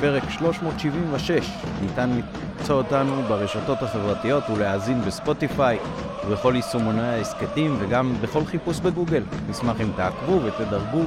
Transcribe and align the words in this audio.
פרק 0.00 0.30
376. 0.30 1.50
ניתן 1.82 2.10
למצוא 2.10 2.76
אותנו 2.76 3.22
ברשתות 3.22 3.82
החברתיות 3.82 4.44
ולהאזין 4.50 5.00
בספוטיפיי 5.02 5.78
ובכל 6.26 6.52
יישומוני 6.56 7.02
ההסכתים 7.02 7.76
וגם 7.78 8.14
בכל 8.20 8.44
חיפוש 8.44 8.80
בגוגל. 8.80 9.22
נשמח 9.50 9.80
אם 9.80 9.90
תעקבו 9.96 10.40
ותדרגו, 10.44 11.02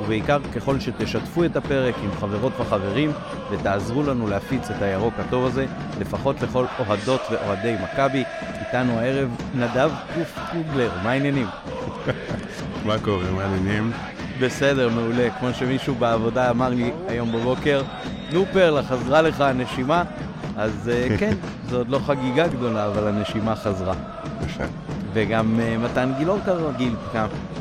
ובעיקר 0.00 0.38
ככל 0.54 0.80
שתשתפו 0.80 1.44
את 1.44 1.56
הפרק 1.56 1.94
עם 2.04 2.10
חברות 2.20 2.52
וחברים 2.60 3.12
ותעזרו 3.50 4.02
לנו 4.02 4.28
להפיץ 4.28 4.70
את 4.70 4.82
הירוק 4.82 5.14
הטוב 5.18 5.46
הזה, 5.46 5.66
לפחות 6.00 6.42
לכל 6.42 6.64
אוהדות 6.78 7.20
ואוהדי 7.30 7.76
מכבי. 7.82 8.24
איתנו 8.60 8.98
הערב 8.98 9.28
נדב 9.54 9.90
קוף 10.14 10.38
קוגלר, 10.52 10.90
מה 11.02 11.10
העניינים? 11.10 11.46
מה 12.86 12.98
קורה? 12.98 13.30
מה 13.30 13.44
העניינים? 13.44 13.92
בסדר, 14.40 14.88
מעולה. 14.88 15.28
כמו 15.38 15.54
שמישהו 15.54 15.94
בעבודה 15.94 16.50
אמר 16.50 16.68
לי 16.68 16.92
היום 17.08 17.32
בבוקר, 17.32 17.82
נו 18.34 18.44
פרלה, 18.52 18.82
חזרה 18.82 19.22
לך 19.22 19.40
הנשימה? 19.40 20.04
אז 20.56 20.72
uh, 20.88 20.90
כן, 21.20 21.36
זו 21.70 21.76
עוד 21.76 21.88
לא 21.88 21.98
חגיגה 21.98 22.48
גדולה, 22.48 22.86
אבל 22.86 23.08
הנשימה 23.08 23.56
חזרה. 23.56 23.94
יפה. 24.46 24.64
וגם 25.12 25.60
uh, 25.60 25.78
מתן 25.84 26.12
גילאור 26.18 26.38
כרגיל. 26.44 26.94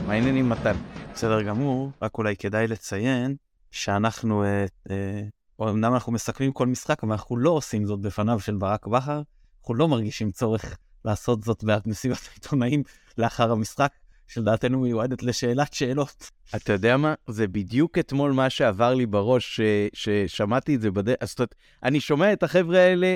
מה 0.08 0.14
העניינים 0.14 0.50
מתן? 0.50 0.76
בסדר 1.14 1.42
גמור, 1.42 1.92
רק 2.02 2.18
אולי 2.18 2.36
כדאי 2.36 2.68
לציין 2.68 3.36
שאנחנו, 3.72 4.44
אה, 4.44 4.66
אה, 4.90 5.70
אמנם 5.70 5.94
אנחנו 5.94 6.12
מסכמים 6.12 6.52
כל 6.52 6.68
משחק, 6.68 7.04
אבל 7.04 7.12
אנחנו 7.12 7.38
לא 7.38 7.50
עושים 7.50 7.86
זאת 7.86 8.00
בפניו 8.00 8.40
של 8.40 8.56
ברק 8.56 8.88
בכר, 8.88 9.22
אנחנו 9.62 9.74
לא 9.74 9.88
מרגישים 9.88 10.32
צורך 10.32 10.78
לעשות 11.06 11.44
זאת 11.44 11.64
במסיבת 11.64 12.30
העיתונאים 12.32 12.84
לאחר 13.18 13.52
המשחק, 13.52 13.92
שלדעתנו 14.28 14.80
מיועדת 14.80 15.24
לשאלת 15.24 15.74
שאלות. 15.74 16.32
אתה 16.56 16.74
יודע 16.74 16.98
מה? 16.98 17.14
זה 17.28 17.48
בדיוק 17.48 17.98
אתמול 17.98 18.32
מה 18.32 18.50
שעבר 18.50 18.94
לי 18.94 19.06
בראש, 19.06 19.60
ש... 19.60 19.62
ששמעתי 19.94 20.76
את 20.76 20.82
זה 20.82 20.92
בדרך, 20.92 21.18
זאת 21.22 21.40
אומרת, 21.40 21.56
אני 21.84 22.00
שומע 22.00 22.34
את 22.34 22.44
החבר'ה 22.44 22.80
האלה 22.80 23.16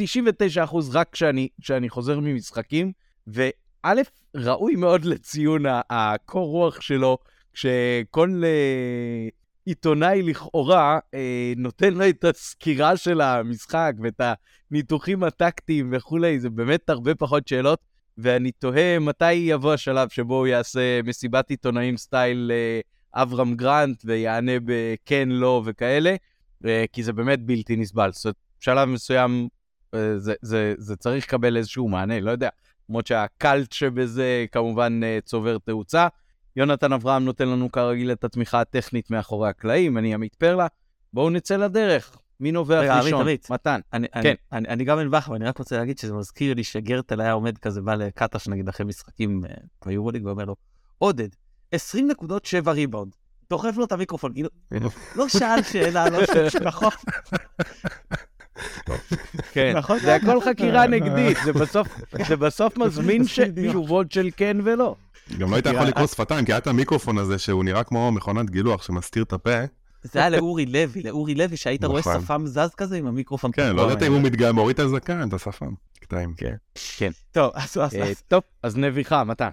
99% 0.00 0.06
רק 0.92 1.08
כשאני, 1.12 1.48
כשאני 1.62 1.88
חוזר 1.88 2.20
ממשחקים, 2.20 2.92
וא', 3.26 3.90
ראוי 4.36 4.76
מאוד 4.76 5.04
לציון 5.04 5.62
הקור 5.90 6.46
רוח 6.48 6.80
שלו, 6.80 7.18
כשכל 7.52 8.42
אה, 8.44 9.28
עיתונאי 9.66 10.22
לכאורה 10.22 10.98
אה, 11.14 11.52
נותן 11.56 11.94
לו 11.94 12.08
את 12.08 12.24
הסקירה 12.24 12.96
של 12.96 13.20
המשחק 13.20 13.92
ואת 14.02 14.20
הניתוחים 14.70 15.22
הטקטיים 15.22 15.90
וכולי, 15.92 16.40
זה 16.40 16.50
באמת 16.50 16.90
הרבה 16.90 17.14
פחות 17.14 17.48
שאלות, 17.48 17.78
ואני 18.18 18.52
תוהה 18.52 18.98
מתי 18.98 19.32
יבוא 19.32 19.72
השלב 19.72 20.08
שבו 20.08 20.38
הוא 20.38 20.46
יעשה 20.46 21.02
מסיבת 21.04 21.50
עיתונאים 21.50 21.96
סטייל 21.96 22.52
אה, 22.54 22.80
אברהם 23.22 23.54
גרנט 23.54 24.02
ויענה 24.04 24.52
בכן, 24.64 25.28
לא 25.28 25.62
וכאלה, 25.64 26.14
אה, 26.64 26.84
כי 26.92 27.02
זה 27.02 27.12
באמת 27.12 27.42
בלתי 27.42 27.76
נסבל. 27.76 28.12
זאת 28.12 28.24
אומרת, 28.24 28.36
בשלב 28.60 28.88
מסוים 28.88 29.48
אה, 29.94 30.18
זה, 30.18 30.34
זה, 30.42 30.74
זה 30.78 30.96
צריך 30.96 31.24
לקבל 31.24 31.56
איזשהו 31.56 31.88
מענה, 31.88 32.20
לא 32.20 32.30
יודע. 32.30 32.48
למרות 32.88 33.06
שהקלט 33.06 33.72
שבזה 33.72 34.46
כמובן 34.52 35.00
צובר 35.24 35.58
תאוצה. 35.58 36.08
יונתן 36.56 36.92
אברהם 36.92 37.24
נותן 37.24 37.48
לנו 37.48 37.72
כרגיל 37.72 38.12
את 38.12 38.24
התמיכה 38.24 38.60
הטכנית 38.60 39.10
מאחורי 39.10 39.48
הקלעים, 39.48 39.98
אני 39.98 40.14
עמית 40.14 40.34
פרלה. 40.34 40.66
בואו 41.12 41.30
נצא 41.30 41.56
לדרך. 41.56 42.16
מי 42.40 42.52
נובח 42.52 42.78
רגע, 42.80 43.00
ראשון? 43.00 43.20
עמית. 43.20 43.50
מתן. 43.50 43.80
אני, 43.92 44.08
כן. 44.08 44.18
אני, 44.22 44.34
אני, 44.52 44.68
אני 44.68 44.84
גם 44.84 44.98
אין 44.98 45.10
בכר, 45.10 45.32
ואני 45.32 45.44
רק 45.44 45.58
רוצה 45.58 45.76
להגיד 45.76 45.98
שזה 45.98 46.14
מזכיר 46.14 46.54
לי 46.54 46.64
שגרטל 46.64 47.20
היה 47.20 47.32
עומד 47.32 47.58
כזה, 47.58 47.80
בא 47.80 47.94
לקטש 47.94 48.48
נגיד 48.48 48.68
אחרי 48.68 48.86
משחקים 48.86 49.44
אה, 49.44 49.54
ביורוליג, 49.86 50.26
ואומר 50.26 50.44
לו, 50.44 50.56
עודד, 50.98 51.28
20 51.72 52.08
נקודות 52.08 52.44
7 52.44 52.72
ריבאונד. 52.72 53.12
דוחף 53.50 53.76
לו 53.76 53.84
את 53.84 53.92
המיקרופון, 53.92 54.32
כאילו, 54.32 54.48
לא 55.16 55.28
שאל 55.28 55.62
שאלה, 55.62 56.10
לא 56.10 56.26
שאל, 56.26 56.48
נכון, 56.68 56.90
כן, 59.52 59.76
נכון. 59.76 59.98
זה 59.98 60.14
הכל 60.14 60.40
חקירה 60.40 60.86
נגדית, 60.96 61.38
זה 61.44 61.52
בסוף, 62.36 62.78
מזמין 62.86 63.22
תשובות 63.68 64.12
של 64.12 64.28
כן 64.36 64.56
ולא. 64.64 64.96
גם 65.38 65.50
לא 65.50 65.56
היית 65.56 65.66
יכול 65.66 65.86
לקרוא 65.86 66.06
שפתיים, 66.06 66.44
כי 66.44 66.52
היה 66.52 66.58
את 66.58 66.66
המיקרופון 66.66 67.18
הזה 67.18 67.38
שהוא 67.38 67.64
נראה 67.64 67.84
כמו 67.84 68.12
מכונת 68.12 68.50
גילוח 68.50 68.82
שמסתיר 68.82 69.22
את 69.22 69.32
הפה. 69.32 69.64
זה 70.12 70.18
היה 70.18 70.28
לאורי 70.30 70.66
לוי, 70.66 71.02
לאורי 71.02 71.34
לוי, 71.34 71.56
שהיית 71.56 71.84
רואה 71.84 72.00
נכון. 72.00 72.20
שפם 72.20 72.46
זז 72.46 72.74
כזה 72.76 72.96
עם 72.96 73.06
המיקרופון. 73.06 73.50
כן, 73.54 73.76
לא. 73.76 73.82
ידעתי 73.82 74.06
אם 74.06 74.12
הוא 74.12 74.20
מתגאה, 74.20 74.52
מוריד 74.52 74.80
את 74.80 74.86
הזקן, 74.86 75.28
את 75.28 75.32
השפם. 75.32 75.74
קטעים. 76.00 76.34
כן. 76.96 77.10
טוב, 77.32 77.50
אז- 77.54 77.76
אז- 77.76 77.94
אה, 77.94 78.10
אז- 78.10 78.22
טוב, 78.28 78.42
אז 78.62 78.76
נביחה, 78.76 79.24
מתן. 79.24 79.48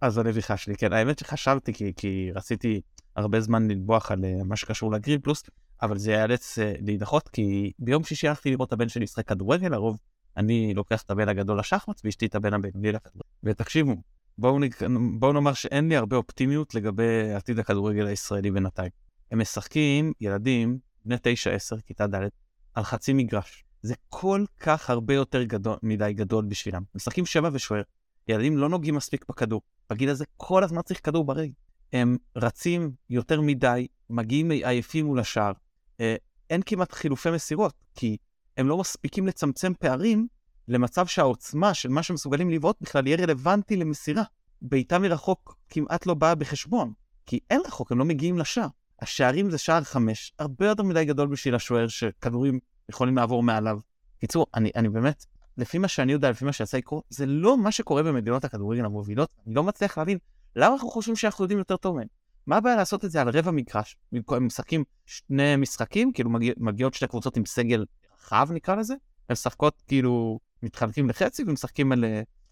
אז 0.00 0.18
הנביחה 0.18 0.56
שלי, 0.56 0.76
כן, 0.76 0.92
האמת 0.92 1.18
שחשבתי, 1.18 1.72
כי, 1.72 1.92
כי 1.96 2.30
רציתי 2.34 2.80
הרבה 3.16 3.40
זמן 3.40 3.68
לנבוח 3.70 4.10
על 4.10 4.18
uh, 4.24 4.44
מה 4.44 4.56
שקשור 4.56 4.92
לגריל 4.92 5.18
פלוס, 5.18 5.42
אבל 5.82 5.98
זה 5.98 6.10
ייאלץ 6.12 6.58
uh, 6.58 6.62
להידחות, 6.80 7.28
כי 7.28 7.72
ביום 7.78 8.04
שישי 8.04 8.28
הלכתי 8.28 8.50
לראות 8.50 8.68
את 8.68 8.72
הבן 8.72 8.88
שלי 8.88 9.04
משחק 9.04 9.28
כדורגל, 9.28 9.68
לרוב 9.68 9.96
אני 10.36 10.74
לוקח 10.74 11.02
את 11.02 11.10
הבן 11.10 11.28
הגדול 11.28 11.58
לשחמט 11.58 12.00
ואשתי 12.04 12.26
את 12.26 12.34
הבן 12.34 12.54
הבינוני 12.54 12.92
לכדורגל. 12.92 13.28
ותקשיבו, 13.44 13.94
בואו, 14.38 14.58
נק... 14.58 14.82
בואו 15.18 15.32
נאמר 15.32 15.52
שאין 15.52 15.88
לי 15.88 15.96
הרבה 15.96 16.16
אופטימיות 16.16 16.74
לגבי 16.74 17.32
עתיד 17.36 17.58
הכדורגל 17.58 18.06
הישראלי 18.06 18.50
בינתיים. 18.50 18.90
הם 19.30 19.40
משחקים, 19.40 20.12
ילדים, 20.20 20.78
בני 21.04 21.16
9-10, 21.16 21.80
כיתה 21.86 22.06
ד', 22.06 22.28
על 22.74 22.82
חצי 22.82 23.12
מגרש. 23.12 23.64
זה 23.82 23.94
כל 24.08 24.44
כך 24.60 24.90
הרבה 24.90 25.14
יותר 25.14 25.42
גדול, 25.42 25.76
מדי 25.82 26.12
גדול 26.12 26.44
בשבילם. 26.44 26.82
משחקים 26.94 27.26
שבע 27.26 27.50
ושוער. 27.52 27.82
ילדים 28.28 28.56
לא 28.56 28.68
נוגעים 28.68 28.94
מספיק 28.94 29.24
בכדור. 29.28 29.60
בגיל 29.90 30.10
הזה 30.10 30.24
כל 30.36 30.64
הזמן 30.64 30.82
צריך 30.82 31.00
כדור 31.04 31.24
ברגל. 31.24 31.52
הם 31.92 32.16
רצים 32.36 32.92
יותר 33.10 33.40
מדי, 33.40 33.86
מגיעים 34.10 34.50
עייפים 34.50 35.06
מול 35.06 35.20
השער. 35.20 35.52
אה, 36.00 36.16
אין 36.50 36.62
כמעט 36.66 36.92
חילופי 36.92 37.30
מסירות, 37.30 37.74
כי 37.94 38.16
הם 38.56 38.68
לא 38.68 38.78
מספיקים 38.78 39.26
לצמצם 39.26 39.72
פערים 39.78 40.26
למצב 40.68 41.06
שהעוצמה 41.06 41.74
של 41.74 41.88
מה 41.88 42.02
שמסוגלים 42.02 42.50
לבעוט 42.50 42.76
בכלל 42.80 43.06
יהיה 43.06 43.16
רלוונטי 43.16 43.76
למסירה. 43.76 44.22
בעיטה 44.62 44.98
מרחוק 44.98 45.56
כמעט 45.68 46.06
לא 46.06 46.14
באה 46.14 46.34
בחשבון, 46.34 46.92
כי 47.26 47.40
אין 47.50 47.60
רחוק, 47.66 47.92
הם 47.92 47.98
לא 47.98 48.04
מגיעים 48.04 48.38
לשער. 48.38 48.68
השערים 49.00 49.50
זה 49.50 49.58
שער 49.58 49.84
חמש, 49.84 50.32
הרבה 50.38 50.66
יותר 50.66 50.82
מדי 50.82 51.04
גדול 51.04 51.28
בשביל 51.28 51.54
השוער 51.54 51.88
שכדורים 51.88 52.58
יכולים 52.88 53.16
לעבור 53.16 53.42
מעליו. 53.42 53.78
קיצור, 54.20 54.46
אני, 54.54 54.70
אני 54.76 54.88
באמת, 54.88 55.24
לפי 55.56 55.78
מה 55.78 55.88
שאני 55.88 56.12
יודע, 56.12 56.30
לפי 56.30 56.44
מה 56.44 56.52
שיצא 56.52 56.76
לקרוא, 56.76 57.02
זה 57.10 57.26
לא 57.26 57.58
מה 57.58 57.72
שקורה 57.72 58.02
במדינות 58.02 58.44
הכדורגל 58.44 58.84
המובילות. 58.84 59.34
אני 59.46 59.54
לא 59.54 59.64
מצליח 59.64 59.98
להבין 59.98 60.18
למה 60.56 60.74
אנחנו 60.74 60.90
חושבים 60.90 61.16
שאנחנו 61.16 61.44
יודעים 61.44 61.58
יותר 61.58 61.76
טוב 61.76 61.96
מהם. 61.96 62.06
מה 62.46 62.56
הבעיה 62.56 62.76
לעשות 62.76 63.04
את 63.04 63.10
זה 63.10 63.20
על 63.20 63.28
רבע 63.28 63.50
מגרש? 63.50 63.96
הם 64.28 64.46
משחקים 64.46 64.84
שני 65.06 65.56
משחקים, 65.56 66.12
כאילו 66.12 66.30
מגיע, 66.30 66.52
מגיעות 66.56 66.94
שתי 66.94 67.06
קבוצות 67.06 67.36
עם 67.36 67.46
סגל 67.46 67.84
רחב 68.20 68.48
נקרא 68.52 68.74
לזה, 68.74 68.94
הן 68.94 69.32
משחקות 69.32 69.82
כאילו 69.86 70.38
מתחלקים 70.62 71.08
לחצי 71.08 71.44
ומשחקים 71.46 71.92
על, 71.92 72.04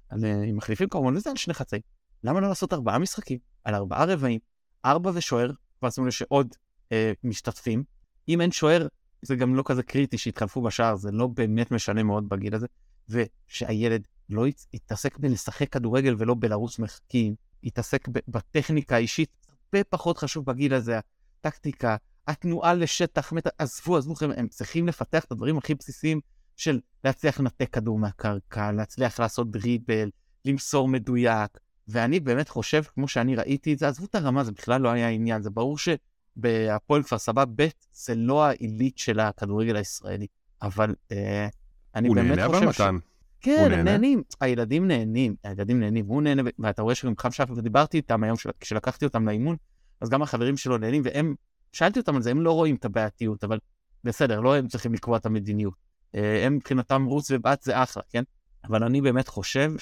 על, 0.08 0.24
עם 0.24 0.56
מחליפים 0.56 0.88
כמובן 0.88 1.14
לזה 1.14 1.30
על 1.30 1.36
שני 1.36 1.54
חצי. 1.54 1.76
למה 2.24 2.40
לא 2.40 2.48
לעשות 2.48 2.72
ארבעה 2.72 2.98
משחקים 2.98 3.38
על 3.64 3.74
ארבעה 3.74 4.04
רבעים, 4.04 4.40
ארבע 4.84 5.10
ושוער, 5.14 5.50
כבר 5.86 5.90
שימו 5.90 6.06
לב 6.06 6.12
שעוד 6.12 6.54
אה, 6.92 7.12
משתתפים. 7.24 7.84
אם 8.28 8.40
אין 8.40 8.52
שוער, 8.52 8.86
זה 9.22 9.36
גם 9.36 9.54
לא 9.54 9.62
כזה 9.66 9.82
קריטי 9.82 10.18
שיתחלפו 10.18 10.62
בשער, 10.62 10.96
זה 10.96 11.10
לא 11.12 11.26
באמת 11.26 11.70
משנה 11.70 12.02
מאוד 12.02 12.28
בגיל 12.28 12.54
הזה. 12.54 12.66
ושהילד 13.08 14.08
לא 14.28 14.46
ית- 14.46 14.66
יתעסק 14.72 15.18
בלשחק 15.18 15.68
כדורגל 15.68 16.14
ולא 16.18 16.34
בלרוץ 16.38 16.78
מחקים, 16.78 17.34
יתעסק 17.62 18.08
ב- 18.08 18.18
בטכניקה 18.28 18.94
האישית, 18.96 19.30
הרבה 19.48 19.84
פחות 19.84 20.18
חשוב 20.18 20.44
בגיל 20.44 20.74
הזה, 20.74 20.98
הטקטיקה, 21.40 21.96
התנועה 22.26 22.74
לשטח, 22.74 23.32
מת... 23.32 23.46
עזבו, 23.58 23.96
עזבו, 23.96 24.14
חבר'ה, 24.14 24.34
הם 24.36 24.48
צריכים 24.48 24.88
לפתח 24.88 25.24
את 25.24 25.32
הדברים 25.32 25.58
הכי 25.58 25.74
בסיסיים 25.74 26.20
של 26.56 26.80
להצליח 27.04 27.40
לנתק 27.40 27.68
כדור 27.72 27.98
מהקרקע, 27.98 28.72
להצליח 28.72 29.20
לעשות 29.20 29.50
דריבל, 29.50 30.10
למסור 30.44 30.88
מדויק. 30.88 31.58
ואני 31.88 32.20
באמת 32.20 32.48
חושב, 32.48 32.82
כמו 32.82 33.08
שאני 33.08 33.34
ראיתי 33.36 33.72
את 33.72 33.78
זה, 33.78 33.88
עזבו 33.88 34.04
את 34.04 34.14
הרמה, 34.14 34.44
זה 34.44 34.52
בכלל 34.52 34.80
לא 34.80 34.88
היה 34.88 35.08
עניין, 35.08 35.42
זה 35.42 35.50
ברור 35.50 35.76
שבהפועל 35.78 37.02
כפר 37.02 37.18
סבא 37.18 37.44
ב' 37.56 37.66
זה 37.92 38.14
לא 38.14 38.44
העילית 38.44 38.98
של 38.98 39.20
הכדורגל 39.20 39.76
הישראלי, 39.76 40.26
אבל 40.62 40.94
אה, 41.12 41.48
אני 41.94 42.08
הוא 42.08 42.16
באמת 42.16 42.28
נהנה 42.30 42.46
אבל 42.46 42.54
חושב 42.54 42.68
מתן. 42.68 42.98
כן, 43.40 43.56
הוא 43.56 43.64
הם 43.64 43.70
נהנה? 43.70 43.82
נהנים, 43.82 44.22
הילדים 44.40 44.88
נהנים, 44.88 45.36
הילדים 45.44 45.80
נהנים, 45.80 46.06
הוא 46.06 46.22
נהנה, 46.22 46.42
ואתה 46.58 46.82
רואה 46.82 46.94
שגם 46.94 47.12
חם 47.18 47.30
שפר, 47.30 47.52
ודיברתי 47.56 47.96
איתם 47.96 48.24
היום 48.24 48.36
של- 48.36 48.50
כשלקחתי 48.60 49.04
אותם 49.04 49.26
לאימון, 49.28 49.56
אז 50.00 50.08
גם 50.08 50.22
החברים 50.22 50.56
שלו 50.56 50.78
נהנים, 50.78 51.02
והם, 51.04 51.34
שאלתי 51.72 51.98
אותם 52.00 52.16
על 52.16 52.22
זה, 52.22 52.30
הם 52.30 52.40
לא 52.42 52.52
רואים 52.52 52.74
את 52.74 52.84
הבעייתיות, 52.84 53.44
אבל 53.44 53.58
בסדר, 54.04 54.40
לא 54.40 54.56
הם 54.56 54.68
צריכים 54.68 54.94
לקבוע 54.94 55.16
את 55.16 55.26
המדיניות. 55.26 55.74
אה, 56.14 56.46
הם 56.46 56.54
מבחינתם 56.56 57.04
רוץ 57.04 57.30
ובת 57.30 57.62
זה 57.62 57.82
אחלה, 57.82 58.02
כן? 58.10 58.22
אבל 58.64 58.84
אני 58.84 59.00
באמת 59.00 59.28
חושב 59.28 59.72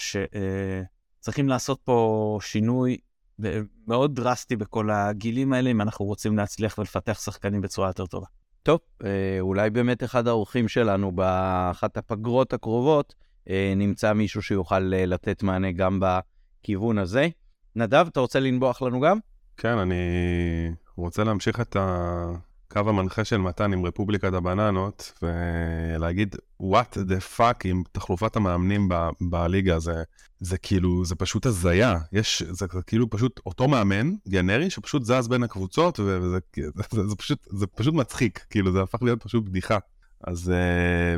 שצריכים 1.24 1.48
לעשות 1.48 1.80
פה 1.84 2.38
שינוי 2.42 2.96
ב- 3.40 3.60
מאוד 3.86 4.14
דרסטי 4.14 4.56
בכל 4.56 4.90
הגילים 4.90 5.52
האלה, 5.52 5.70
אם 5.70 5.80
אנחנו 5.80 6.04
רוצים 6.04 6.36
להצליח 6.36 6.78
ולפתח 6.78 7.20
שחקנים 7.20 7.60
בצורה 7.60 7.88
יותר 7.88 8.06
טובה. 8.06 8.26
טוב, 8.62 8.80
אה, 9.04 9.36
אולי 9.40 9.70
באמת 9.70 10.04
אחד 10.04 10.28
האורחים 10.28 10.68
שלנו 10.68 11.12
באחת 11.12 11.96
הפגרות 11.96 12.52
הקרובות 12.52 13.14
אה, 13.50 13.72
נמצא 13.76 14.12
מישהו 14.12 14.42
שיוכל 14.42 14.94
אה, 14.94 15.06
לתת 15.06 15.42
מענה 15.42 15.72
גם 15.72 16.00
בכיוון 16.00 16.98
הזה. 16.98 17.28
נדב, 17.76 18.06
אתה 18.08 18.20
רוצה 18.20 18.40
לנבוח 18.40 18.82
לנו 18.82 19.00
גם? 19.00 19.18
כן, 19.56 19.78
אני 19.78 19.94
רוצה 20.96 21.24
להמשיך 21.24 21.60
את 21.60 21.76
הקו 22.76 22.88
המנחה 22.88 23.24
של 23.24 23.36
מתן 23.36 23.72
עם 23.72 23.86
רפובליקת 23.86 24.32
הבננות, 24.32 25.12
ולהגיד, 25.22 26.36
what 26.62 26.96
the 26.96 27.38
fuck 27.38 27.60
עם 27.64 27.82
תחלופת 27.92 28.36
המאמנים 28.36 28.88
ב- 28.88 29.08
בליגה, 29.20 29.78
זה, 29.78 30.02
זה 30.40 30.58
כאילו, 30.58 31.04
זה 31.04 31.14
פשוט 31.14 31.46
הזיה. 31.46 31.98
יש, 32.12 32.42
זה, 32.42 32.66
זה 32.72 32.82
כאילו 32.86 33.10
פשוט 33.10 33.40
אותו 33.46 33.68
מאמן, 33.68 34.12
גנרי, 34.28 34.70
שפשוט 34.70 35.04
זז 35.04 35.28
בין 35.28 35.42
הקבוצות, 35.42 36.00
וזה 36.00 36.30
זה, 36.30 36.38
זה, 36.90 37.08
זה, 37.08 37.16
פשוט, 37.16 37.46
זה 37.50 37.66
פשוט 37.66 37.94
מצחיק, 37.94 38.46
כאילו, 38.50 38.72
זה 38.72 38.82
הפך 38.82 39.02
להיות 39.02 39.22
פשוט 39.22 39.44
בדיחה. 39.44 39.78
אז 40.26 40.52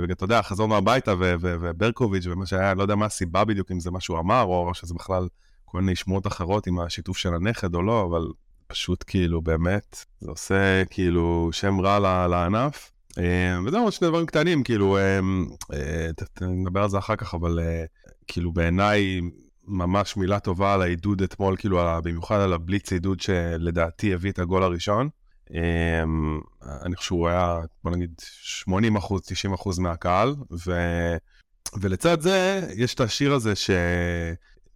uh, 0.09 0.13
אתה 0.13 0.25
יודע, 0.25 0.43
חזרנו 0.43 0.77
הביתה, 0.77 1.15
וברקוביץ' 1.41 2.27
ומה 2.27 2.47
שהיה, 2.47 2.75
לא 2.75 2.83
יודע 2.83 2.95
מה 2.95 3.07
הסיבה 3.07 3.45
בדיוק, 3.45 3.73
אם 3.73 3.81
זה 3.81 3.91
מה 3.91 4.01
שהוא 4.01 4.19
אמר, 4.19 4.43
או 4.43 4.75
שזה 4.75 4.95
בכלל 4.95 5.29
כל 5.65 5.81
מיני 5.81 5.97
שמועות 5.97 6.27
אחרות 6.27 6.67
עם 6.67 6.79
השיתוף 6.79 7.17
של 7.17 7.35
הנכד 7.35 7.75
או 7.75 7.83
לא, 7.83 8.05
אבל 8.11 8.27
פשוט 8.67 9.05
כאילו, 9.07 9.43
באמת, 9.43 10.05
זה 10.21 10.31
עושה 10.31 10.85
כאילו 10.91 11.49
שם 11.53 11.81
רע 11.81 12.29
לענף. 12.29 12.93
אה, 13.19 13.59
וזהו, 13.67 13.83
עוד 13.83 13.93
שני 13.93 14.09
דברים 14.09 14.27
קטנים, 14.27 14.63
כאילו, 14.63 14.99
אה, 14.99 15.21
נדבר 16.41 16.83
על 16.83 16.89
זה 16.89 16.99
אחר 16.99 17.17
כך, 17.17 17.35
אבל 17.35 17.59
כאילו 18.27 18.53
בעיניי 18.53 19.21
ממש 19.69 20.17
מילה 20.17 20.41
טובה 20.41 20.75
על 20.75 20.83
העידוד 20.83 21.23
אתמול, 21.23 21.57
כאילו, 21.57 21.81
במיוחד 22.05 22.41
על 22.41 22.53
הבליץ 22.53 22.93
עידוד 22.93 23.21
שלדעתי 23.21 24.15
הביא 24.15 24.31
את 24.31 24.39
הגול 24.39 24.63
הראשון. 24.63 25.09
אני 26.83 26.97
חושב 26.97 27.07
שהוא 27.07 27.29
היה, 27.29 27.61
בוא 27.85 27.91
נגיד, 27.91 28.11
80 28.21 28.97
אחוז, 28.97 29.21
90 29.27 29.55
אחוז 29.55 29.79
מהקהל, 29.79 30.35
ו... 30.67 30.73
ולצד 31.81 32.21
זה, 32.21 32.69
יש 32.77 32.95
את 32.95 33.01
השיר 33.01 33.33
הזה 33.33 33.53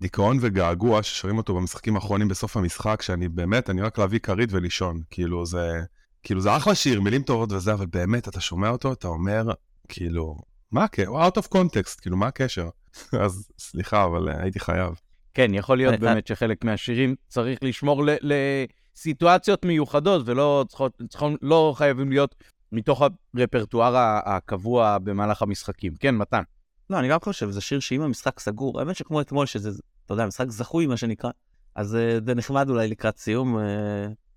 שדיכאון 0.01 0.39
וגעגוע, 0.41 1.03
ששרים 1.03 1.39
אותו 1.39 1.55
במשחקים 1.55 1.95
האחרונים 1.97 2.29
בסוף 2.29 2.57
המשחק, 2.57 3.03
שאני 3.03 3.29
באמת, 3.29 3.71
אני 3.71 3.83
רק 3.83 3.99
להביא 3.99 4.19
כרית 4.19 4.53
ולישון. 4.53 5.01
כאילו, 5.11 5.47
זה, 5.47 5.81
כאילו, 6.23 6.41
זה 6.41 6.57
אחלה 6.57 6.75
שיר, 6.75 7.01
מילים 7.01 7.23
טובות 7.23 7.53
וזה, 7.53 7.73
אבל 7.73 7.87
באמת, 7.87 8.29
אתה 8.29 8.41
שומע 8.41 8.69
אותו, 8.69 8.93
אתה 8.93 9.09
אומר, 9.09 9.43
כאילו, 9.89 10.37
מה 10.73 10.85
הקשר? 10.85 11.29
out 11.29 11.41
of 11.43 11.57
context, 11.57 12.01
כאילו, 12.01 12.17
מה 12.17 12.27
הקשר? 12.27 12.69
אז 13.25 13.49
סליחה, 13.59 14.05
אבל 14.05 14.29
הייתי 14.29 14.61
חייב. 14.61 14.95
כן, 15.35 15.55
יכול 15.55 15.77
להיות 15.77 16.01
באמת 16.01 16.27
שחלק 16.27 16.65
מהשירים 16.65 17.15
צריך 17.29 17.59
לשמור 17.63 18.05
ל... 18.05 18.11
ל- 18.23 18.65
סיטואציות 18.97 19.65
מיוחדות 19.65 20.23
ולא 20.29 20.65
צריכות, 20.69 21.03
צריכות, 21.09 21.33
לא 21.43 21.75
חייבים 21.77 22.11
להיות 22.11 22.35
מתוך 22.73 23.03
הרפרטואר 23.35 24.21
הקבוע 24.25 24.99
במהלך 24.99 25.43
המשחקים. 25.43 25.95
כן, 26.01 26.15
מתן. 26.15 26.43
לא, 26.91 26.99
אני 26.99 27.09
גם 27.09 27.19
חושב, 27.25 27.51
זה 27.51 27.61
שיר 27.61 27.81
שאם 27.81 28.03
המשחק 28.03 28.41
סגור, 28.41 28.81
האמת 28.81 28.97
שכמו 28.97 29.21
אתמול, 29.21 29.47
שזה, 29.47 29.71
אתה 30.11 30.15
יודע, 30.15 30.27
משחק 30.27 30.51
זכוי, 30.51 30.87
מה 30.87 30.97
שנקרא, 30.97 31.31
אז 31.75 31.97
אה, 31.97 32.19
זה 32.27 32.35
נחמד 32.35 32.71
אולי 32.71 32.89
לקראת 32.89 33.19
סיום, 33.19 33.59
אה, 33.59 33.63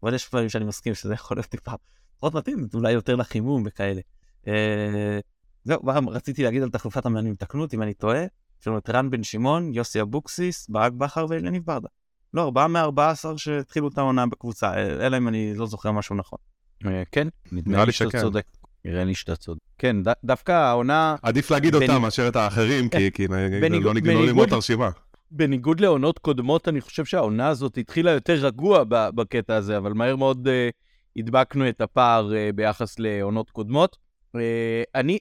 אבל 0.04 0.14
יש 0.14 0.28
פעמים 0.28 0.50
שאני 0.50 0.66
מסכים 0.66 0.96
שזה 0.96 1.14
יכול 1.14 1.38
להיות 1.38 1.48
טיפה 1.48 1.72
פחות 2.20 2.34
מתאים, 2.34 2.68
אולי 2.74 2.92
יותר 2.92 3.16
לחימום 3.16 3.64
וכאלה. 3.66 4.02
אה, 4.48 5.20
זהו, 5.64 5.82
רציתי 6.08 6.44
להגיד 6.44 6.64
על 6.64 6.70
תחלופת 6.70 7.06
המאמנים, 7.06 7.36
תקנו 7.36 7.62
אותי 7.62 7.76
אם 7.76 7.82
אני 7.82 7.94
טועה, 7.94 8.24
יש 8.62 8.68
לנו 8.68 8.78
את 8.78 8.90
רן 8.90 9.10
בן 9.10 9.24
שמעון, 9.24 9.74
יוסי 9.74 10.02
אבוקסיס, 10.02 10.70
ברק 10.70 10.92
בכר 10.92 11.26
ואליניב 11.30 11.64
ברדה. 11.66 11.88
לא, 12.34 12.42
ארבעה 12.42 12.68
מארבעה 12.68 13.10
עשר 13.10 13.38
שהתחילו 13.38 13.88
את 13.88 13.98
העונה 13.98 14.28
בקבוצה, 14.28 14.74
אלא 14.74 15.18
אם 15.18 15.28
אני 15.28 15.54
לא 15.56 15.66
זוכר 15.66 15.92
משהו 15.92 16.16
נכון. 16.16 16.40
כן, 17.12 17.28
נדמה 17.52 17.86
לי 17.86 17.92
שאתה 17.92 18.22
צודק. 18.22 18.46
נראה 18.86 19.04
לי 19.04 19.16
שאתה 19.16 19.36
צודק. 19.36 19.62
כן, 19.78 19.96
דווקא 20.24 20.52
העונה... 20.52 21.16
עדיף 21.22 21.52
להגיד 21.52 21.76
אותם 21.76 22.02
מאשר 22.02 22.28
את 22.28 22.36
האחרים, 22.36 22.90
כי 22.90 23.28
לא 23.84 23.94
נגמור 23.94 24.22
ללמוד 24.22 24.48
את 24.48 24.54
הרשימה. 24.54 24.90
בניגוד 25.32 25.80
לעונות 25.80 26.20
קודמות, 26.20 26.68
אני 26.68 26.82
חושב 26.82 27.06
שהעונה 27.06 27.48
הזאת 27.48 27.78
התחילה 27.78 28.12
יותר 28.12 28.34
רגוע 28.34 28.84
בקטע 28.90 29.56
הזה, 29.56 29.78
אבל 29.78 29.94
מהר 29.94 30.16
מאוד 30.16 30.48
uh, 30.48 30.52
הדבקנו 31.18 31.70
את 31.70 31.82
הפער 31.82 32.32
uh, 32.32 32.56
ביחס 32.56 33.00
לעונות 33.00 33.50
קודמות. 33.50 33.98
Uh, 34.38 34.40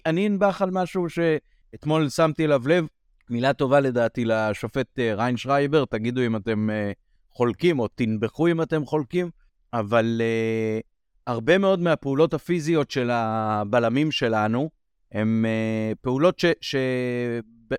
אני 0.07 0.27
אנבח 0.27 0.63
על 0.63 0.71
משהו 0.71 1.07
שאתמול 1.09 2.09
שמתי 2.09 2.45
אליו 2.45 2.69
לב, 2.69 2.87
מילה 3.31 3.53
טובה 3.53 3.81
לדעתי 3.81 4.25
לשופט 4.25 4.99
uh, 4.99 5.17
ריין 5.17 5.37
שרייבר, 5.37 5.85
תגידו 5.85 6.21
אם 6.27 6.37
אתם 6.37 6.69
uh, 6.71 6.95
חולקים, 7.31 7.79
או 7.79 7.89
תנבחו 7.89 8.49
אם 8.49 8.63
אתם 8.63 8.85
חולקים, 8.85 9.31
אבל 9.73 10.21
uh, 10.21 10.83
הרבה 11.27 11.59
מאוד 11.59 11.81
מהפעולות 11.81 12.35
הפיזיות 12.35 12.91
של 12.91 13.11
הבלמים 13.13 14.11
שלנו, 14.11 14.71
הן 15.13 15.45
uh, 15.45 15.97
פעולות 16.01 16.39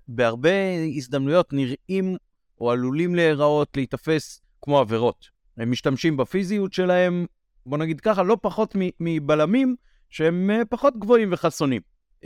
שבהרבה 0.07 0.49
הזדמנויות 0.95 1.53
נראים 1.53 2.17
או 2.61 2.71
עלולים 2.71 3.15
להיראות, 3.15 3.69
להיתפס 3.75 4.41
כמו 4.61 4.79
עבירות. 4.79 5.29
הם 5.57 5.71
משתמשים 5.71 6.17
בפיזיות 6.17 6.73
שלהם, 6.73 7.25
בוא 7.65 7.77
נגיד 7.77 8.01
ככה, 8.01 8.23
לא 8.23 8.37
פחות 8.41 8.75
מבלמים 8.99 9.75
שהם 10.09 10.49
uh, 10.49 10.65
פחות 10.65 10.97
גבוהים 10.99 11.29
וחסונים. 11.33 11.81
Uh, 12.21 12.25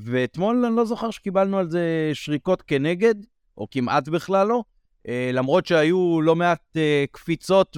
ואתמול 0.00 0.64
אני 0.64 0.76
לא 0.76 0.84
זוכר 0.84 1.10
שקיבלנו 1.10 1.58
על 1.58 1.70
זה 1.70 2.10
שריקות 2.12 2.62
כנגד, 2.62 3.14
או 3.58 3.66
כמעט 3.70 4.08
בכלל 4.08 4.46
לא, 4.46 4.62
uh, 4.98 5.10
למרות 5.32 5.66
שהיו 5.66 6.20
לא 6.22 6.36
מעט 6.36 6.76
קפיצות 7.10 7.76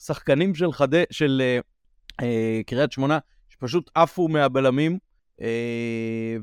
ושחקנים 0.00 0.54
של, 0.54 0.72
חד... 0.72 0.88
של 1.10 1.42
קריית 2.66 2.92
שמונה 2.92 3.18
שפשוט 3.48 3.90
עפו 3.94 4.28
מהבלמים, 4.28 4.98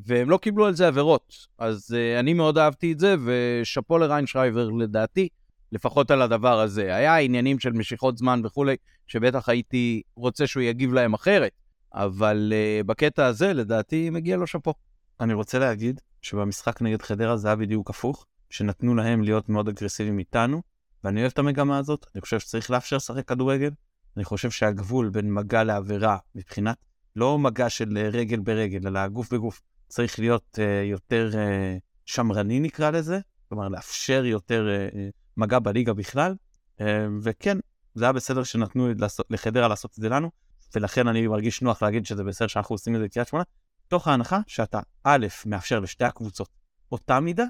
והם 0.05 0.29
לא 0.29 0.37
קיבלו 0.37 0.65
על 0.65 0.75
זה 0.75 0.87
עבירות. 0.87 1.47
אז 1.57 1.95
uh, 1.95 2.19
אני 2.19 2.33
מאוד 2.33 2.57
אהבתי 2.57 2.91
את 2.91 2.99
זה, 2.99 3.15
ושאפו 3.25 3.97
לריין 3.97 4.27
שרייבר 4.27 4.69
לדעתי, 4.69 5.27
לפחות 5.71 6.11
על 6.11 6.21
הדבר 6.21 6.59
הזה. 6.59 6.95
היה 6.95 7.17
עניינים 7.17 7.59
של 7.59 7.71
משיכות 7.71 8.17
זמן 8.17 8.41
וכולי, 8.43 8.75
שבטח 9.07 9.49
הייתי 9.49 10.01
רוצה 10.15 10.47
שהוא 10.47 10.63
יגיב 10.63 10.93
להם 10.93 11.13
אחרת. 11.13 11.51
אבל 11.93 12.53
uh, 12.53 12.83
בקטע 12.83 13.25
הזה, 13.25 13.53
לדעתי, 13.53 14.09
מגיע 14.09 14.37
לו 14.37 14.47
שאפו. 14.47 14.73
אני 15.19 15.33
רוצה 15.33 15.59
להגיד 15.59 16.01
שבמשחק 16.21 16.81
נגד 16.81 17.01
חדרה 17.01 17.37
זה 17.37 17.47
היה 17.47 17.55
בדיוק 17.55 17.89
הפוך, 17.89 18.25
שנתנו 18.49 18.95
להם 18.95 19.23
להיות 19.23 19.49
מאוד 19.49 19.67
אגרסיביים 19.67 20.19
איתנו, 20.19 20.61
ואני 21.03 21.21
אוהב 21.21 21.31
את 21.31 21.39
המגמה 21.39 21.77
הזאת, 21.77 22.05
אני 22.15 22.21
חושב 22.21 22.39
שצריך 22.39 22.71
לאפשר 22.71 22.95
לשחק 22.95 23.27
כדורגל, 23.27 23.69
אני 24.17 24.23
חושב 24.23 24.51
שהגבול 24.51 25.09
בין 25.09 25.33
מגע 25.33 25.63
לעבירה, 25.63 26.17
מבחינת 26.35 26.77
לא 27.15 27.39
מגע 27.39 27.69
של 27.69 27.97
אה, 27.97 28.09
רגל 28.09 28.39
ברגל, 28.39 28.87
אלא 28.87 29.07
גוף 29.07 29.33
בגוף, 29.33 29.61
צריך 29.87 30.19
להיות 30.19 30.59
uh, 30.59 30.89
יותר 30.89 31.29
uh, 31.33 31.79
שמרני 32.05 32.59
נקרא 32.59 32.89
לזה, 32.89 33.19
כלומר 33.49 33.67
לאפשר 33.69 34.25
יותר 34.25 34.67
uh, 34.67 34.97
מגע 35.37 35.59
בליגה 35.59 35.93
בכלל, 35.93 36.35
uh, 36.77 36.83
וכן, 37.21 37.57
זה 37.95 38.05
היה 38.05 38.13
בסדר 38.13 38.43
שנתנו 38.43 38.89
לחדרה 39.29 39.67
לעשות 39.67 39.91
את 39.91 40.01
זה 40.01 40.09
לנו, 40.09 40.31
ולכן 40.75 41.07
אני 41.07 41.27
מרגיש 41.27 41.61
נוח 41.61 41.83
להגיד 41.83 42.05
שזה 42.05 42.23
בסדר 42.23 42.47
שאנחנו 42.47 42.73
עושים 42.73 42.95
את 42.95 42.99
זה 42.99 43.05
בקריית 43.05 43.27
שמונה, 43.27 43.43
תוך 43.87 44.07
ההנחה 44.07 44.39
שאתה 44.47 44.79
א', 45.03 45.27
מאפשר 45.45 45.79
לשתי 45.79 46.03
הקבוצות 46.03 46.49
אותה 46.91 47.19
מידה, 47.19 47.45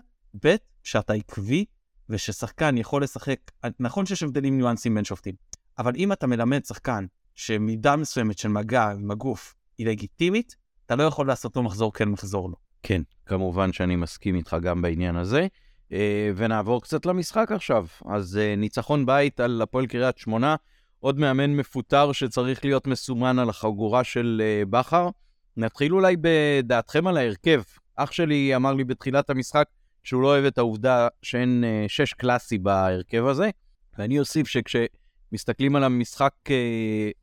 ב', 0.46 0.56
שאתה 0.84 1.14
עקבי, 1.14 1.66
וששחקן 2.10 2.78
יכול 2.78 3.04
לשחק, 3.04 3.40
נכון 3.80 4.06
שיש 4.06 4.24
הבדלים 4.24 4.58
ניואנסים 4.58 4.96
בין 4.96 5.04
שופטים, 5.04 5.36
אבל 5.78 5.96
אם 5.96 6.12
אתה 6.12 6.28
מלמד 6.28 6.66
שחקן 6.66 7.06
שמידה 7.36 7.96
מסוימת 7.96 8.38
של 8.38 8.50
מגע 8.50 8.92
עם 8.92 9.12
הגוף 9.12 9.56
היא 9.78 9.88
לגיטימית, 9.88 10.56
אתה 10.86 10.96
לא 10.96 11.04
יכול 11.04 11.28
לעשות 11.28 11.56
לו 11.56 11.64
מחזור 11.64 11.94
כן 11.94 12.10
מחזור 12.10 12.50
לא. 12.50 12.56
כן, 12.84 13.02
כמובן 13.26 13.74
שאני 13.74 13.96
מסכים 13.96 14.36
איתך 14.36 14.58
גם 14.62 14.82
בעניין 14.82 15.16
הזה. 15.16 15.48
אה, 15.94 16.32
ונעבור 16.36 16.82
קצת 16.82 17.06
למשחק 17.06 17.52
עכשיו. 17.52 17.86
אז 18.06 18.38
אה, 18.38 18.56
ניצחון 18.56 19.06
בית 19.06 19.40
על 19.40 19.62
הפועל 19.62 19.86
קריית 19.86 20.18
שמונה, 20.18 20.56
עוד 21.00 21.20
מאמן 21.20 21.52
מפוטר 21.56 22.12
שצריך 22.12 22.66
להיות 22.66 22.88
מסומן 22.88 23.40
על 23.40 23.50
החגורה 23.50 24.04
של 24.04 24.42
uh, 24.42 24.66
בכר. 24.70 25.10
נתחיל 25.58 25.94
אולי 25.94 26.16
בדעתכם 26.22 27.08
על 27.08 27.18
ההרכב. 27.18 27.62
אח 27.96 28.12
שלי 28.12 28.56
אמר 28.56 28.74
לי 28.74 28.84
בתחילת 28.84 29.30
המשחק 29.30 29.68
שהוא 30.04 30.22
לא 30.22 30.28
אוהב 30.28 30.46
את 30.46 30.58
העובדה 30.58 31.08
שאין 31.22 31.64
שש 31.88 32.14
קלאסי 32.14 32.58
בהרכב 32.58 33.26
הזה, 33.26 33.50
ואני 33.98 34.20
אוסיף 34.20 34.48
שכשמסתכלים 34.48 35.76
על 35.76 35.84
המשחק 35.84 36.34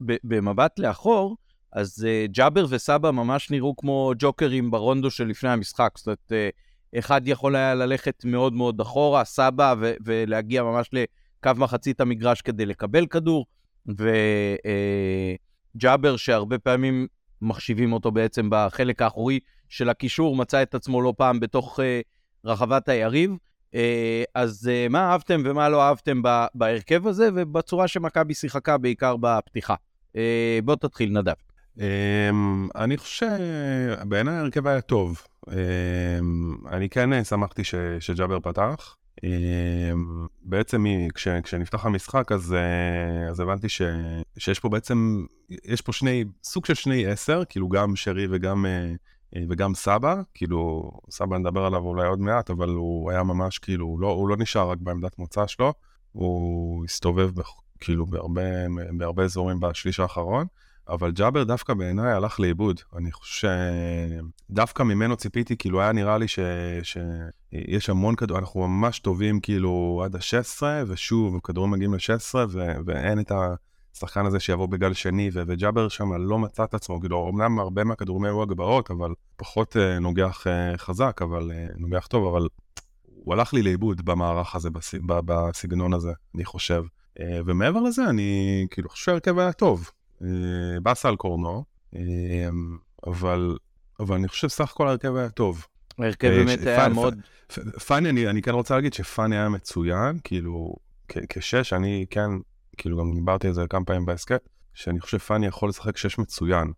במבט 0.00 0.78
לאחור, 0.78 1.36
אז 1.72 2.06
uh, 2.08 2.32
ג'אבר 2.32 2.66
וסבא 2.68 3.10
ממש 3.10 3.50
נראו 3.50 3.76
כמו 3.76 4.12
ג'וקרים 4.18 4.70
ברונדו 4.70 5.10
של 5.10 5.26
לפני 5.26 5.50
המשחק. 5.50 5.90
זאת 5.96 6.06
אומרת, 6.06 6.32
uh, 6.32 6.98
אחד 6.98 7.20
יכול 7.24 7.56
היה 7.56 7.74
ללכת 7.74 8.24
מאוד 8.24 8.52
מאוד 8.52 8.80
אחורה, 8.80 9.24
סבא, 9.24 9.74
ולהגיע 10.04 10.62
ממש 10.62 10.90
לקו 10.92 11.50
מחצית 11.56 12.00
המגרש 12.00 12.40
כדי 12.42 12.66
לקבל 12.66 13.06
כדור. 13.06 13.46
וג'אבר, 15.76 16.16
שהרבה 16.16 16.58
פעמים 16.58 17.06
מחשיבים 17.42 17.92
אותו 17.92 18.10
בעצם 18.10 18.48
בחלק 18.50 19.02
האחורי 19.02 19.40
של 19.68 19.88
הקישור, 19.88 20.36
מצא 20.36 20.62
את 20.62 20.74
עצמו 20.74 21.02
לא 21.02 21.14
פעם 21.16 21.40
בתוך 21.40 21.80
אה, 21.80 22.00
רחבת 22.44 22.88
היריב. 22.88 23.30
אה, 23.74 24.22
אז 24.34 24.70
אה, 24.72 24.86
מה 24.90 25.10
אהבתם 25.10 25.42
ומה 25.44 25.68
לא 25.68 25.82
אהבתם 25.82 26.22
בהרכב 26.54 27.06
הזה, 27.06 27.28
ובצורה 27.34 27.88
שמכבי 27.88 28.34
שיחקה 28.34 28.78
בעיקר 28.78 29.16
בפתיחה. 29.20 29.74
בוא 30.64 30.76
תתחיל, 30.76 31.18
נדב. 31.18 31.49
אמ, 31.78 32.68
אני 32.74 32.96
חושב 32.96 33.26
שבעיניי 34.00 34.34
ההרכב 34.34 34.66
היה 34.66 34.80
טוב. 34.80 35.22
אמ, 35.48 36.54
אני 36.68 36.88
כן 36.88 37.24
שמחתי 37.24 37.62
שג'אבר 38.00 38.40
פתח. 38.40 38.96
בעצם 40.42 40.84
כש, 41.14 41.28
כשנפתח 41.28 41.86
המשחק 41.86 42.32
אז, 42.32 42.54
אז 43.30 43.40
הבנתי 43.40 43.68
ש, 43.68 43.82
שיש 44.38 44.58
פה 44.58 44.68
בעצם, 44.68 45.24
יש 45.64 45.80
פה 45.80 45.92
שני, 45.92 46.24
סוג 46.44 46.66
של 46.66 46.74
שני 46.74 47.06
עשר, 47.06 47.42
כאילו 47.48 47.68
גם 47.68 47.96
שרי 47.96 48.26
וגם, 48.30 48.66
וגם 49.48 49.74
סבא, 49.74 50.14
כאילו 50.34 50.90
סבא 51.10 51.38
נדבר 51.38 51.64
עליו 51.64 51.80
אולי 51.80 52.06
עוד 52.06 52.20
מעט, 52.20 52.50
אבל 52.50 52.68
הוא 52.68 53.10
היה 53.10 53.22
ממש 53.22 53.58
כאילו, 53.58 53.86
הוא 53.86 54.00
לא, 54.00 54.06
הוא 54.06 54.28
לא 54.28 54.36
נשאר 54.36 54.70
רק 54.70 54.78
בעמדת 54.80 55.18
מוצא 55.18 55.46
שלו, 55.46 55.74
הוא 56.12 56.84
הסתובב 56.84 57.30
כאילו 57.80 58.06
בהרבה, 58.06 58.42
בהרבה 58.92 59.24
אזורים 59.24 59.60
בשליש 59.60 60.00
האחרון. 60.00 60.46
אבל 60.90 61.10
ג'אבר 61.10 61.44
דווקא 61.44 61.74
בעיניי 61.74 62.12
הלך 62.12 62.40
לאיבוד. 62.40 62.80
אני 62.96 63.12
חושב 63.12 63.48
שדווקא 64.50 64.82
ממנו 64.82 65.16
ציפיתי, 65.16 65.56
כאילו 65.56 65.80
היה 65.80 65.92
נראה 65.92 66.18
לי 66.18 66.28
ש... 66.28 66.38
שיש 66.82 67.90
המון 67.90 68.14
כדור, 68.14 68.38
אנחנו 68.38 68.68
ממש 68.68 68.98
טובים 68.98 69.40
כאילו 69.40 70.02
עד 70.04 70.16
ה-16, 70.16 70.62
ושוב, 70.86 71.40
כדורים 71.44 71.70
מגיעים 71.70 71.94
ל-16, 71.94 72.34
ו... 72.48 72.72
ואין 72.86 73.20
את 73.20 73.32
השחקן 73.94 74.26
הזה 74.26 74.40
שיבוא 74.40 74.66
בגל 74.66 74.92
שני, 74.92 75.30
ו... 75.32 75.42
וג'אבר 75.46 75.88
שם 75.88 76.12
לא 76.12 76.38
מצא 76.38 76.64
את 76.64 76.74
עצמו, 76.74 77.00
כאילו, 77.00 77.30
אמנם 77.34 77.58
הרבה 77.58 77.84
מהכדורים 77.84 78.24
היו 78.24 78.42
הגברות, 78.42 78.90
אבל 78.90 79.14
פחות 79.36 79.76
uh, 79.76 80.00
נוגח 80.00 80.46
uh, 80.46 80.78
חזק, 80.78 81.20
אבל 81.22 81.50
uh, 81.50 81.80
נוגח 81.80 82.06
טוב, 82.06 82.34
אבל 82.34 82.48
הוא 83.04 83.34
הלך 83.34 83.54
לי 83.54 83.62
לאיבוד 83.62 84.04
במערך 84.04 84.54
הזה, 84.54 84.70
בס... 84.70 84.94
בסגנון 85.06 85.92
הזה, 85.92 86.12
אני 86.34 86.44
חושב. 86.44 86.84
ומעבר 87.46 87.80
לזה, 87.80 88.04
אני 88.04 88.66
כאילו 88.70 88.88
חושב 88.88 89.04
שהרכב 89.04 89.38
היה 89.38 89.52
טוב. 89.52 89.90
אה, 90.22 90.80
באסה 90.82 91.08
על 91.08 91.16
קורנו, 91.16 91.64
אה, 91.96 92.00
אבל, 93.06 93.56
אבל 94.00 94.16
אני 94.16 94.28
חושב 94.28 94.48
סך 94.48 94.70
הכל 94.70 94.88
ההרכב 94.88 95.16
היה 95.16 95.28
טוב. 95.28 95.66
ההרכב 95.98 96.28
אה, 96.28 96.44
באמת 96.44 96.66
היה 96.66 96.88
מאוד... 96.88 97.14
פאני, 97.86 98.10
אני, 98.10 98.28
אני 98.28 98.42
כן 98.42 98.50
רוצה 98.50 98.74
להגיד 98.74 98.92
שפאני 98.92 99.36
היה 99.36 99.48
מצוין, 99.48 100.18
כאילו, 100.24 100.74
כשש, 101.08 101.72
אני 101.72 102.06
כן, 102.10 102.30
כאילו 102.76 102.98
גם 102.98 103.14
דיברתי 103.14 103.46
על 103.46 103.52
זה 103.52 103.64
כמה 103.70 103.84
פעמים 103.84 104.06
בהסכת, 104.06 104.48
שאני 104.74 105.00
חושב 105.00 105.18
שפאני 105.18 105.46
יכול 105.46 105.68
לשחק 105.68 105.96
שש 105.96 106.18
מצוין. 106.18 106.72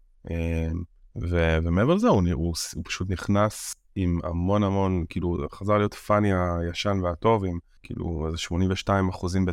ו, 1.23 1.59
ומעבר 1.63 1.95
לזה, 1.95 2.09
הוא, 2.09 2.23
הוא, 2.33 2.55
הוא 2.75 2.85
פשוט 2.85 3.11
נכנס 3.11 3.75
עם 3.97 4.19
המון 4.25 4.63
המון, 4.63 5.05
כאילו, 5.09 5.37
חזר 5.53 5.79
להיות 5.79 5.95
פאני 5.95 6.31
הישן 6.33 6.99
והטוב, 7.03 7.45
עם 7.45 7.59
כאילו 7.83 8.27
איזה 8.27 8.39
82 8.39 9.09
אחוזים 9.09 9.47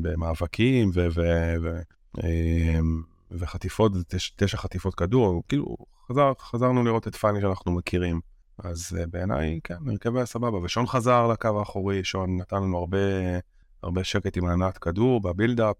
במאבקים, 0.00 0.90
ו, 0.94 1.06
ו, 1.14 1.22
ו, 1.62 1.78
אמ, 2.24 3.02
וחטיפות, 3.30 3.92
תש, 4.08 4.30
תשע 4.36 4.56
חטיפות 4.56 4.94
כדור, 4.94 5.42
כאילו 5.48 5.76
חזר, 6.08 6.32
חזרנו 6.40 6.84
לראות 6.84 7.08
את 7.08 7.14
פאני 7.14 7.40
שאנחנו 7.40 7.72
מכירים. 7.72 8.20
אז 8.64 8.98
uh, 8.98 9.06
בעיניי, 9.10 9.60
כן, 9.64 9.74
הרכב 9.86 10.16
היה 10.16 10.26
סבבה. 10.26 10.58
ושון 10.58 10.86
חזר 10.86 11.26
לקו 11.26 11.58
האחורי, 11.58 12.04
שון 12.04 12.36
נתן 12.40 12.56
לנו 12.56 12.78
הרבה, 12.78 12.98
הרבה 13.82 14.04
שקט 14.04 14.36
עם 14.36 14.44
הענת 14.44 14.78
כדור 14.78 15.20
בבילדאפ, 15.20 15.76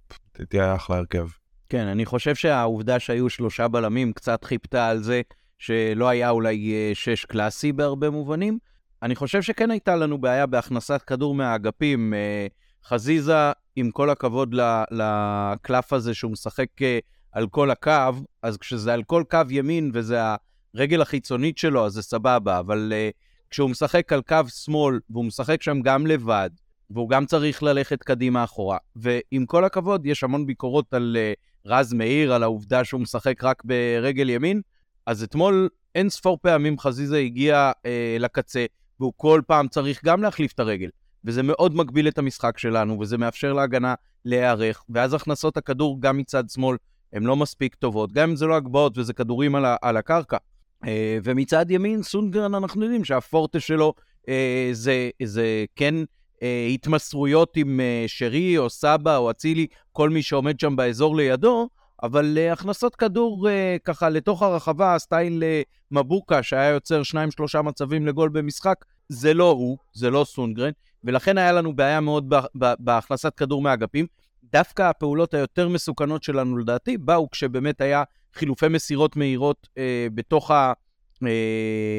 תהיה 0.49 0.75
אחלה 0.75 0.97
הרכב. 0.97 1.29
כן, 1.69 1.87
אני 1.87 2.07
חושב 2.07 2.35
שהעובדה 2.35 2.99
שהיו 2.99 3.31
שלושה 3.31 3.69
בלמים 3.69 4.13
קצת 4.13 4.45
חיפתה 4.45 4.89
על 4.89 5.03
זה 5.03 5.21
שלא 5.59 6.09
היה 6.09 6.31
אולי 6.31 6.73
אה, 6.73 6.91
שש 6.95 7.25
קלאסי 7.25 7.73
בהרבה 7.73 8.11
מובנים. 8.11 8.59
אני 9.03 9.17
חושב 9.17 9.43
שכן 9.43 9.71
הייתה 9.71 9.97
לנו 9.97 10.19
בעיה 10.19 10.47
בהכנסת 10.47 11.03
כדור 11.07 11.35
מהאגפים. 11.35 12.15
אה, 12.15 12.47
חזיזה 12.85 13.53
עם 13.81 13.91
כל 13.91 14.11
הכבוד 14.11 14.55
לקלף 14.91 15.93
הזה 15.93 16.15
שהוא 16.15 16.33
משחק 16.33 16.83
אה, 16.83 16.99
על 17.33 17.47
כל 17.49 17.71
הקו, 17.71 18.13
אז 18.43 18.57
כשזה 18.57 18.95
על 18.95 19.03
כל 19.03 19.25
קו 19.31 19.39
ימין 19.51 19.91
וזה 19.95 20.19
הרגל 20.75 21.03
החיצונית 21.03 21.59
שלו, 21.59 21.87
אז 21.87 21.93
זה 21.93 22.03
סבבה, 22.03 22.59
אבל 22.59 22.93
uh, 22.93 23.13
כשהוא 23.51 23.71
משחק 23.71 24.13
על 24.13 24.23
קו 24.23 24.37
שמאל, 24.49 25.01
והוא 25.11 25.25
משחק 25.25 25.63
שם 25.63 25.81
גם 25.81 26.07
לבד, 26.07 26.51
והוא 26.91 27.09
גם 27.09 27.27
צריך 27.27 27.63
ללכת 27.63 28.03
קדימה 28.03 28.45
אחורה, 28.45 28.79
ועם 28.97 29.47
כל 29.47 29.65
הכבוד, 29.65 30.07
יש 30.07 30.25
המון 30.25 30.47
ביקורות 30.47 30.95
על 30.95 31.17
uh, 31.17 31.71
רז 31.71 31.93
מאיר, 31.93 32.35
על 32.35 32.43
העובדה 32.43 32.85
שהוא 32.85 33.01
משחק 33.01 33.45
רק 33.45 33.63
ברגל 33.65 34.31
ימין, 34.31 34.61
אז 35.07 35.23
אתמול 35.23 35.69
אין 35.95 36.09
ספור 36.09 36.39
פעמים 36.43 36.79
חזיזה 36.79 37.19
הגיע 37.19 37.73
uh, 37.77 38.21
לקצה, 38.21 38.67
והוא 39.01 39.13
כל 39.17 39.43
פעם 39.47 39.69
צריך 39.69 40.05
גם 40.05 40.23
להחליף 40.23 40.53
את 40.53 40.61
הרגל. 40.61 40.89
וזה 41.29 41.43
מאוד 41.43 41.77
מגביל 41.77 42.09
את 42.09 42.19
המשחק 42.19 42.59
שלנו, 42.59 43.01
וזה 43.01 43.19
מאפשר 43.19 43.53
להגנה 43.53 43.95
להיערך, 44.25 44.85
ואז 44.89 45.15
הכנסות 45.15 45.57
הכדור 45.57 46.01
גם 46.01 46.17
מצד 46.17 46.45
שמאל 46.51 46.77
הן 47.13 47.23
לא 47.23 47.37
מספיק 47.37 47.75
טובות, 47.75 48.13
גם 48.13 48.31
אם 48.31 48.37
זה 48.37 48.47
לא 48.47 48.57
הגבהות 48.57 48.99
וזה 48.99 49.13
כדורים 49.13 49.55
על, 49.55 49.65
על 49.83 49.97
הקרקע. 49.97 50.37
אה, 50.87 51.19
ומצד 51.25 51.71
ימין, 51.71 52.03
סונגרן, 52.03 52.55
אנחנו 52.55 52.83
יודעים 52.83 53.05
שהפורטה 53.05 53.61
שלו 53.61 53.95
אה, 54.29 54.69
זה, 54.73 55.11
זה 55.23 55.65
כן 55.77 55.95
אה, 56.43 56.69
התמסרויות 56.75 57.57
עם 57.57 57.81
שרי 58.07 58.59
או 58.59 58.71
סבא 58.71 59.17
או 59.17 59.31
אצילי, 59.31 59.67
כל 59.93 60.11
מי 60.11 60.23
שעומד 60.23 60.61
שם 60.61 60.77
באזור 60.77 61.17
לידו, 61.17 61.69
אבל 62.03 62.39
uh, 62.39 62.53
הכנסות 62.53 62.97
כדור 62.97 63.49
uh, 63.49 63.51
ככה 63.85 64.09
לתוך 64.09 64.43
הרחבה, 64.43 64.99
סטייל 64.99 65.43
uh, 65.43 65.69
מבוקה, 65.91 66.43
שהיה 66.43 66.71
יוצר 66.71 67.03
שניים 67.03 67.31
שלושה 67.31 67.63
מצבים 67.63 68.07
לגול 68.07 68.29
במשחק, 68.29 68.85
זה 69.09 69.35
לא 69.35 69.51
הוא, 69.51 69.79
זה 69.93 70.11
לא 70.11 70.25
סונגרן, 70.29 70.71
ולכן 71.05 71.39
היה 71.39 71.53
לנו 71.53 71.77
בעיה 71.77 72.01
מאוד 72.01 72.33
בהכנסת 72.79 73.35
כדור 73.37 73.63
מהאגפים. 73.63 74.07
דווקא 74.53 74.83
הפעולות 74.83 75.35
היותר 75.35 75.69
מסוכנות 75.69 76.23
שלנו, 76.23 76.59
לדעתי, 76.59 76.99
באו 76.99 77.31
כשבאמת 77.31 77.81
היה 77.81 78.05
חילופי 78.35 78.69
מסירות 78.69 79.17
מהירות 79.17 79.69
אה, 79.79 80.07
בתוך 80.15 80.51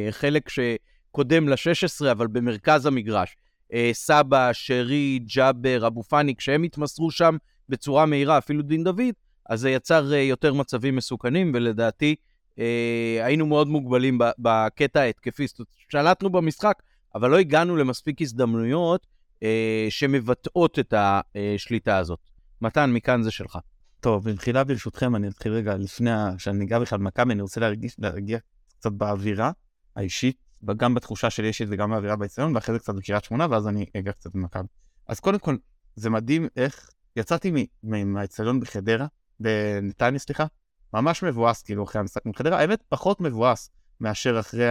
החלק 0.10 0.50
אה, 0.60 0.66
שקודם 1.10 1.50
ל-16, 1.50 2.12
אבל 2.12 2.28
במרכז 2.28 2.86
המגרש. 2.86 3.36
אה, 3.74 3.90
סבא, 3.94 4.50
שרי, 4.54 5.20
ג'אבר, 5.36 5.88
אבו 5.88 6.04
פאני, 6.04 6.36
כשהם 6.36 6.64
התמסרו 6.64 7.12
שם 7.12 7.38
בצורה 7.70 8.06
מהירה, 8.06 8.38
אפילו 8.38 8.62
דין 8.62 8.84
דוד, 8.84 9.14
אז 9.50 9.60
זה 9.60 9.70
יצר 9.70 10.14
אה, 10.14 10.18
יותר 10.18 10.54
מצבים 10.54 10.96
מסוכנים, 10.96 11.52
ולדעתי 11.56 12.16
אה, 12.60 13.20
היינו 13.22 13.46
מאוד 13.46 13.68
מוגבלים 13.68 14.20
בקטע 14.40 15.02
ההתקפי. 15.02 15.48
זאת 15.48 15.60
אומרת, 15.60 15.68
שלטנו 15.90 16.30
במשחק, 16.30 16.74
אבל 17.16 17.30
לא 17.30 17.38
הגענו 17.38 17.76
למספיק 17.76 18.22
הזדמנויות 18.22 19.08
אה, 19.44 19.88
שמבטאות 19.90 20.80
את 20.80 20.94
השליטה 20.98 21.98
הזאת. 21.98 22.20
מתן, 22.62 22.92
מכאן 22.92 23.24
זה 23.24 23.32
שלך. 23.32 23.58
טוב, 24.00 24.30
במחילה 24.30 24.64
ברשותכם, 24.64 25.16
אני 25.16 25.28
אתחיל 25.28 25.52
רגע 25.54 25.78
לפני 25.78 26.12
שאני 26.38 26.66
אגע 26.66 26.80
בכלל 26.80 27.00
במכבי, 27.00 27.34
אני 27.34 27.42
רוצה 27.42 27.60
להרגיש, 27.60 27.96
להגיע 28.00 28.40
קצת 28.80 28.92
באווירה 28.92 29.52
האישית, 29.96 30.38
גם 30.78 30.94
בתחושה 30.94 31.30
שלי 31.30 31.48
אישית 31.48 31.68
וגם 31.72 31.90
באווירה 31.92 32.16
באצטדיון, 32.16 32.56
ואחרי 32.56 32.76
זה 32.76 32.80
קצת 32.80 32.96
בקריית 32.96 33.24
שמונה, 33.24 33.48
ואז 33.50 33.68
אני 33.68 33.86
אגע 33.98 34.12
קצת 34.12 34.36
במכבי. 34.36 34.68
אז 35.08 35.20
קודם 35.20 35.40
כל, 35.40 35.56
זה 35.96 36.10
מדהים 36.10 36.48
איך 36.56 36.90
יצאתי 37.16 37.68
מהאצטדיון 37.84 38.60
בחדרה, 38.60 39.08
בנתניה, 39.40 40.20
סליחה, 40.20 40.46
ממש 40.94 41.24
מבואס 41.24 41.64
כאילו 41.64 41.84
אחרי 41.84 42.00
המשחק 42.00 42.26
עם 42.26 42.34
חדרה, 42.34 42.60
האמת 42.60 42.84
פחות 42.90 43.22
מבואס 43.22 43.70
מאשר 44.02 44.40
אחרי 44.40 44.68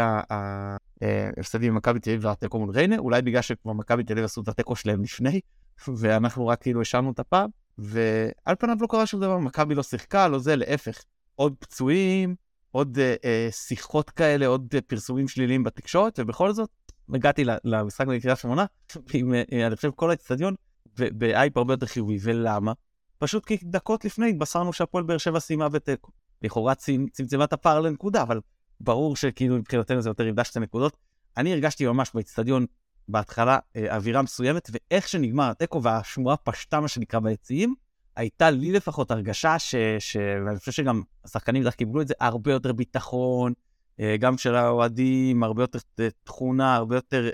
ההפסדים 1.00 1.74
במכבי 1.74 2.00
תל 2.00 2.10
אביב 2.10 2.24
והתיקו 2.24 2.58
מול 2.58 2.70
ריינה, 2.70 2.98
אולי 2.98 3.22
בגלל 3.22 3.42
שכבר 3.42 3.72
מכבי 3.72 4.04
תל 4.04 4.12
אביב 4.12 4.24
עשו 4.24 4.40
את 4.40 4.48
התיקו 4.48 4.76
שלהם 4.76 5.02
לפני, 5.02 5.40
ואנחנו 5.98 6.46
רק 6.46 6.62
כאילו 6.62 6.80
השארנו 6.80 7.10
את 7.10 7.18
הפעם, 7.18 7.50
ועל 7.78 8.56
פניו 8.58 8.76
לא 8.80 8.86
קרה 8.86 9.06
שום 9.06 9.20
דבר, 9.20 9.38
מכבי 9.38 9.74
לא 9.74 9.82
שיחקה, 9.82 10.28
לא 10.28 10.38
זה, 10.38 10.56
להפך. 10.56 11.02
עוד 11.34 11.54
פצועים, 11.58 12.34
עוד 12.70 12.98
אה, 12.98 13.14
אה, 13.24 13.48
שיחות 13.50 14.10
כאלה, 14.10 14.46
עוד 14.46 14.68
אה, 14.74 14.80
פרסומים 14.80 15.28
שליליים 15.28 15.64
בתקשורת, 15.64 16.18
ובכל 16.18 16.52
זאת, 16.52 16.70
הגעתי 17.14 17.44
למשחק 17.64 18.06
בקריית 18.06 18.38
שמונה, 18.38 18.64
עם, 19.14 19.34
אה, 19.34 19.66
אני 19.66 19.76
חושב, 19.76 19.90
כל 19.90 20.10
האצטדיון, 20.10 20.54
באייפ 20.96 21.56
הרבה 21.56 21.72
יותר 21.72 21.86
חיובי, 21.86 22.18
ולמה? 22.22 22.72
פשוט 23.18 23.44
כי 23.44 23.58
דקות 23.62 24.04
לפני 24.04 24.30
התבשרנו 24.30 24.72
שהפועל 24.72 25.04
באר 25.04 25.18
שבע 25.18 25.40
סיימה 25.40 25.68
בתיקו. 25.68 26.12
לכאורה 26.42 26.74
צמצמה 26.74 27.44
את 27.44 27.52
הפער 27.52 27.80
לנקודה, 27.80 28.22
אבל 28.22 28.40
ברור 28.80 29.16
שכאילו 29.16 29.56
מבחינתנו 29.56 30.02
זה 30.02 30.10
יותר 30.10 30.26
יבדה 30.26 30.44
שתי 30.44 30.60
נקודות. 30.60 30.96
אני 31.36 31.52
הרגשתי 31.52 31.86
ממש 31.86 32.10
באצטדיון 32.14 32.66
בהתחלה 33.08 33.58
אה, 33.76 33.96
אווירה 33.96 34.22
מסוימת, 34.22 34.70
ואיך 34.72 35.08
שנגמר 35.08 35.50
התיקו 35.50 35.82
והשמועה 35.82 36.36
פשטה 36.36 36.80
מה 36.80 36.88
שנקרא 36.88 37.20
ביציעים, 37.20 37.74
הייתה 38.16 38.50
לי 38.50 38.72
לפחות 38.72 39.10
הרגשה 39.10 39.58
ש... 39.58 39.74
ש... 39.98 40.16
ואני 40.46 40.58
חושב 40.58 40.72
שגם 40.72 41.02
השחקנים 41.24 41.62
בטח 41.62 41.74
קיבלו 41.74 42.02
את 42.02 42.08
זה, 42.08 42.14
הרבה 42.20 42.52
יותר 42.52 42.72
ביטחון, 42.72 43.52
אה, 44.00 44.16
גם 44.16 44.38
של 44.38 44.54
האוהדים, 44.54 45.42
הרבה 45.42 45.62
יותר 45.62 45.78
אה, 46.00 46.08
תכונה, 46.24 46.74
הרבה 46.74 46.96
יותר 46.96 47.30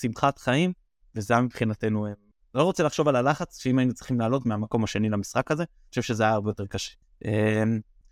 שמחת 0.00 0.38
חיים, 0.38 0.72
וזה 1.14 1.34
היה 1.34 1.42
מבחינתנו... 1.42 2.06
לא 2.54 2.62
רוצה 2.62 2.82
לחשוב 2.82 3.08
על 3.08 3.16
הלחץ, 3.16 3.62
שאם 3.62 3.78
היינו 3.78 3.94
צריכים 3.94 4.20
לעלות 4.20 4.46
מהמקום 4.46 4.84
השני 4.84 5.08
למשחק 5.08 5.50
הזה, 5.50 5.62
אני 5.62 5.88
חושב 5.88 6.02
שזה 6.02 6.22
היה 6.22 6.32
הרבה 6.32 6.50
יותר 6.50 6.66
קשה. 6.66 6.94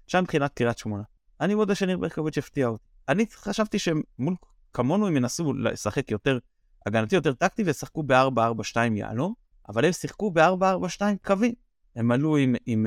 שם 0.06 0.22
מבחינת 0.22 0.54
קריית 0.54 0.78
שמונה. 0.78 1.02
אני 1.42 1.54
מודה 1.54 1.74
שניר 1.74 1.98
ברקוביץ' 1.98 2.38
הפתיע 2.38 2.66
אותי. 2.66 2.84
אני 3.08 3.26
חשבתי 3.32 3.78
שמול 3.78 4.34
כמונו 4.72 5.06
הם 5.06 5.16
ינסו 5.16 5.52
לשחק 5.52 6.10
יותר 6.10 6.38
הגנתי, 6.86 7.14
יותר 7.14 7.32
טקטי, 7.32 7.62
וישחקו 7.62 8.02
ב-4-4-2 8.02 8.76
יהלום, 8.94 9.34
אבל 9.68 9.84
הם 9.84 9.92
שיחקו 9.92 10.30
ב-4-4-2 10.30 11.02
קווים. 11.24 11.54
הם 11.96 12.12
עלו 12.12 12.36
עם, 12.36 12.54
עם, 12.66 12.86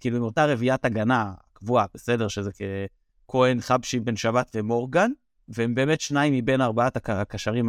כאילו 0.00 0.16
עם 0.16 0.22
אותה 0.22 0.46
רביעיית 0.46 0.84
הגנה 0.84 1.34
קבועה, 1.52 1.86
בסדר, 1.94 2.28
שזה 2.28 2.50
כהן, 3.28 3.60
חבשי, 3.60 4.00
בן 4.00 4.16
שבת 4.16 4.50
ומורגן, 4.54 5.10
והם 5.48 5.74
באמת 5.74 6.00
שניים 6.00 6.32
מבין 6.32 6.60
ארבעת 6.60 7.08
הקשרים 7.08 7.68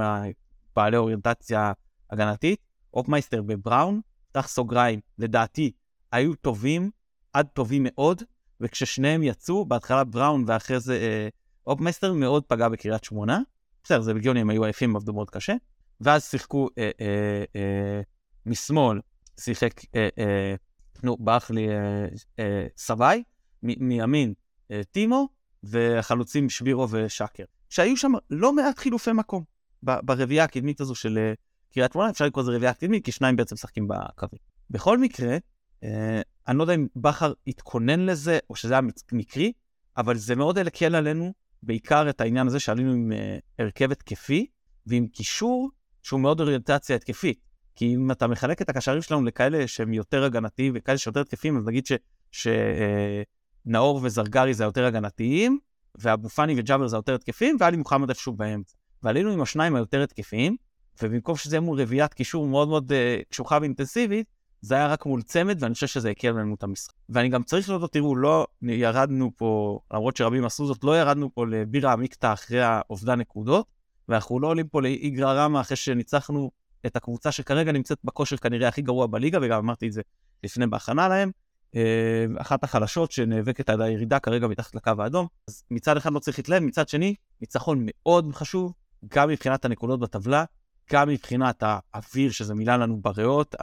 בעלי 0.76 0.98
אוריינטציה 0.98 1.74
הגנתית. 2.10 2.60
אופמייסטר 2.94 3.44
ובראון, 3.48 4.02
פתח 4.32 4.48
סוגריים, 4.48 5.00
לדעתי, 5.20 5.72
היו 6.12 6.36
טובים 6.36 6.92
עד 7.34 7.48
טובים 7.54 7.88
מאוד, 7.90 8.24
וכששניהם 8.62 9.24
יצאו, 9.24 9.66
בהתחלה 9.66 10.04
בראון 10.04 10.44
ואחרי 10.48 10.80
זה 10.80 10.96
אה, 10.96 11.28
אופמייסטר 11.68 12.14
מאוד 12.14 12.44
פגע 12.44 12.70
בקריית 12.70 13.04
שמונה. 13.04 13.42
בסדר, 13.84 14.02
זה 14.02 14.14
בגיוני, 14.14 14.42
הם 14.42 14.50
היו 14.50 14.64
עייפים, 14.64 14.96
עבדו 14.96 15.14
מאוד 15.14 15.30
קשה. 15.30 15.54
ואז 16.02 16.24
שיחקו 16.30 16.70
אה, 16.78 16.92
אה, 17.02 17.44
אה, 17.56 18.02
משמאל, 18.46 19.00
שיחק, 19.40 19.82
אה, 19.96 20.10
אה, 20.20 20.56
נו, 21.04 21.18
ברח 21.20 21.52
לי 21.52 21.70
אה, 21.70 22.06
אה, 22.40 22.68
סביי, 22.78 23.24
מימין 23.64 24.34
אה, 24.72 24.82
טימו, 24.92 25.30
והחלוצים 25.64 26.50
שבירו 26.50 26.88
ושקר. 26.90 27.44
שהיו 27.70 27.98
שם 27.98 28.12
לא 28.30 28.54
מעט 28.54 28.80
חילופי 28.80 29.12
מקום 29.12 29.44
ברביעייה 29.84 30.44
הקדמית 30.44 30.82
הזו 30.82 30.96
של 30.96 31.18
אה, 31.18 31.34
קריית 31.74 31.94
שמונה, 31.94 32.10
אפשר 32.10 32.26
לקרוא 32.26 32.44
לזה 32.44 32.52
רביעייה 32.52 32.74
קדמית, 32.74 33.06
כי 33.06 33.12
שניים 33.12 33.36
בעצם 33.36 33.56
משחקים 33.56 33.88
בקווים. 33.88 34.40
בכל 34.70 34.98
מקרה, 34.98 35.38
אה, 35.84 36.22
אני 36.48 36.58
לא 36.58 36.64
יודע 36.64 36.76
אם 36.76 36.88
בכר 36.96 37.34
התכונן 37.48 38.00
לזה, 38.00 38.40
או 38.50 38.56
שזה 38.56 38.74
היה 38.74 38.82
מקרי, 39.12 39.52
אבל 39.98 40.18
זה 40.18 40.36
מאוד 40.36 40.58
הקל 40.58 40.96
עלינו, 40.96 41.34
בעיקר 41.64 42.10
את 42.10 42.22
העניין 42.22 42.48
הזה 42.48 42.60
שעלינו 42.60 42.92
עם 42.92 43.12
אה, 43.12 43.38
הרכב 43.60 43.92
התקפי, 43.92 44.48
ועם 44.88 45.08
קישור 45.08 45.70
שהוא 46.04 46.20
מאוד 46.20 46.42
אוריינטציה 46.42 46.96
התקפית. 46.96 47.40
כי 47.76 47.96
אם 47.96 48.12
אתה 48.12 48.28
מחלק 48.28 48.62
את 48.62 48.70
הקשרים 48.70 49.02
שלנו 49.02 49.24
לכאלה 49.24 49.68
שהם 49.68 49.94
יותר 49.94 50.24
הגנתיים 50.24 50.74
וכאלה 50.76 50.98
שיותר 50.98 51.22
התקפיים, 51.22 51.58
אז 51.58 51.66
נגיד 51.66 51.86
שנאור 52.32 53.98
אה, 53.98 54.04
וזרגרי 54.04 54.54
זה 54.54 54.64
היותר 54.64 54.86
הגנתיים, 54.86 55.60
ואבו 55.96 56.30
פאני 56.30 56.56
וג'אבר 56.58 56.88
זה 56.88 56.96
היותר 56.96 57.16
התקפיים, 57.16 57.58
ואלי 57.60 57.78
מוחמד 57.78 58.10
איפשהו 58.10 58.34
באמצע. 58.34 58.76
ועלינו 59.04 59.32
עם 59.32 59.42
השניים 59.42 59.76
היותר 59.76 60.04
התקפיים, 60.04 60.56
ובמקום 61.02 61.36
שזה 61.36 61.56
יהיה 61.56 61.62
מול 61.62 61.82
רביעיית 61.82 62.14
קישור 62.14 62.48
מאוד 62.48 62.68
מאוד 62.68 62.92
uh, 62.92 63.26
קשוחה 63.30 63.58
ואינטנסיבית, 63.62 64.28
זה 64.66 64.76
היה 64.76 64.88
רק 64.88 65.06
מול 65.06 65.22
צמד, 65.22 65.64
ואני 65.64 65.74
חושב 65.74 65.88
שזה 65.88 66.10
הקל 66.10 66.32
לנו 66.32 66.56
את 66.56 66.64
המשחק. 66.64 66.94
ואני 67.10 67.30
גם 67.30 67.44
צריך 67.44 67.70
להודות, 67.70 67.94
תראו, 67.94 68.16
לא 68.16 68.48
ירדנו 68.62 69.32
פה, 69.36 69.80
למרות 69.94 70.18
שרבים 70.18 70.46
עשו 70.46 70.68
זאת, 70.68 70.84
לא 70.84 71.00
ירדנו 71.00 71.34
פה 71.34 71.46
לבירה 71.46 71.94
עמיקתא 71.94 72.34
אחרי 72.34 72.62
האובדן 72.62 73.20
נקודות, 73.20 73.66
ואנחנו 74.10 74.40
לא 74.40 74.48
עולים 74.48 74.68
פה 74.68 74.82
לאיגרא 74.82 75.34
רמא 75.34 75.62
אחרי 75.62 75.78
שניצחנו 75.78 76.52
את 76.86 76.96
הקבוצה 76.96 77.32
שכרגע 77.32 77.72
נמצאת 77.72 77.98
בכושר 78.04 78.38
כנראה 78.38 78.68
הכי 78.68 78.82
גרוע 78.82 79.08
בליגה, 79.08 79.40
וגם 79.42 79.58
אמרתי 79.58 79.88
את 79.88 79.94
זה 79.94 80.02
לפני 80.44 80.68
בהכנה 80.68 81.08
להם. 81.08 81.32
אה, 81.76 82.26
אחת 82.38 82.64
החלשות 82.64 83.12
שנאבקת 83.12 83.70
על 83.70 83.82
הירידה 83.82 84.20
כרגע 84.20 84.48
מתחת 84.48 84.76
לקו 84.76 84.92
האדום. 85.00 85.28
אז 85.48 85.64
מצד 85.72 85.98
אחד 85.98 86.14
לא 86.14 86.20
צריך 86.20 86.40
להתלהב, 86.40 86.64
מצד 86.64 86.90
שני, 86.90 87.16
ניצחון 87.42 87.86
מאוד 87.86 88.32
חשוב, 88.34 88.74
גם 89.08 89.30
מבחינת 89.30 89.66
הנקודות 89.66 90.00
בטבלה, 90.00 90.44
גם 90.92 91.10
מבחינת 91.10 91.64
האוויר 91.66 92.32
שזה 92.32 92.54
מילא 92.54 92.76
לנו 92.76 93.02
בריאות, 93.02 93.56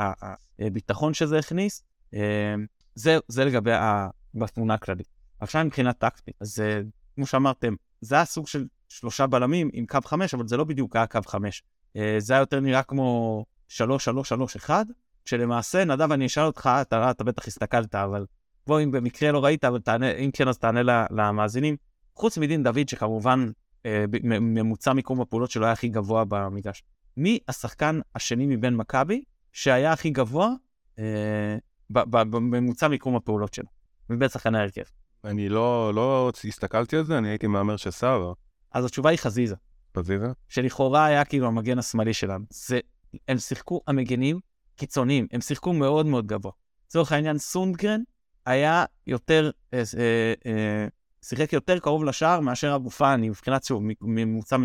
הביטחון 0.59 1.14
שזה 1.14 1.38
הכניס. 1.38 1.83
אה, 2.14 2.55
זה, 2.95 3.19
זה 3.29 3.45
לגבי 3.45 3.71
בתמונה 4.35 4.75
הכללית. 4.75 5.09
עכשיו 5.41 5.64
מבחינת 5.64 5.99
טקטית, 5.99 6.35
אז 6.41 6.61
אה, 6.61 6.81
כמו 7.14 7.26
שאמרתם, 7.26 7.75
זה 8.00 8.14
היה 8.14 8.25
סוג 8.25 8.47
של 8.47 8.67
שלושה 8.88 9.26
בלמים 9.26 9.71
עם 9.73 9.87
קו 9.87 9.99
חמש, 10.05 10.35
אבל 10.35 10.49
זה 10.49 10.57
לא 10.57 10.64
בדיוק 10.64 10.97
היה 10.97 11.07
קו 11.07 11.21
חמש. 11.26 11.62
אה, 11.97 12.17
זה 12.19 12.33
היה 12.33 12.41
יותר 12.41 12.61
נראה 12.61 12.83
כמו 12.83 13.45
שלוש, 13.69 14.05
שלוש, 14.05 14.29
שלוש, 14.29 14.57
אחד, 14.57 14.85
שלמעשה, 15.25 15.85
נדב, 15.85 16.12
אני 16.12 16.26
אשאל 16.26 16.45
אותך, 16.45 16.71
אתה, 16.81 17.11
אתה 17.11 17.25
בטח 17.25 17.47
הסתכלת, 17.47 17.95
אבל 17.95 18.26
בוא, 18.67 18.81
אם 18.81 18.91
במקרה 18.91 19.33
לא 19.33 19.45
ראית, 19.45 19.64
אבל 19.64 19.81
תענה, 19.81 20.11
אם 20.11 20.31
כן, 20.33 20.49
אז 20.49 20.59
תענה 20.59 21.07
למאזינים. 21.11 21.76
חוץ 22.14 22.38
מדין 22.38 22.62
דוד, 22.62 22.88
שכמובן 22.88 23.50
ממוצע 24.25 24.93
מיקום 24.93 25.21
הפעולות 25.21 25.50
שלו 25.50 25.64
היה 25.64 25.73
הכי 25.73 25.88
גבוה 25.88 26.25
במגרש. 26.29 26.83
מי 27.16 27.38
השחקן 27.49 28.00
השני 28.14 28.47
מבין 28.47 28.76
מכבי 28.76 29.23
שהיה 29.52 29.93
הכי 29.93 30.10
גבוה 30.10 30.49
אה, 30.99 31.56
בממוצע 31.91 32.89
מיקום 32.89 33.17
הפעולות 33.17 33.54
שלו, 33.54 33.69
מבין 34.10 34.28
שחקני 34.28 34.58
ההרכב? 34.58 34.82
אני 35.25 35.49
לא, 35.49 35.95
לא 35.95 36.32
הסתכלתי 36.45 36.97
על 36.97 37.04
זה, 37.04 37.19
אני 37.19 37.28
הייתי 37.28 37.47
מהמר 37.47 37.76
שסבא. 37.76 38.32
אז 38.73 38.84
התשובה 38.84 39.10
היא 39.10 39.19
חזיזה. 39.19 39.56
חזיזה? 39.97 40.26
שלכאורה 40.49 41.06
היה 41.06 41.25
כאילו 41.25 41.47
המגן 41.47 41.78
השמאלי 41.78 42.15
שלנו. 42.15 42.45
זה, 42.50 42.80
הם 43.28 43.39
שיחקו 43.39 43.80
המגנים 43.87 44.41
קיצוניים, 44.76 45.26
הם 45.32 45.41
שיחקו 45.41 45.73
מאוד 45.73 46.06
מאוד 46.06 46.26
גבוה. 46.26 46.52
לצורך 46.87 47.13
העניין, 47.13 47.39
סונדגרן 47.39 48.00
היה 48.47 48.84
יותר, 49.06 49.50
אה, 49.75 49.82
אה, 49.99 50.34
אה, 50.47 50.87
שיחק 51.23 51.52
יותר 51.52 51.78
קרוב 51.78 52.04
לשער 52.04 52.41
מאשר 52.41 52.75
אבו 52.75 52.91
פאני, 52.91 53.28
מבחינת 53.28 53.65
שוב, 53.65 53.82
ממוצע 54.00 54.56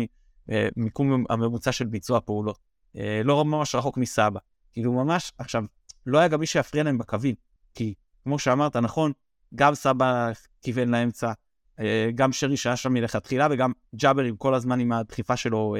אה, 0.50 0.68
מיקום 0.76 1.24
הממוצע 1.30 1.72
של 1.72 1.86
ביצוע 1.86 2.20
פעולות. 2.20 2.58
אה, 2.96 3.20
לא 3.24 3.44
ממש 3.44 3.74
רחוק 3.74 3.96
מסבא. 3.96 4.40
כאילו 4.72 4.92
ממש, 4.92 5.32
עכשיו, 5.38 5.64
לא 6.06 6.18
היה 6.18 6.28
גם 6.28 6.40
מי 6.40 6.46
שיפריע 6.46 6.84
להם 6.84 6.98
בקווים, 6.98 7.34
כי 7.74 7.94
כמו 8.24 8.38
שאמרת, 8.38 8.76
נכון, 8.76 9.12
גם 9.54 9.74
סבא 9.74 10.30
כיוון 10.62 10.88
לאמצע, 10.88 11.32
אה, 11.80 12.10
גם 12.14 12.32
שרי 12.32 12.56
שהיה 12.56 12.76
שם 12.76 12.92
מלכתחילה, 12.92 13.48
וגם 13.50 13.72
ג'אבר 13.94 14.22
עם 14.22 14.36
כל 14.36 14.54
הזמן 14.54 14.80
עם 14.80 14.92
הדחיפה 14.92 15.36
שלו 15.36 15.76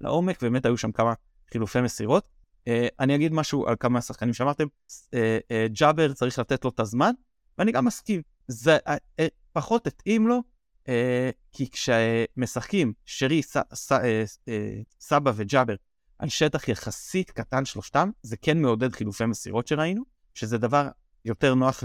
לעומק, 0.00 0.38
ובאמת 0.42 0.66
היו 0.66 0.76
שם 0.76 0.92
כמה 0.92 1.12
חילופי 1.52 1.80
מסירות. 1.80 2.28
אני 3.00 3.14
אגיד 3.14 3.32
משהו 3.32 3.66
על 3.68 3.74
כמה 3.80 4.00
שחקנים 4.00 4.34
שאמרתם, 4.34 4.64
ג'אבר 5.72 6.12
צריך 6.12 6.38
לתת 6.38 6.64
לו 6.64 6.70
את 6.70 6.80
הזמן, 6.80 7.12
ואני 7.58 7.72
גם 7.72 7.84
מסכים, 7.84 8.22
זה 8.48 8.78
פחות 9.52 9.86
התאים 9.86 10.28
לו 10.28 10.42
כי 11.52 11.70
כשמשחקים 11.70 12.92
שרי, 13.04 13.42
ס, 13.42 13.56
ס, 13.74 13.92
אה, 13.92 14.24
אה, 14.48 14.80
סבא 15.00 15.32
וג'אבר 15.34 15.74
על 16.18 16.28
שטח 16.28 16.68
יחסית 16.68 17.30
קטן 17.30 17.64
שלושתם, 17.64 18.10
זה 18.22 18.36
כן 18.36 18.62
מעודד 18.62 18.92
חילופי 18.92 19.26
מסירות 19.26 19.66
שראינו, 19.66 20.02
שזה 20.34 20.58
דבר 20.58 20.88
יותר 21.24 21.54
נוח 21.54 21.84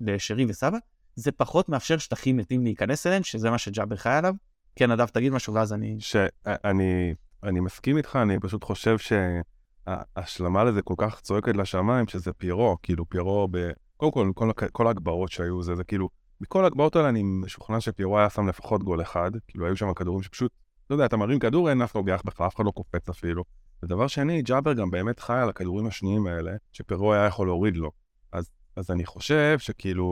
לשרי 0.00 0.44
וסבא, 0.48 0.78
זה 1.16 1.32
פחות 1.32 1.68
מאפשר 1.68 1.98
שטחים 1.98 2.36
מתים 2.36 2.64
להיכנס 2.64 3.06
אליהם, 3.06 3.22
שזה 3.22 3.50
מה 3.50 3.58
שג'אבר 3.58 3.96
חי 3.96 4.10
עליו. 4.10 4.34
כן, 4.76 4.92
נדב, 4.92 5.06
תגיד 5.06 5.32
משהו 5.32 5.54
ואז 5.54 5.72
אני... 5.72 5.96
שאני 5.98 7.14
אני 7.42 7.60
מסכים 7.60 7.96
איתך, 7.96 8.18
אני 8.22 8.40
פשוט 8.40 8.64
חושב 8.64 8.96
שההשלמה 8.98 10.64
לזה 10.64 10.82
כל 10.82 10.94
כך 10.98 11.20
צועקת 11.20 11.56
לשמיים, 11.56 12.08
שזה 12.08 12.32
פיירו, 12.32 12.76
כאילו 12.82 13.08
פיירו 13.08 13.48
ב... 13.50 13.70
קודם 13.96 14.12
כל, 14.12 14.52
כל, 14.54 14.68
כל 14.72 14.86
ההגברות 14.86 15.32
שהיו, 15.32 15.62
זה, 15.62 15.74
זה 15.74 15.84
כאילו, 15.84 16.08
מכל 16.42 16.64
ההגבהות 16.64 16.96
האלה 16.96 17.08
אני 17.08 17.22
משוכנע 17.22 17.80
שפיורו 17.80 18.18
היה 18.18 18.30
שם 18.30 18.48
לפחות 18.48 18.82
גול 18.82 19.02
אחד, 19.02 19.30
כאילו 19.48 19.66
היו 19.66 19.76
שם 19.76 19.94
כדורים 19.94 20.22
שפשוט, 20.22 20.52
לא 20.90 20.94
יודע, 20.94 21.06
אתה 21.06 21.16
מרים 21.16 21.38
כדור, 21.38 21.70
אין 21.70 21.82
אף 21.82 21.96
נוגח 21.96 22.22
בכלל, 22.24 22.46
אף 22.46 22.56
אחד 22.56 22.64
לא 22.64 22.70
קופץ 22.70 23.08
אפילו. 23.08 23.44
ודבר 23.82 24.06
שני, 24.06 24.42
ג'אבר 24.42 24.72
גם 24.72 24.90
באמת 24.90 25.20
חי 25.20 25.38
על 25.42 25.48
הכדורים 25.48 25.86
השניים 25.86 26.26
האלה, 26.26 26.52
שפירו 26.72 27.12
היה 27.12 27.26
יכול 27.26 27.46
להוריד 27.46 27.76
לו. 27.76 27.90
אז, 28.32 28.50
אז 28.76 28.90
אני 28.90 29.06
חושב 29.06 29.58
שכאילו, 29.58 30.06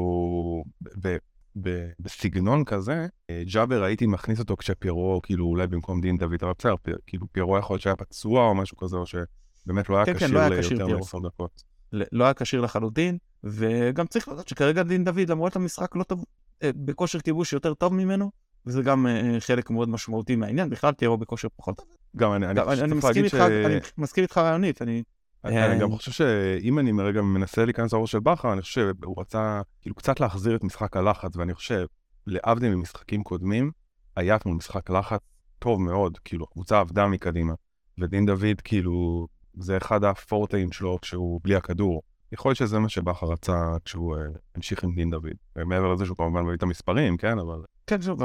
ב, 1.03 1.17
ב, 1.63 1.89
בסגנון 2.01 2.65
כזה, 2.65 3.07
ג'אבר 3.53 3.83
הייתי 3.83 4.07
מכניס 4.07 4.39
אותו 4.39 4.57
כשפירו, 4.57 5.21
כאילו 5.23 5.47
אולי 5.47 5.67
במקום 5.67 6.01
דין 6.01 6.19
דוד, 6.19 6.43
אבל 6.43 6.53
בסדר, 6.59 6.75
כאילו 7.07 7.27
פירו 7.33 7.59
יכול 7.59 7.75
להיות 7.75 7.83
שהיה 7.83 7.97
פצוע 7.97 8.47
או 8.47 8.55
משהו 8.55 8.77
כזה, 8.77 8.97
או 8.97 9.05
שבאמת 9.07 9.89
לא 9.89 9.97
היה 9.97 10.07
כן, 10.07 10.15
כשיר 10.15 10.29
כן, 10.29 10.35
לא 10.35 10.49
ליותר 10.49 10.87
מ-10 10.87 11.27
דקות. 11.27 11.63
לא 11.93 12.25
היה 12.25 12.35
כשיר 12.35 12.61
לחלוטין, 12.61 13.19
וגם 13.45 14.07
צריך 14.07 14.29
לדעת 14.29 14.49
שכרגע 14.49 14.83
דין 14.83 15.05
דוד, 15.05 15.31
למרות 15.31 15.57
המשחק 15.57 15.97
לא 15.97 16.03
טוב, 16.03 16.25
אה, 16.63 16.71
בכושר 16.77 17.21
כיבוש 17.21 17.53
יותר 17.53 17.75
טוב 17.75 17.95
ממנו, 17.95 18.31
וזה 18.67 18.83
גם 18.83 19.07
אה, 19.07 19.41
חלק 19.41 19.71
מאוד 19.71 19.89
משמעותי 19.89 20.37
מהעניין, 20.37 20.71
בכלל 20.71 20.93
תראו 20.93 21.19
בכושר 21.19 21.49
פחות. 21.57 21.83
גם 22.17 22.33
אני, 22.33 22.47
אני, 22.47 22.61
אני, 22.61 22.83
אני 22.83 22.95
מסכים 22.95 23.25
איתך, 23.25 23.37
ש... 23.37 23.41
אני 23.41 23.79
מסכים 23.99 24.23
איתך 24.23 24.39
רעיונית, 24.39 24.83
אני... 24.83 25.03
אני 25.45 25.57
אה, 25.57 25.79
גם 25.79 25.93
חושב 25.93 26.11
שאם 26.11 26.79
אני 26.79 26.93
רגע 27.03 27.23
מנסה 27.23 27.65
להיכנס 27.65 27.93
לראש 27.93 28.13
של 28.13 28.21
בכר, 28.21 28.53
אני 28.53 28.63
חושב 28.63 28.93
שהוא 29.03 29.21
רצה 29.21 29.61
כאילו 29.83 29.97
קצת 29.97 30.21
להחזיר 30.21 30.57
את 30.57 30.65
משחק 30.65 30.97
הלחץ, 30.97 31.37
ואני 31.37 31.55
חושב, 31.55 31.87
להבדיל 32.27 32.75
ממשחקים 32.75 33.23
קודמים, 33.23 33.71
היה 34.17 34.37
אתמול 34.37 34.57
משחק 34.57 34.91
לחץ 34.91 35.21
טוב 35.59 35.81
מאוד, 35.81 36.19
כאילו, 36.19 36.45
הקבוצה 36.51 36.81
עבדה 36.81 37.07
מקדימה, 37.07 37.53
ודין 38.01 38.27
דוד, 38.27 38.61
כאילו, 38.65 39.27
זה 39.55 39.77
אחד 39.77 40.05
הפורטאים 40.05 40.73
שלו 40.73 40.99
כשהוא 41.03 41.41
בלי 41.43 41.55
הכדור. 41.55 42.03
יכול 42.33 42.51
להיות 42.51 42.59
שזה 42.59 42.79
מה 42.79 42.89
שבכר 42.89 43.27
רצה 43.27 43.77
כשהוא 43.85 44.17
uh, 44.17 44.19
המשיך 44.55 44.85
עם 44.85 44.95
דין 44.95 45.11
דוד. 45.11 45.31
מעבר 45.57 45.93
לזה 45.93 46.05
שהוא 46.05 46.17
כמובן 46.17 46.43
מביא 46.43 46.55
את 46.55 46.63
המספרים, 46.63 47.17
כן, 47.17 47.39
אבל... 47.39 47.63
כן, 47.87 48.03
שוב, 48.03 48.21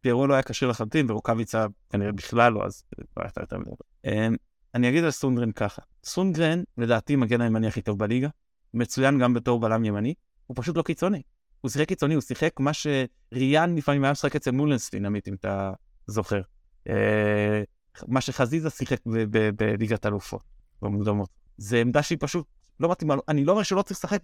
פיירו 0.00 0.26
לא 0.26 0.34
היה 0.34 0.42
כשיר 0.42 0.68
לחלוטין, 0.68 1.10
ורוקאביצה 1.10 1.66
כנראה 1.90 2.12
בכלל 2.12 2.52
לא, 2.52 2.64
אז 2.66 2.84
לא 3.16 3.22
הייתה 3.22 3.40
יותר 3.40 3.58
מדי. 3.58 3.70
אמ, 4.04 4.36
אני 4.74 4.88
אגיד 4.88 5.04
על 5.04 5.10
סונגרן 5.10 5.52
ככה, 5.52 5.82
סונגרן 6.04 6.62
לדעתי 6.78 7.16
מגן 7.16 7.40
הימני 7.40 7.66
הכי 7.66 7.82
טוב 7.82 7.98
בליגה, 7.98 8.28
מצוין 8.74 9.18
גם 9.18 9.34
בתור 9.34 9.60
בלם 9.60 9.84
ימני, 9.84 10.14
הוא 10.46 10.56
פשוט 10.60 10.76
לא 10.76 10.82
קיצוני. 10.82 11.22
הוא 11.60 11.70
שיחק 11.70 11.88
קיצוני, 11.88 12.14
הוא 12.14 12.20
שיחק 12.20 12.60
מה 12.60 12.70
שריאן 12.72 13.74
לפעמים 13.74 14.04
היה 14.04 14.12
משחק 14.12 14.36
אצל 14.36 14.50
מולנסטין, 14.50 15.06
עמית, 15.06 15.28
אם 15.28 15.34
אתה 15.34 15.72
זוכר. 16.06 16.40
אה, 16.88 17.62
מה 18.08 18.20
שחזיזה 18.20 18.70
שיחק 18.70 19.00
בליגת 19.56 20.06
אלופות, 20.06 20.42
במוקדמות. 20.82 21.28
זה 21.56 21.80
עמדה 21.80 22.02
שהיא 22.02 22.18
פשוט 22.20 22.46
לא 22.80 22.90
מתאימה 22.90 23.14
לו. 23.16 23.22
אני 23.28 23.44
לא 23.44 23.52
אומר 23.52 23.62
שלא 23.62 23.82
צריך 23.82 23.98
לשחק 23.98 24.22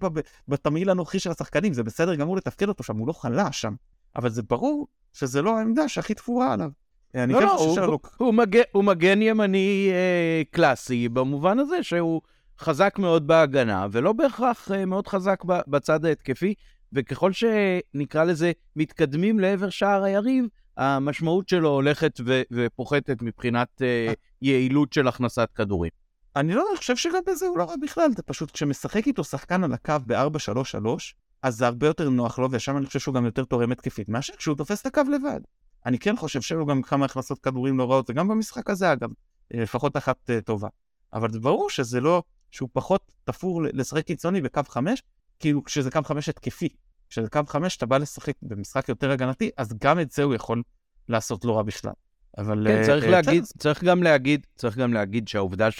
בתמהיל 0.49 0.91
הנוכחי 0.91 1.19
של 1.19 1.31
השחקנים, 1.31 1.73
זה 1.73 1.83
בסדר 1.83 2.15
גמור 2.15 2.37
לתפקד 2.37 2.69
אותו 2.69 2.85
שם, 2.85 2.97
הוא 2.97 3.09
לא 3.09 3.13
חלש 3.13 3.61
שם. 3.61 3.75
אבל 4.17 4.31
זה 4.31 4.43
ברור 4.43 4.87
שזה 5.13 5.43
לא 5.43 5.59
העמדה 5.59 5.89
שהכי 5.89 6.15
תפורה 6.15 6.53
עליו. 6.53 6.71
אני 7.15 7.33
לא, 7.33 7.39
כן 7.39 7.45
לא, 7.45 7.55
הוא, 7.55 7.75
שרלוק... 7.75 8.17
הוא, 8.19 8.35
מגן, 8.35 8.63
הוא 8.73 8.85
מגן 8.85 9.23
ימני 9.23 9.91
אה, 9.93 10.43
קלאסי, 10.51 11.09
במובן 11.09 11.59
הזה 11.59 11.83
שהוא 11.83 12.21
חזק 12.59 12.99
מאוד 12.99 13.27
בהגנה, 13.27 13.87
ולא 13.93 14.13
בהכרח 14.13 14.71
אה, 14.71 14.85
מאוד 14.85 15.07
חזק 15.07 15.45
בצד 15.45 16.05
ההתקפי, 16.05 16.55
וככל 16.93 17.33
שנקרא 17.33 18.25
לזה 18.25 18.53
מתקדמים 18.77 19.41
לעבר 19.41 19.71
שער 19.71 20.05
היריב, 20.05 20.45
המשמעות 20.77 21.49
שלו 21.49 21.69
הולכת 21.69 22.21
ו- 22.27 22.43
ופוחתת 22.53 23.23
מבחינת 23.23 23.83
אה, 23.83 24.13
יעילות 24.43 24.93
של 24.93 25.09
הכנסת 25.09 25.49
כדורים. 25.55 25.91
אני 26.37 26.55
לא 26.55 26.65
חושב 26.77 26.97
שגם 26.97 27.21
בזה 27.27 27.47
הוא 27.47 27.59
לא 27.59 27.65
רע 27.65 27.75
בכלל, 27.83 28.11
זה 28.17 28.23
פשוט 28.23 28.51
כשמשחק 28.51 29.07
איתו 29.07 29.25
שחקן 29.25 29.65
על 29.65 29.73
הקו 29.73 29.95
ב-4-3-3, 30.07 30.89
אז 31.43 31.57
זה 31.57 31.67
הרבה 31.67 31.87
יותר 31.87 32.11
נוח 32.11 32.39
לו, 32.39 32.49
ושם 32.51 32.77
אני 32.77 32.87
חושב 32.87 32.99
שהוא 32.99 33.15
גם 33.15 33.25
יותר 33.25 33.45
תורם 33.45 33.73
התקפית, 33.73 34.09
מאשר 34.09 34.37
כשהוא 34.37 34.57
תופס 34.57 34.81
את 34.81 34.87
הקו 34.87 35.03
לבד. 35.15 35.41
אני 35.87 35.99
כן 35.99 36.17
חושב 36.17 36.41
שהיו 36.41 36.67
גם 36.67 36.83
כמה 36.83 37.05
הכנסות 37.05 37.39
כדורים 37.39 37.79
לא 37.79 37.91
רעות, 37.91 38.11
וגם 38.11 38.29
במשחק 38.29 38.71
הזה 38.71 38.93
אגב, 38.93 39.11
אה, 39.55 39.63
לפחות 39.63 39.97
אחת 39.97 40.31
אה, 40.31 40.41
טובה. 40.41 40.69
אבל 41.13 41.33
זה 41.33 41.41
ברור 41.41 41.71
שזה 41.71 42.01
לא, 42.01 42.23
שהוא 42.51 42.69
פחות 42.73 43.13
תפור 43.25 43.63
לשחק 43.63 44.05
קיצוני 44.05 44.41
בקו 44.41 44.61
5, 44.69 45.03
כאילו 45.41 45.65
כשזה 45.65 45.91
קו 45.91 46.01
5 46.05 46.29
התקפי. 46.29 46.69
כשזה 47.09 47.29
קו 47.29 47.41
5 47.47 47.77
אתה 47.77 47.87
בא 47.87 47.99
לשחק 47.99 48.35
במשחק 48.43 48.89
יותר 48.89 49.11
הגנתי, 49.11 49.51
אז 49.57 49.75
גם 49.81 50.01
את 50.01 50.11
זה 50.11 50.23
הוא 50.23 50.35
יכול 50.35 50.63
לעשות 51.09 51.45
לא 51.45 51.57
רע 51.57 51.63
בכלל. 51.63 51.93
אבל... 52.39 52.67
כן, 52.69 52.77
אה, 52.77 52.87
צריך 52.87 53.05
אה, 53.05 53.11
להגיד, 53.11 53.45
צריך 53.45 53.85
גם 53.85 54.03
להגיד, 54.03 54.47
צריך 54.55 54.79
גם 54.79 54.93
להגיד 54.93 55.29
שהעובדה 55.29 55.71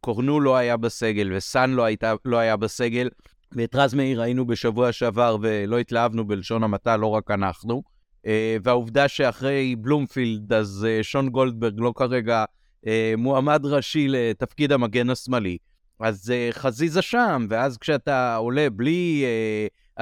שקורנו 0.00 0.40
לא 0.40 0.56
היה 0.56 0.76
בסגל 0.76 1.32
וסאן 1.36 1.70
לא, 1.70 1.84
הייתה, 1.84 2.14
לא 2.24 2.36
היה 2.36 2.56
בסגל, 2.56 3.08
ואת 3.52 3.74
רז 3.74 3.94
מאיר 3.94 4.20
ראינו 4.20 4.46
בשבוע 4.46 4.92
שעבר 4.92 5.36
ולא 5.40 5.78
התלהבנו 5.78 6.26
בלשון 6.26 6.62
המעטה, 6.62 6.96
לא 6.96 7.06
רק 7.06 7.30
אנחנו. 7.30 7.82
אה, 8.26 8.56
והעובדה 8.62 9.08
שאחרי 9.08 9.76
בלומפילד, 9.76 10.52
אז 10.52 10.86
אה, 10.88 11.02
שון 11.02 11.28
גולדברג 11.28 11.74
לא 11.76 11.92
כרגע 11.96 12.44
אה, 12.86 13.14
מועמד 13.18 13.60
ראשי 13.64 14.06
לתפקיד 14.08 14.72
המגן 14.72 15.10
השמאלי, 15.10 15.58
אז 16.00 16.32
חזיזה 16.50 17.02
שם, 17.02 17.46
ואז 17.50 17.78
כשאתה 17.78 18.36
עולה 18.36 18.70
בלי 18.70 19.24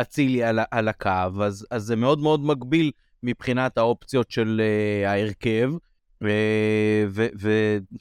אצילי 0.01 0.43
על, 0.43 0.59
על 0.71 0.89
הקו, 0.89 1.43
אז, 1.43 1.67
אז 1.71 1.83
זה 1.83 1.97
מאוד 1.97 2.19
מאוד 2.19 2.41
מגביל 2.41 2.91
מבחינת 3.23 3.79
האופציות 3.79 4.31
של 4.31 4.61
ההרכב, 5.07 5.71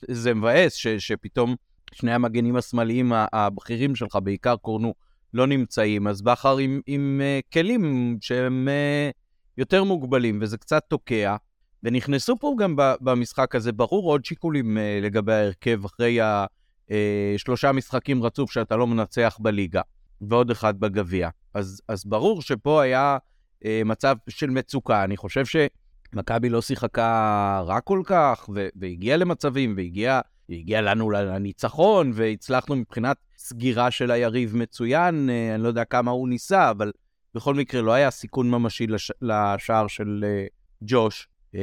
וזה 0.09 0.33
מבאס 0.33 0.73
ש- 0.73 0.87
שפתאום 0.87 1.55
שני 1.93 2.13
המגנים 2.13 2.55
השמאליים 2.55 3.11
הבכירים 3.15 3.95
שלך, 3.95 4.17
בעיקר 4.23 4.55
קורנו, 4.55 4.93
לא 5.33 5.47
נמצאים, 5.47 6.07
אז 6.07 6.21
בכר 6.21 6.57
עם, 6.57 6.81
עם 6.87 7.21
uh, 7.21 7.51
כלים 7.53 8.17
שהם 8.21 8.67
uh, 8.67 9.13
יותר 9.57 9.83
מוגבלים, 9.83 10.39
וזה 10.41 10.57
קצת 10.57 10.83
תוקע. 10.87 11.35
ונכנסו 11.83 12.39
פה 12.39 12.55
גם 12.59 12.75
במשחק 12.77 13.55
הזה, 13.55 13.71
ברור, 13.71 14.11
עוד 14.11 14.25
שיקולים 14.25 14.77
uh, 14.77 15.05
לגבי 15.05 15.33
ההרכב 15.33 15.85
אחרי 15.85 16.19
השלושה 16.21 17.71
משחקים 17.71 18.23
רצוף 18.23 18.51
שאתה 18.51 18.75
לא 18.75 18.87
מנצח 18.87 19.37
בליגה, 19.41 19.81
ועוד 20.21 20.51
אחד 20.51 20.79
בגביע. 20.79 21.29
אז, 21.53 21.81
אז 21.87 22.05
ברור 22.05 22.41
שפה 22.41 22.81
היה 22.81 23.17
uh, 23.63 23.67
מצב 23.85 24.15
של 24.29 24.49
מצוקה. 24.49 25.03
אני 25.03 25.17
חושב 25.17 25.43
שמכבי 25.45 26.49
לא 26.49 26.61
שיחקה 26.61 27.61
רע 27.65 27.81
כל 27.81 28.01
כך, 28.05 28.49
והגיעה 28.75 29.17
למצבים, 29.17 29.73
והגיעה 29.77 30.21
הגיע 30.49 30.81
לנו 30.81 31.09
לניצחון, 31.09 32.11
והצלחנו 32.13 32.75
מבחינת 32.75 33.17
סגירה 33.37 33.91
של 33.91 34.11
היריב 34.11 34.55
מצוין, 34.55 35.29
אה, 35.29 35.55
אני 35.55 35.63
לא 35.63 35.67
יודע 35.67 35.85
כמה 35.85 36.11
הוא 36.11 36.29
ניסה, 36.29 36.69
אבל 36.71 36.91
בכל 37.35 37.53
מקרה 37.53 37.81
לא 37.81 37.91
היה 37.91 38.11
סיכון 38.11 38.49
ממשי 38.49 38.87
לש... 38.87 39.11
לשער 39.21 39.87
של 39.87 40.25
uh, 40.25 40.53
ג'וש. 40.81 41.27
Uh, 41.55 41.57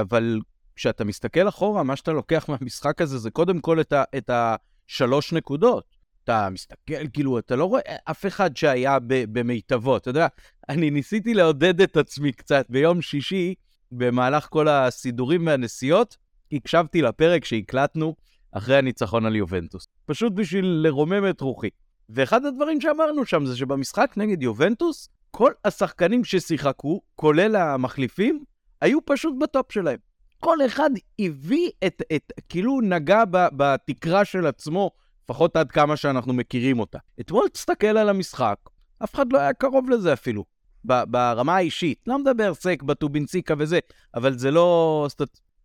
אבל 0.00 0.40
כשאתה 0.76 1.04
מסתכל 1.04 1.48
אחורה, 1.48 1.82
מה 1.82 1.96
שאתה 1.96 2.12
לוקח 2.12 2.46
מהמשחק 2.48 3.00
הזה 3.00 3.18
זה 3.18 3.30
קודם 3.30 3.60
כל 3.60 3.80
את, 3.80 3.92
ה... 3.92 4.04
את 4.16 4.30
השלוש 4.30 5.32
נקודות. 5.32 5.96
אתה 6.24 6.48
מסתכל, 6.50 7.08
כאילו, 7.12 7.38
אתה 7.38 7.56
לא 7.56 7.64
רואה 7.64 7.80
אף 8.04 8.26
אחד 8.26 8.56
שהיה. 8.56 8.98
במיטבו. 9.06 9.96
אתה 9.96 10.10
יודע, 10.10 10.26
אני 10.68 10.90
ניסיתי 10.90 11.34
לעודד 11.34 11.80
את 11.80 11.96
עצמי 11.96 12.32
קצת 12.32 12.66
ביום 12.68 13.02
שישי, 13.02 13.54
במהלך 13.92 14.46
כל 14.50 14.68
הסידורים 14.68 15.46
והנסיעות, 15.46 16.16
הקשבתי 16.52 17.02
לפרק 17.02 17.44
שהקלטנו 17.44 18.14
אחרי 18.52 18.76
הניצחון 18.76 19.26
על 19.26 19.36
יובנטוס. 19.36 19.86
פשוט 20.06 20.32
בשביל 20.32 20.64
לרומם 20.66 21.30
את 21.30 21.40
רוחי. 21.40 21.68
ואחד 22.08 22.44
הדברים 22.44 22.80
שאמרנו 22.80 23.24
שם 23.24 23.46
זה 23.46 23.56
שבמשחק 23.56 24.12
נגד 24.16 24.42
יובנטוס, 24.42 25.08
כל 25.30 25.52
השחקנים 25.64 26.24
ששיחקו, 26.24 27.00
כולל 27.14 27.56
המחליפים, 27.56 28.44
היו 28.80 28.98
פשוט 29.04 29.34
בטופ 29.40 29.72
שלהם. 29.72 29.98
כל 30.40 30.58
אחד 30.66 30.90
הביא 31.18 31.70
את, 31.86 32.02
את 32.16 32.32
כאילו 32.48 32.80
נגע 32.80 33.24
ב, 33.30 33.46
בתקרה 33.56 34.24
של 34.24 34.46
עצמו, 34.46 34.90
לפחות 35.24 35.56
עד 35.56 35.70
כמה 35.70 35.96
שאנחנו 35.96 36.32
מכירים 36.32 36.80
אותה. 36.80 36.98
אתמול 37.20 37.48
תסתכל 37.48 37.86
על 37.86 38.08
המשחק, 38.08 38.56
אף 39.04 39.14
אחד 39.14 39.32
לא 39.32 39.38
היה 39.38 39.52
קרוב 39.52 39.90
לזה 39.90 40.12
אפילו. 40.12 40.44
ב- 40.84 41.04
ברמה 41.04 41.56
האישית, 41.56 41.98
לא 42.06 42.18
מדבר 42.18 42.54
סק 42.54 42.82
בטובינסיקה 42.82 43.54
וזה, 43.58 43.78
אבל 44.14 44.38
זה 44.38 44.50
לא, 44.50 45.06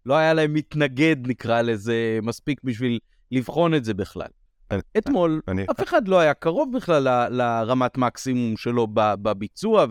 לא 0.06 0.14
היה 0.16 0.34
להם 0.34 0.54
מתנגד, 0.54 1.16
נקרא 1.28 1.62
לזה, 1.62 2.20
מספיק 2.24 2.60
בשביל 2.64 3.00
לבחון 3.32 3.74
את 3.74 3.86
זה 3.86 3.94
בכלל. 3.94 4.28
אני- 4.72 4.82
אתמול, 4.98 5.42
אני, 5.48 5.66
אף 5.72 5.84
אחד 5.84 6.08
לא 6.08 6.20
היה 6.20 6.34
קרוב 6.34 6.76
בכלל 6.76 7.08
ל- 7.10 7.28
לרמת 7.30 7.98
מקסימום 7.98 8.58
שלו 8.58 8.88
בביצוע, 8.94 9.86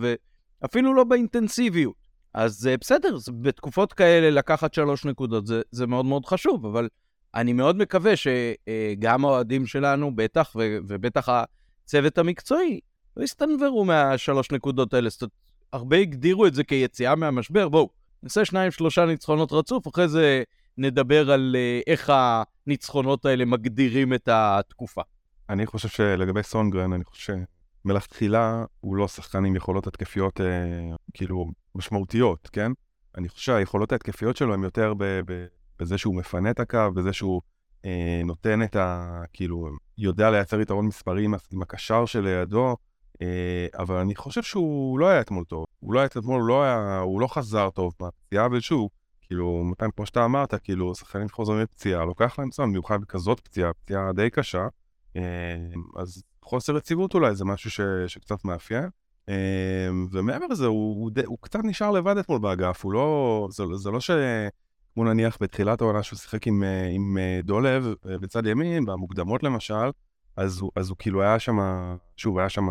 ואפילו 0.63 0.95
לא 0.95 1.05
באינטנסיביות. 1.05 1.95
אז 2.35 2.67
אה, 2.67 2.77
בסדר, 2.77 3.17
בתקופות 3.41 3.93
כאלה 3.93 4.31
לקחת 4.31 4.75
שלוש 4.75 5.05
נקודות 5.05 5.47
זה, 5.47 5.63
זה 5.71 5.87
מאוד 5.87 6.05
מאוד 6.05 6.27
חשוב, 6.27 6.67
אבל 6.67 6.89
אני 7.35 7.53
מאוד 7.53 7.77
מקווה 7.77 8.13
שגם 8.17 9.25
האוהדים 9.25 9.67
שלנו, 9.67 10.17
בטח, 10.17 10.53
ו- 10.57 10.79
ובטח 10.89 11.29
הצוות 11.85 12.19
המקצועי, 12.19 12.81
לא 13.17 13.23
יסתנוורו 13.25 13.85
מהשלוש 13.85 14.51
נקודות 14.51 14.95
האלה. 14.95 15.09
זאת 15.11 15.23
אומרת, 15.23 15.33
הרבה 15.73 15.97
הגדירו 15.97 16.47
את 16.47 16.55
זה 16.55 16.65
כיציאה 16.65 17.15
מהמשבר. 17.15 17.69
בואו, 17.69 17.89
נעשה 18.23 18.45
שניים, 18.45 18.71
שלושה 18.71 19.07
ניצחונות 19.07 19.53
רצוף, 19.53 19.89
אחרי 19.89 20.09
זה 20.09 20.43
נדבר 20.79 21.31
על 21.31 21.57
אה, 21.59 21.81
איך 21.87 22.13
הניצחונות 22.67 23.27
האלה 23.27 23.45
מגדירים 23.45 24.15
את 24.15 24.29
התקופה. 24.33 25.03
אני 25.51 25.67
חושב 25.67 25.89
שלגבי 25.89 26.43
סונגרן, 26.43 26.93
אני 26.93 27.05
חושב 27.05 27.35
שמלכתחילה 27.85 28.65
הוא 28.81 28.97
לא 28.97 29.09
שחקן 29.09 29.45
עם 29.45 29.57
יכולות 29.57 29.87
התקפיות 29.87 30.41
אה, 30.41 30.47
כאילו 31.15 31.51
משמעותיות, 31.75 32.49
כן? 32.53 32.73
אני 33.19 33.29
חושב 33.29 33.43
שהיכולות 33.43 33.93
ההתקפיות 33.93 34.37
שלו 34.37 34.55
הן 34.55 34.65
יותר 34.65 34.95
ב, 34.95 35.05
ב, 35.05 35.47
בזה 35.79 35.99
שהוא 35.99 36.15
מפנה 36.15 36.51
את 36.51 36.61
הקו, 36.61 36.93
בזה 36.95 37.13
שהוא 37.13 37.41
אה, 37.85 38.21
נותן 38.25 38.63
את 38.63 38.77
ה... 38.77 39.23
כאילו, 39.33 39.69
יודע 39.99 40.31
לייצר 40.31 40.61
יתרון 40.61 40.87
מספרי 40.87 41.25
עם, 41.25 41.35
עם 41.53 41.63
הקשר 41.63 42.07
שלידו, 42.07 42.77
אה, 43.23 43.67
אבל 43.79 43.97
אני 43.97 44.17
חושב 44.17 44.43
שהוא 44.43 44.99
לא 44.99 45.09
היה 45.09 45.21
אתמול 45.21 45.45
טוב. 45.45 45.65
הוא 45.81 45.95
לא 45.95 45.99
היה 45.99 46.07
אתמול, 46.07 46.43
לא, 46.43 46.63
היה, 46.63 46.99
הוא 46.99 47.21
לא 47.21 47.27
חזר 47.27 47.71
טוב 47.71 47.93
מהפציעה, 48.01 48.49
ושוב, 48.53 48.89
כאילו, 49.23 49.65
מתן, 49.65 49.91
כמו 49.97 50.07
שאתה 50.07 50.25
אמרת, 50.25 50.55
כאילו, 50.55 50.95
שחקנים 50.95 51.29
חוזרים 51.29 51.63
מפציעה, 51.63 52.05
לוקח 52.05 52.39
להם 52.39 52.51
זמן, 52.53 52.67
במיוחד 52.67 53.01
בכזאת 53.01 53.41
פציעה, 53.41 53.73
פציעה 53.73 54.13
די 54.13 54.31
קשה, 54.31 54.69
אה, 55.17 55.23
אז 55.97 56.23
חוסר 56.43 56.77
יציבות 56.77 57.15
אולי 57.15 57.35
זה 57.35 57.45
משהו 57.45 57.71
ש, 57.71 57.81
שקצת 58.07 58.45
מאפיין. 58.45 58.89
אה, 59.29 59.89
ומעבר 60.13 60.47
לזה, 60.47 60.67
הוא, 60.67 61.03
הוא, 61.03 61.11
הוא 61.27 61.39
קצת 61.41 61.61
נשאר 61.65 61.91
לבד 61.91 62.17
אתמול 62.17 62.39
באגף, 62.39 62.85
הוא 62.85 62.93
לא, 62.93 63.49
זה, 63.51 63.65
זה 63.75 63.91
לא 63.91 64.01
ש... 64.01 64.11
כמו 64.95 65.05
נניח 65.05 65.39
בתחילת 65.41 65.81
העונה 65.81 66.03
שהוא 66.03 66.19
שיחק 66.19 66.47
עם, 66.47 66.63
אה, 66.63 66.87
עם 66.87 67.19
דולב 67.43 67.95
בצד 68.05 68.47
ימין, 68.47 68.85
במוקדמות 68.85 69.43
למשל, 69.43 69.91
אז 70.37 70.61
הוא, 70.61 70.71
אז 70.77 70.91
הוא 70.91 70.97
כאילו 70.99 71.23
היה 71.23 71.39
שם, 71.39 71.59
שוב, 72.17 72.39
היה 72.39 72.49
שם 72.49 72.67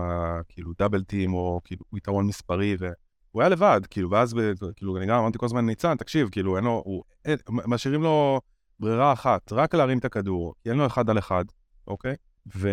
כאילו 0.50 0.72
דאבל 0.80 1.04
טים, 1.04 1.34
או 1.34 1.62
כאילו 1.64 1.86
יתרון 1.98 2.28
מספרי, 2.28 2.76
והוא 2.80 3.42
היה 3.42 3.50
לבד, 3.50 3.82
כאילו, 3.90 4.10
ואז, 4.10 4.36
כאילו, 4.76 4.98
אני 4.98 5.06
גם 5.06 5.20
אמרתי 5.20 5.38
כל 5.38 5.46
הזמן, 5.46 5.66
ניצן, 5.66 5.98
תקשיב, 5.98 6.30
כאילו, 6.30 6.58
אין 6.58 6.64
לו, 6.64 6.82
הוא, 6.86 7.04
אין, 7.26 7.38
משאירים 7.48 8.04
לו 8.04 8.42
ברירה 8.80 9.14
אחת, 9.14 9.54
רק 9.54 9.76
להרים 9.76 9.98
את 9.98 10.06
הכדור, 10.06 10.54
כי 10.64 10.70
אין 10.70 10.78
לו 10.78 10.86
אחד 10.86 11.10
על 11.10 11.18
אחד, 11.18 11.46
אוקיי? 11.88 12.16
ו, 12.56 12.70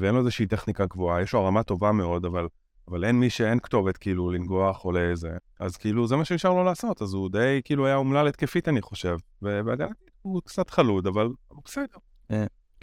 ואין 0.00 0.14
לו 0.14 0.20
איזושהי 0.20 0.46
טכניקה 0.46 0.86
גבוהה, 0.86 1.22
יש 1.22 1.32
לו 1.32 1.40
הרמה 1.40 1.62
טובה 1.62 1.92
מאוד, 1.92 2.24
אבל, 2.24 2.48
אבל 2.88 3.04
אין 3.04 3.20
מי 3.20 3.30
שאין 3.30 3.60
כתובת, 3.60 3.96
כאילו, 3.96 4.30
לנגוח 4.30 4.84
או 4.84 4.92
לאיזה, 4.92 5.30
אז 5.60 5.76
כאילו, 5.76 6.06
זה 6.06 6.16
מה 6.16 6.24
שנשאר 6.24 6.52
לו 6.52 6.64
לעשות, 6.64 7.02
אז 7.02 7.14
הוא 7.14 7.30
די, 7.30 7.60
כאילו, 7.64 7.86
היה 7.86 7.96
אומלל 7.96 8.28
התקפית, 8.28 8.68
אני 8.68 8.82
חושב, 8.82 9.16
ובהגנתית 9.42 10.10
הוא 10.22 10.42
קצת 10.44 10.70
חלוד, 10.70 11.06
אבל 11.06 11.28
הוא 11.48 11.62
בסדר. 11.64 11.98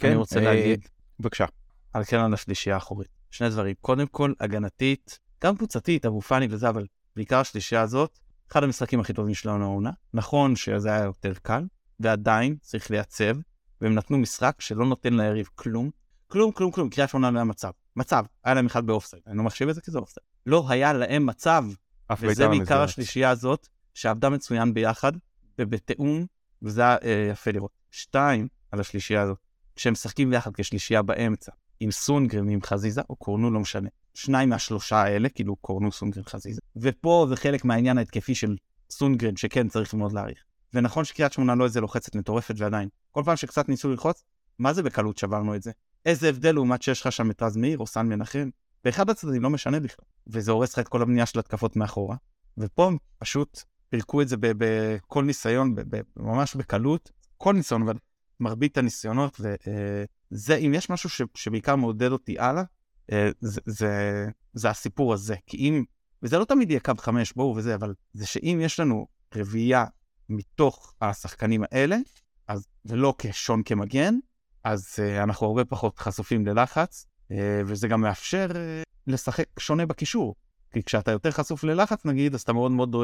אני 0.02 0.14
רוצה 0.14 0.38
אה, 0.38 0.44
להגיד 0.44 0.88
בבקשה. 1.22 1.46
על 1.92 2.04
כן 2.04 2.18
על 2.18 2.34
השלישייה 2.34 2.74
האחורית. 2.74 3.08
שני 3.30 3.50
דברים. 3.50 3.74
קודם 3.80 4.06
כל, 4.06 4.32
הגנתית, 4.40 5.18
גם 5.44 5.56
קבוצתית, 5.56 6.06
אבו 6.06 6.20
פאני 6.20 6.46
וזה, 6.50 6.68
אבל 6.68 6.86
בעיקר 7.16 7.38
השלישייה 7.38 7.80
הזאת, 7.80 8.18
אחד 8.52 8.62
המשחקים 8.62 9.00
הכי 9.00 9.12
טובים 9.12 9.34
שלנו 9.34 9.64
העונה. 9.64 9.90
נכון 10.14 10.56
שזה 10.56 10.92
היה 10.92 11.04
יותר 11.04 11.32
קל, 11.42 11.64
ועדיין 12.00 12.56
צריך 12.60 12.90
לייצב, 12.90 13.36
והם 13.80 13.94
נתנו 13.94 14.18
משחק 14.18 14.56
שלא 14.58 14.86
נותן 14.86 15.14
ליריב 15.14 15.48
כלום. 15.54 15.90
כלום, 16.28 16.52
כלום, 16.52 16.70
כלום. 16.70 16.90
קריית 16.90 17.10
שמונה 17.10 17.30
לא 17.30 17.38
היה 17.38 17.44
מצב. 17.44 17.70
מצב. 17.96 18.24
היה 18.44 18.54
להם 18.54 18.66
אחד 18.66 18.86
באופסייד. 18.86 19.22
אני 19.26 19.38
לא 19.38 19.42
מחשיב 19.44 19.68
את 19.68 19.74
זה 19.74 19.80
כי 19.80 19.90
זה 19.90 19.98
אופסייד. 19.98 20.24
לא 20.46 20.66
היה 20.68 20.92
להם 20.92 21.26
מצב, 21.26 21.64
אף 22.12 22.18
וזה 22.22 22.48
בעיקר. 22.48 22.82
השלישייה 22.82 23.30
הזאת, 23.30 23.68
שעבדה 23.94 24.28
מצוין 24.28 24.74
ביחד, 24.74 25.12
ובתיאום, 25.58 26.26
וזה 26.62 26.82
היה 26.82 26.96
אה, 27.02 27.28
יפה 27.32 27.50
לראות. 27.50 27.70
שתיים, 27.90 28.48
על 28.70 28.80
השלישייה 28.80 29.22
הזאת, 29.22 29.38
כשהם 29.76 29.92
משחקים 29.92 30.30
ביחד 30.30 30.50
כשלישייה 30.54 31.02
באמצע, 31.02 31.52
עם 31.80 31.90
סונגרן 31.90 32.48
ועם 32.48 32.62
חזיזה, 32.62 33.00
או 33.10 33.16
קורנו, 33.16 33.50
לא 33.50 33.60
משנה. 33.60 33.88
שניים 34.14 34.48
מהשלושה 34.48 34.96
האלה, 34.96 35.28
כאילו 35.28 35.56
קורנו, 35.56 35.92
סונגרן, 35.92 36.22
חזיזה. 36.22 36.60
ופה 36.76 37.26
זה 37.28 37.36
חלק 37.36 37.64
מהעניין 37.64 37.98
ההתקפי 37.98 38.34
של 38.34 38.56
סונגרן, 38.90 39.36
שכן 39.36 39.68
צריך 39.68 39.94
מאוד 39.94 40.12
להעריך. 40.12 40.44
ונכון 40.74 41.04
שקריית 41.04 41.32
שמונה 41.32 41.54
לא 41.54 41.64
איזה 41.64 41.80
לוחצת 41.80 42.14
מטורפת 42.14 42.54
ועדיין. 42.58 42.88
כל 43.10 43.22
פעם 43.24 43.36
שקצת 43.36 43.68
ניסו 43.68 43.90
ללחוץ, 43.90 44.24
מה 44.58 44.72
זה 44.72 44.82
בקלות 44.82 45.18
שברנו 45.18 45.54
את 45.54 45.62
זה? 45.62 45.70
איזה 46.06 46.28
הבדל 46.28 46.52
לעומת 46.52 46.82
שיש 46.82 47.00
לך 47.00 47.12
שם 47.12 47.30
את 47.30 47.42
רז 47.42 47.56
מאיר 47.56 47.78
או 47.78 47.86
סן 47.86 48.06
מנחם? 48.06 48.48
באחד 48.84 49.10
הצדדים 49.10 49.42
לא 49.42 49.50
משנה 49.50 49.80
בכלל. 49.80 50.04
וזה 50.26 50.52
הורס 50.52 50.72
לך 50.72 50.78
את 50.78 50.88
כל 50.88 51.02
הבנייה 51.02 51.26
של 51.26 51.38
התקפות 51.38 51.76
מאחורה. 51.76 52.16
ופה 52.58 52.90
פשוט 53.18 53.62
פירקו 53.88 54.22
את 54.22 54.28
זה 54.28 54.36
בכל 54.40 55.24
ניסיון, 55.24 55.74
ממש 56.16 56.54
בקלות. 56.54 57.10
כל 57.38 57.54
ניסיון, 57.54 57.82
אבל 57.82 57.96
מרבית 58.42 58.78
הניסיונות, 58.78 59.40
וזה, 59.40 60.56
אם 60.56 60.72
יש 60.74 60.90
משהו 60.90 61.10
ש, 61.10 61.22
שבעיקר 61.34 61.76
מעודד 61.76 62.12
אותי 62.12 62.38
הלאה, 62.38 62.62
אה, 63.12 63.30
זה, 63.40 63.60
זה, 63.66 64.26
זה 64.52 64.70
הסיפור 64.70 65.14
הזה. 65.14 65.34
כי 65.46 65.56
אם, 65.56 65.84
וזה 66.22 66.38
לא 66.38 66.44
תמיד 66.44 66.70
יהיה 66.70 66.80
קו 66.80 66.92
חמש, 66.98 67.32
בואו 67.32 67.56
וזה, 67.56 67.74
אבל 67.74 67.94
זה 68.12 68.26
שאם 68.26 68.58
יש 68.62 68.80
לנו 68.80 69.06
רביעייה 69.34 69.84
מתוך 70.28 70.94
השחקנים 71.00 71.62
האלה, 71.72 71.96
אז, 72.48 72.66
ולא 72.84 73.14
כשון 73.18 73.62
כמגן, 73.62 74.14
אז 74.64 74.96
uh, 74.96 75.22
אנחנו 75.22 75.46
הרבה 75.46 75.64
פחות 75.64 75.98
חשופים 75.98 76.46
ללחץ, 76.46 77.06
וזה 77.66 77.88
גם 77.88 78.00
מאפשר 78.00 78.46
לשחק 79.06 79.44
שונה 79.58 79.86
בקישור. 79.86 80.34
כי 80.72 80.82
כשאתה 80.82 81.10
יותר 81.10 81.30
חשוף 81.30 81.64
ללחץ 81.64 82.04
נגיד, 82.04 82.34
אז 82.34 82.42
אתה 82.42 82.52
מאוד 82.52 82.72
מאוד, 82.72 82.96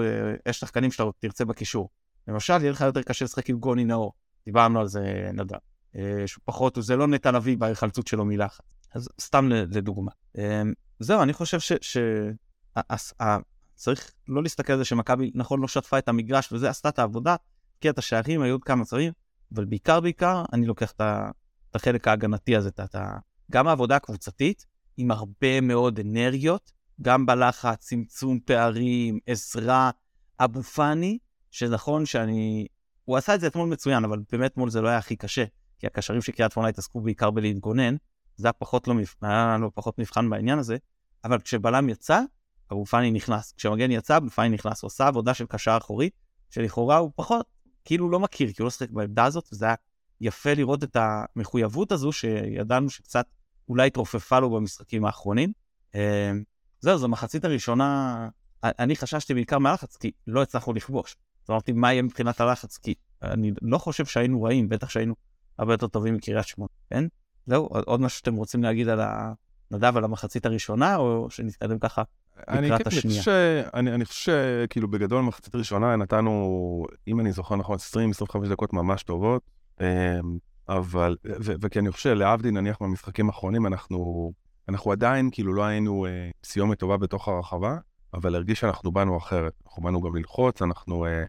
יש 0.49 0.61
שחקנים 0.61 0.93
שאתה 0.93 1.05
תרצה 1.19 1.45
בקישור. 1.45 1.89
למשל, 2.29 2.53
יהיה 2.61 2.71
לך 2.71 2.81
יותר 2.81 3.03
קשה 3.03 3.25
לשחק 3.25 3.51
עם 3.51 3.59
גוני 3.59 3.85
נאור. 3.85 4.13
דיברנו 4.49 4.81
על 4.81 4.87
זה 4.87 5.31
נדב. 5.35 5.57
Uh, 5.57 5.99
שהוא 6.27 6.43
פחות, 6.45 6.79
זה 6.81 6.97
לא 6.97 7.07
נטע 7.07 7.31
לביא 7.31 7.57
בהיחלצות 7.57 8.07
שלו 8.07 8.25
מלחץ. 8.25 8.61
אז 8.95 9.09
סתם 9.21 9.49
לדוגמה. 9.49 10.11
Uh, 10.37 10.41
זהו, 11.01 11.23
אני 11.23 11.33
חושב 11.33 11.61
ש... 11.61 11.73
ש... 11.81 11.97
צריך 13.75 14.13
לא 14.29 14.43
להסתכל 14.43 14.73
על 14.73 14.79
זה 14.79 14.85
שמכבי, 14.85 15.31
נכון, 15.35 15.61
לא 15.61 15.69
שטפה 15.69 15.99
את 15.99 16.09
המגרש 16.09 16.53
וזה, 16.53 16.71
עשתה 16.71 16.89
את 16.89 16.99
העבודה, 16.99 17.37
הבקיעה 17.75 17.93
את 17.93 17.99
השערים, 17.99 18.43
היו 18.43 18.55
עוד 18.55 18.65
כמה 18.65 18.85
צרים, 18.85 19.13
אבל 19.55 19.65
בעיקר 19.65 20.01
בעיקר, 20.01 20.45
אני 20.53 20.67
לוקח 20.67 20.91
את, 20.91 21.01
את 21.71 21.77
החלק 21.77 22.09
ההגנתי 22.09 22.57
הזה, 22.57 22.69
את, 22.69 22.81
את, 22.81 22.97
גם 23.51 23.69
העבודה 23.69 23.97
הקבוצתית, 23.97 24.67
עם 24.97 25.11
הרבה 25.11 25.61
מאוד 25.61 26.01
אנרגיות, 26.01 26.73
גם 27.03 27.27
בלחץ, 27.27 27.79
צמצום 27.79 28.41
פערים, 28.41 29.19
עזרה, 29.27 29.91
אבו 30.41 30.63
פאני, 30.63 31.19
שנכון 31.51 32.07
שאני... 32.07 32.67
הוא 33.09 33.17
עשה 33.17 33.35
את 33.35 33.41
זה 33.41 33.47
אתמול 33.47 33.69
מצוין, 33.69 34.05
אבל 34.05 34.19
באמת 34.33 34.53
אתמול 34.53 34.71
זה 34.71 34.81
לא 34.81 34.89
היה 34.89 34.99
הכי 34.99 35.17
קשה, 35.17 35.45
כי 35.79 35.87
הקשרים 35.87 36.23
של 36.23 36.33
קריית 36.33 36.53
שמונה 36.53 36.69
התעסקו 36.69 37.01
בעיקר 37.01 37.31
בלהתגונן, 37.31 37.97
זה 38.37 38.47
היה 38.49 38.53
פחות 38.53 38.89
לא, 38.89 38.95
היה 39.23 39.57
לו 39.61 39.75
פחות 39.75 39.99
מבחן 39.99 40.31
בעניין 40.31 40.59
הזה, 40.59 40.77
אבל 41.25 41.39
כשבלם 41.39 41.89
יצא, 41.89 42.21
אבו 42.73 42.87
פאני 42.87 43.11
נכנס. 43.11 43.53
כשמגן 43.57 43.91
יצא, 43.91 44.17
אבו 44.17 44.31
פאני 44.31 44.49
נכנס. 44.49 44.83
הוא 44.83 44.89
עשה 44.89 45.07
עבודה 45.07 45.35
של 45.35 45.47
קשר 45.47 45.77
אחורי, 45.81 46.11
שלכאורה 46.51 46.97
הוא 46.97 47.11
פחות, 47.15 47.47
כאילו 47.85 48.11
לא 48.11 48.21
מכיר, 48.21 48.53
כי 48.53 48.63
הוא 48.63 48.65
לא 48.65 48.71
שחק 48.71 48.91
בעמדה 48.91 49.25
הזאת, 49.25 49.49
וזה 49.53 49.67
היה 49.67 49.75
יפה 50.21 50.55
לראות 50.55 50.85
את 50.85 50.97
המחויבות 50.97 51.93
הזו, 51.93 52.13
שידענו 52.13 52.91
שקצת 52.91 53.27
אולי 53.69 53.87
התרופפה 53.87 54.39
לו 54.39 54.51
במשחקים 54.51 55.05
האחרונים. 55.05 55.53
אה, 55.95 56.33
זהו, 56.81 56.99
זו 56.99 57.05
המחצית 57.05 57.45
הראשונה, 57.45 58.29
אני 58.65 58.97
חששתי 58.97 59.35
בעיקר 59.35 59.59
מהלחץ, 59.59 59.97
כי 59.97 60.11
לא 60.27 60.43
הצלחנו 60.43 60.73
לכבוש. 60.73 61.17
אז 61.49 61.53
אמרתי, 61.53 61.73
מה 61.73 61.93
יהיה 61.93 62.03
מבחינת 62.03 62.41
הלחץ? 62.41 62.79
כי 62.79 62.95
אני 63.23 63.53
לא 63.63 63.79
חושב 63.79 64.07
שהיינו 64.07 64.43
רעים, 64.43 64.69
בטח 64.69 64.89
שהיינו 64.89 65.15
הרבה 65.59 65.73
יותר 65.73 65.87
טובים 65.87 66.15
מקריית 66.15 66.47
שמונה, 66.47 66.69
כן? 66.91 67.05
זהו, 67.47 67.67
עוד 67.67 68.01
משהו 68.01 68.19
שאתם 68.19 68.35
רוצים 68.35 68.63
להגיד 68.63 68.89
על 68.89 69.01
ה... 69.01 69.33
נדב, 69.71 69.97
על 69.97 70.05
המחצית 70.05 70.47
הראשונה, 70.47 70.97
או 70.97 71.31
שנתקדם 71.31 71.79
ככה 71.79 72.03
לקראת 72.49 72.87
השנייה? 72.87 73.23
ש... 73.23 73.29
אני, 73.75 73.95
אני 73.95 74.05
חושב 74.05 74.33
שכאילו 74.67 74.89
בגדול 74.89 75.23
מחצית 75.23 75.55
ראשונה 75.55 75.97
נתנו, 75.97 76.87
אם 77.09 77.21
אני 77.21 77.33
זוכר 77.33 77.57
נכון, 77.57 77.79
20-25 78.37 78.49
דקות 78.49 78.73
ממש 78.73 79.03
טובות, 79.03 79.43
אמ, 79.81 79.87
אבל, 80.69 81.17
ו- 81.25 81.53
וכי 81.61 81.79
אני 81.79 81.93
חושב 81.93 82.11
שלהבדיל 82.11 82.51
נניח 82.51 82.77
במשחקים 82.81 83.27
האחרונים, 83.27 83.67
אנחנו, 83.67 84.33
אנחנו 84.69 84.93
עדיין 84.93 85.29
כאילו 85.33 85.55
לא 85.55 85.65
היינו 85.65 86.07
אה, 86.07 86.31
סיומת 86.45 86.79
טובה 86.79 86.97
בתוך 86.97 87.29
הרחבה, 87.29 87.77
אבל 88.15 88.35
הרגיש 88.35 88.61
שאנחנו 88.61 88.93
באנו 88.93 89.17
אחרת. 89.17 89.53
אנחנו 89.67 89.83
באנו 89.83 90.01
גם 90.01 90.17
ללחוץ, 90.17 90.63
אנחנו 90.63 91.07
אה, 91.07 91.25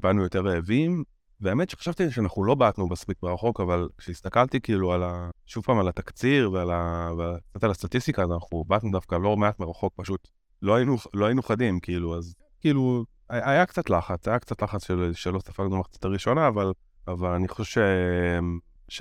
באנו 0.00 0.22
יותר 0.22 0.46
רעבים, 0.46 1.04
והאמת 1.40 1.70
שחשבתי 1.70 2.10
שאנחנו 2.10 2.44
לא 2.44 2.54
בעטנו 2.54 2.88
מספיק 2.88 3.18
ברחוק, 3.22 3.60
אבל 3.60 3.88
כשהסתכלתי 3.98 4.60
כאילו 4.60 4.92
על 4.92 5.02
ה... 5.02 5.30
שוב 5.46 5.64
פעם 5.64 5.78
על 5.78 5.88
התקציר 5.88 6.52
ועל 6.52 6.70
ה... 6.70 7.10
קצת 7.52 7.64
על 7.64 7.70
הסטטיסטיקה, 7.70 8.22
אז 8.22 8.30
אנחנו 8.30 8.64
בעטנו 8.64 8.90
דווקא 8.92 9.14
לא 9.14 9.36
מעט 9.36 9.60
מרחוק, 9.60 9.92
פשוט 9.96 10.28
לא 10.62 10.74
היינו, 10.74 10.96
לא 11.14 11.26
היינו 11.26 11.42
חדים, 11.42 11.80
כאילו, 11.80 12.16
אז 12.16 12.34
כאילו, 12.60 13.04
היה 13.28 13.66
קצת 13.66 13.90
לחץ, 13.90 14.28
היה 14.28 14.38
קצת 14.38 14.62
לחץ 14.62 14.86
של, 14.86 15.10
שלא 15.14 15.38
ספגנו 15.38 15.70
במחצית 15.70 16.04
הראשונה, 16.04 16.48
אבל, 16.48 16.72
אבל 17.08 17.30
אני 17.30 17.48
חושב 17.48 17.80
ש... 18.88 18.98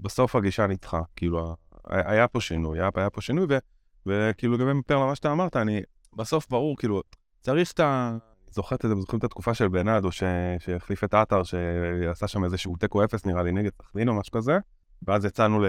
שבסוף 0.00 0.36
הגישה 0.36 0.66
ניצחה, 0.66 1.00
כאילו, 1.16 1.56
היה 1.86 2.28
פה 2.28 2.40
שינוי, 2.40 2.80
היה, 2.80 2.90
היה 2.94 3.10
פה 3.10 3.20
שינוי, 3.20 3.46
ו... 3.48 3.58
וכאילו, 4.06 4.58
גם 4.58 4.78
מפר 4.78 4.98
למה 4.98 5.14
שאתה 5.14 5.32
אמרת, 5.32 5.56
אני, 5.56 5.80
בסוף 6.16 6.48
ברור, 6.48 6.76
כאילו, 6.76 7.02
צריך 7.40 7.72
את 7.72 7.80
ה... 7.80 8.16
זוכר 8.52 8.76
את 8.76 8.82
זה, 8.82 8.94
זוכרים 8.94 9.18
את 9.18 9.24
התקופה 9.24 9.54
של 9.54 9.68
בנאדו 9.68 10.12
שהחליף 10.58 11.04
את 11.04 11.14
עטר, 11.14 11.42
שעשה 11.42 12.28
שם 12.28 12.44
איזשהו 12.44 12.76
תיקו 12.76 13.04
אפס 13.04 13.26
נראה 13.26 13.42
לי 13.42 13.52
נגד 13.52 13.70
סכנין 13.82 14.08
או 14.08 14.14
משהו 14.14 14.32
כזה, 14.32 14.58
ואז 15.06 15.24
יצאנו 15.24 15.60
ל... 15.60 15.66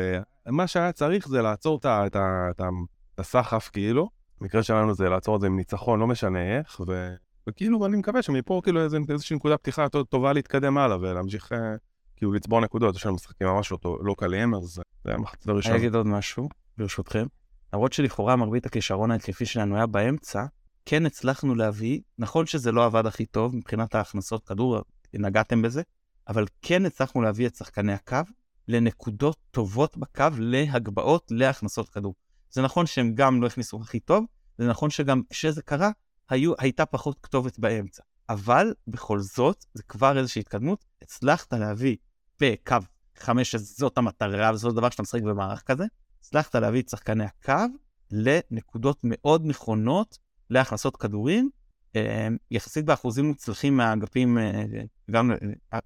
מה 0.47 0.67
שהיה 0.67 0.91
צריך 0.91 1.27
זה 1.27 1.41
לעצור 1.41 1.79
את, 1.83 2.61
הסחף 3.17 3.69
כאילו, 3.73 4.09
במקרה 4.41 4.63
שלנו 4.63 4.93
זה 4.93 5.09
לעצור 5.09 5.35
את 5.35 5.41
זה 5.41 5.47
עם 5.47 5.55
ניצחון, 5.55 5.99
לא 5.99 6.07
משנה 6.07 6.57
איך, 6.57 6.81
ו... 6.87 7.13
וכאילו 7.49 7.85
אני 7.85 7.97
מקווה 7.97 8.21
שמפה 8.21 8.61
כאילו 8.63 8.83
איזו, 8.83 8.97
איזושהי 9.09 9.35
נקודה 9.35 9.57
פתיחה 9.57 9.83
יותר 9.83 10.03
טובה 10.03 10.33
להתקדם 10.33 10.77
הלאה 10.77 10.97
ולהמשיך 11.01 11.51
אה, 11.51 11.75
כאילו 12.15 12.33
לצבור 12.33 12.61
נקודות, 12.61 12.95
יש 12.95 13.05
לנו 13.05 13.15
משחקים 13.15 13.47
ממש 13.47 13.71
לא, 13.71 13.97
לא 14.01 14.15
קלים, 14.17 14.55
אז 14.55 14.63
זה 14.63 14.81
היה 15.05 15.17
מחצית 15.17 15.49
הראשונה. 15.49 15.75
אני 15.75 15.83
אגיד 15.83 15.95
עוד 15.95 16.07
משהו, 16.07 16.49
ברשותכם. 16.77 17.25
למרות 17.73 17.93
שלכאורה 17.93 18.35
מרבית 18.35 18.65
הכישרון 18.65 19.11
ההתקפי 19.11 19.45
שלנו 19.45 19.75
היה 19.75 19.85
באמצע, 19.85 20.45
כן 20.85 21.05
הצלחנו 21.05 21.55
להביא, 21.55 22.01
נכון 22.17 22.45
שזה 22.45 22.71
לא 22.71 22.85
עבד 22.85 23.05
הכי 23.05 23.25
טוב 23.25 23.55
מבחינת 23.55 23.95
ההכנסות 23.95 24.47
כדור, 24.47 24.81
נגעתם 25.13 25.61
בזה, 25.61 25.81
אבל 26.27 26.45
כן 26.61 26.85
הצלחנו 26.85 27.21
להביא 27.21 27.47
את 27.47 27.55
שחקני 27.55 27.93
הקו 27.93 28.17
לנקודות 28.67 29.37
טובות 29.51 29.97
בקו 29.97 30.25
להגבהות 30.37 31.31
להכנסות 31.31 31.89
כדור. 31.89 32.15
זה 32.49 32.61
נכון 32.61 32.85
שהם 32.85 33.15
גם 33.15 33.41
לא 33.41 33.47
הכניסו 33.47 33.81
הכי 33.81 33.99
טוב, 33.99 34.25
זה 34.57 34.67
נכון 34.67 34.89
שגם 34.89 35.21
כשזה 35.29 35.61
קרה, 35.61 35.91
היו, 36.29 36.53
הייתה 36.59 36.85
פחות 36.85 37.17
כתובת 37.23 37.59
באמצע. 37.59 38.03
אבל 38.29 38.73
בכל 38.87 39.19
זאת, 39.19 39.65
זה 39.73 39.83
כבר 39.83 40.17
איזושהי 40.17 40.39
התקדמות, 40.39 40.85
הצלחת 41.01 41.53
להביא 41.53 41.95
בקו 42.41 42.77
5, 43.17 43.51
שזאת 43.51 43.97
המטרה 43.97 44.51
וזאת 44.53 44.71
הדבר 44.71 44.89
שאתה 44.89 45.01
משחק 45.01 45.21
במערך 45.21 45.61
כזה, 45.61 45.85
הצלחת 46.19 46.55
להביא 46.55 46.81
את 46.81 46.89
שחקני 46.89 47.23
הקו 47.23 47.65
לנקודות 48.11 48.99
מאוד 49.03 49.41
נכונות 49.45 50.17
להכנסות 50.49 50.97
כדורים, 50.97 51.49
אה, 51.95 52.27
יחסית 52.51 52.85
באחוזים 52.85 53.25
מוצלחים 53.25 53.77
מהאגפים, 53.77 54.37
אה, 54.37 54.63
גם 55.11 55.31
אה, 55.31 55.37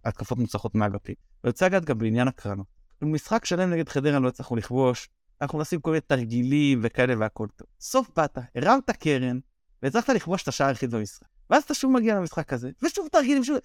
התקפות 0.06 0.38
מוצלחות 0.38 0.76
מהאגפים. 0.76 1.15
ואני 1.43 1.52
רוצה 1.52 1.65
לגעת 1.65 1.86
גם 1.86 1.98
בעניין 1.98 2.28
הקרנות. 2.28 2.67
במשחק 3.02 3.46
שלם 3.46 3.70
נגד 3.70 3.89
חדרה 3.89 4.20
לא 4.20 4.28
הצלחנו 4.28 4.56
לכבוש, 4.56 5.10
אנחנו 5.41 5.62
נשים 5.62 5.82
כל 5.82 5.89
מיני 5.89 6.02
תרגילים 6.02 6.80
וכאלה 6.84 7.13
והכל 7.20 7.48
טוב. 7.56 7.67
סוף 7.80 8.10
באת, 8.15 8.38
הרמת 8.56 8.91
קרן, 8.91 9.39
והצלחת 9.84 10.10
לכבוש 10.10 10.43
את 10.43 10.48
השער 10.48 10.67
היחיד 10.67 10.91
במשחק. 10.91 11.28
ואז 11.50 11.63
אתה 11.63 11.74
שוב 11.74 11.91
מגיע 11.91 12.15
למשחק 12.15 12.54
הזה, 12.54 12.72
ושוב 12.84 13.08
תרגילים, 13.12 13.43
שוב... 13.43 13.58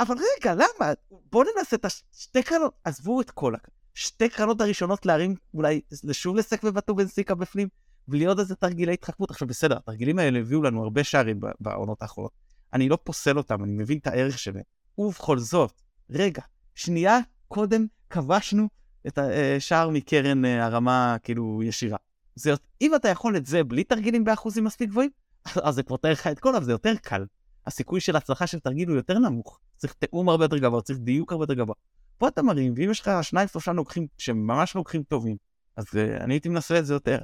אבל 0.00 0.16
רגע, 0.16 0.54
למה? 0.54 0.92
בוא 1.32 1.44
ננסה 1.56 1.76
את 1.76 1.84
השתי 1.84 2.42
קרנות, 2.42 2.74
עזבו 2.84 3.20
את 3.20 3.30
כל 3.30 3.54
הקרנות. 3.54 3.80
שתי 3.94 4.28
קרנות 4.28 4.60
הראשונות 4.60 5.06
להרים, 5.06 5.34
אולי 5.54 5.80
שוב 6.12 6.36
לסק 6.36 6.60
ובטו 6.64 6.94
בנסיקה 6.94 7.34
בפנים, 7.34 7.68
בלי 8.10 8.24
עוד 8.24 8.38
איזה 8.38 8.54
תרגילי 8.54 8.92
התחכמות. 8.92 9.30
עכשיו 9.30 9.48
בסדר, 9.48 9.76
התרגילים 9.76 10.18
האלה 10.18 10.38
הביאו 10.38 10.62
לנו 10.62 10.82
הרבה 10.82 11.04
שערים 11.04 11.40
בעונות 11.60 12.02
האחרונות. 12.02 12.32
אני 12.72 12.88
לא 12.88 12.98
פוסל 13.04 13.38
אותם, 13.38 13.64
אני 13.64 13.72
מבין 13.72 13.98
את 13.98 14.06
הערך 14.06 14.38
שלהם. 14.38 14.62
ובכל 14.98 15.38
זאת, 15.38 15.72
רגע, 16.10 16.42
שנייה 16.74 17.18
קודם 17.48 17.86
כבשנו 18.10 18.68
את 19.06 19.18
השער 19.18 19.86
אה, 19.86 19.92
מקרן 19.92 20.44
אה, 20.44 20.66
הרמה 20.66 21.16
כאילו 21.22 21.62
ישירה. 21.62 21.98
זה, 22.34 22.54
אם 22.80 22.94
אתה 22.94 23.08
יכול 23.08 23.36
את 23.36 23.46
זה 23.46 23.64
בלי 23.64 23.84
תרגילים 23.84 24.24
באחוזים 24.24 24.64
מספיק 24.64 24.90
גבוהים, 24.90 25.10
אז 25.64 25.74
זה 25.74 25.82
פותר 25.82 26.12
לך 26.12 26.26
את 26.26 26.38
כל, 26.38 26.56
אבל 26.56 26.64
זה 26.64 26.72
יותר 26.72 26.94
קל. 27.02 27.24
הסיכוי 27.66 28.00
של 28.00 28.16
הצלחה 28.16 28.46
של 28.46 28.60
תרגיל 28.60 28.88
הוא 28.88 28.96
יותר 28.96 29.18
נמוך. 29.18 29.60
צריך 29.76 29.92
תיאום 29.92 30.28
הרבה 30.28 30.44
יותר 30.44 30.58
גבוה, 30.58 30.82
צריך 30.82 30.98
דיוק 30.98 31.32
הרבה 31.32 31.42
יותר 31.42 31.54
גבוה. 31.54 31.74
פה 32.18 32.28
אתה 32.28 32.42
מרים, 32.42 32.74
ואם 32.76 32.90
יש 32.90 33.00
לך 33.00 33.10
שניים 33.22 33.48
שלושה 33.48 33.72
נוקחים 33.72 34.06
שממש 34.18 34.74
נוקחים 34.74 35.02
טובים, 35.02 35.36
אז 35.76 35.84
uh, 35.84 36.22
אני 36.24 36.34
הייתי 36.34 36.48
מנסה 36.48 36.78
את 36.78 36.86
זה 36.86 36.94
יותר. 36.94 37.18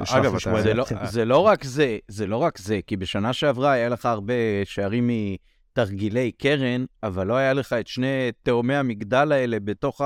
אגב, 0.00 0.34
זה 0.62 0.74
לא, 0.74 0.84
זה 1.04 1.24
לא 1.24 1.38
רק 1.38 1.64
זה, 1.64 1.98
זה 2.08 2.26
לא 2.26 2.36
רק 2.36 2.58
זה, 2.58 2.80
כי 2.86 2.96
בשנה 2.96 3.32
שעברה 3.32 3.72
היה 3.72 3.88
לך 3.88 4.06
הרבה 4.06 4.34
שערים 4.64 5.10
תרגילי 5.72 6.32
קרן, 6.32 6.84
אבל 7.02 7.26
לא 7.26 7.34
היה 7.34 7.52
לך 7.52 7.72
את 7.72 7.86
שני 7.86 8.30
תאומי 8.42 8.74
המגדל 8.74 9.32
האלה 9.32 9.60
בתוך 9.60 10.00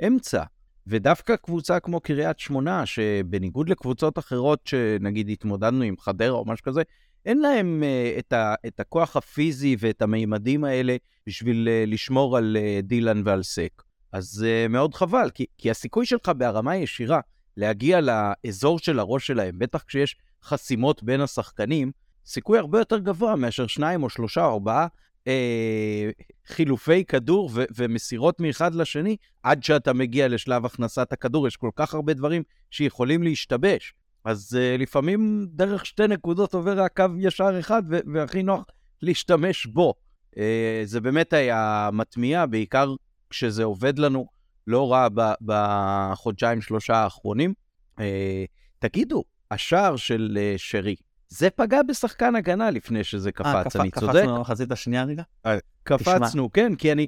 האמצע. 0.00 0.42
ודווקא 0.86 1.36
קבוצה 1.36 1.80
כמו 1.80 2.00
קריית 2.00 2.38
שמונה, 2.38 2.86
שבניגוד 2.86 3.68
לקבוצות 3.68 4.18
אחרות 4.18 4.60
שנגיד 4.66 5.28
התמודדנו 5.28 5.82
עם 5.82 5.94
חדרה 5.98 6.30
או 6.30 6.44
משהו 6.44 6.64
כזה, 6.64 6.82
אין 7.26 7.38
להם 7.40 7.82
uh, 7.82 8.18
את, 8.18 8.32
ה, 8.32 8.54
את 8.66 8.80
הכוח 8.80 9.16
הפיזי 9.16 9.76
ואת 9.78 10.02
המימדים 10.02 10.64
האלה 10.64 10.96
בשביל 11.26 11.68
uh, 11.68 11.90
לשמור 11.90 12.36
על 12.36 12.56
uh, 12.56 12.82
דילן 12.86 13.22
ועל 13.24 13.42
סק. 13.42 13.82
אז 14.12 14.46
uh, 14.46 14.68
מאוד 14.72 14.94
חבל, 14.94 15.30
כי, 15.34 15.46
כי 15.58 15.70
הסיכוי 15.70 16.06
שלך 16.06 16.28
בהרמה 16.28 16.76
ישירה 16.76 17.20
להגיע 17.60 18.00
לאזור 18.00 18.78
של 18.78 18.98
הראש 18.98 19.26
שלהם, 19.26 19.58
בטח 19.58 19.82
כשיש 19.82 20.16
חסימות 20.42 21.02
בין 21.02 21.20
השחקנים, 21.20 21.92
סיכוי 22.26 22.58
הרבה 22.58 22.78
יותר 22.78 22.98
גבוה 22.98 23.36
מאשר 23.36 23.66
שניים 23.66 24.02
או 24.02 24.10
שלושה 24.10 24.44
או 24.44 24.52
ארבעה 24.52 24.86
אה, 25.26 26.10
חילופי 26.46 27.04
כדור 27.04 27.50
ו- 27.54 27.64
ומסירות 27.76 28.40
מאחד 28.40 28.74
לשני 28.74 29.16
עד 29.42 29.62
שאתה 29.62 29.92
מגיע 29.92 30.28
לשלב 30.28 30.66
הכנסת 30.66 31.12
הכדור. 31.12 31.46
יש 31.46 31.56
כל 31.56 31.70
כך 31.76 31.94
הרבה 31.94 32.14
דברים 32.14 32.42
שיכולים 32.70 33.22
להשתבש. 33.22 33.94
אז 34.24 34.58
אה, 34.60 34.76
לפעמים 34.78 35.46
דרך 35.50 35.86
שתי 35.86 36.06
נקודות 36.06 36.54
עובר 36.54 36.80
הקו 36.80 37.04
ישר 37.18 37.56
אחד, 37.60 37.82
ו- 37.90 38.00
והכי 38.14 38.42
נוח 38.42 38.64
להשתמש 39.02 39.66
בו. 39.66 39.94
אה, 40.38 40.82
זה 40.84 41.00
באמת 41.00 41.32
היה 41.32 41.90
מטמיע, 41.92 42.46
בעיקר 42.46 42.94
כשזה 43.30 43.64
עובד 43.64 43.98
לנו 43.98 44.26
לא 44.70 44.92
רע 44.92 45.08
בחודשיים-שלושה 45.42 46.96
האחרונים. 46.96 47.54
אה, 48.00 48.44
תגידו, 48.78 49.24
השער 49.50 49.96
של 49.96 50.38
אה, 50.40 50.54
שרי, 50.56 50.96
זה 51.28 51.50
פגע 51.50 51.82
בשחקן 51.82 52.36
הגנה 52.36 52.70
לפני 52.70 53.04
שזה 53.04 53.32
קפץ, 53.32 53.76
אני 53.76 53.90
צודק? 53.90 54.12
קפצנו 54.12 54.36
למחצית 54.36 54.72
השנייה 54.72 55.04
רגע? 55.04 55.22
קפצנו, 55.82 56.52
כן, 56.52 56.74
כי 56.74 56.92
אני... 56.92 57.06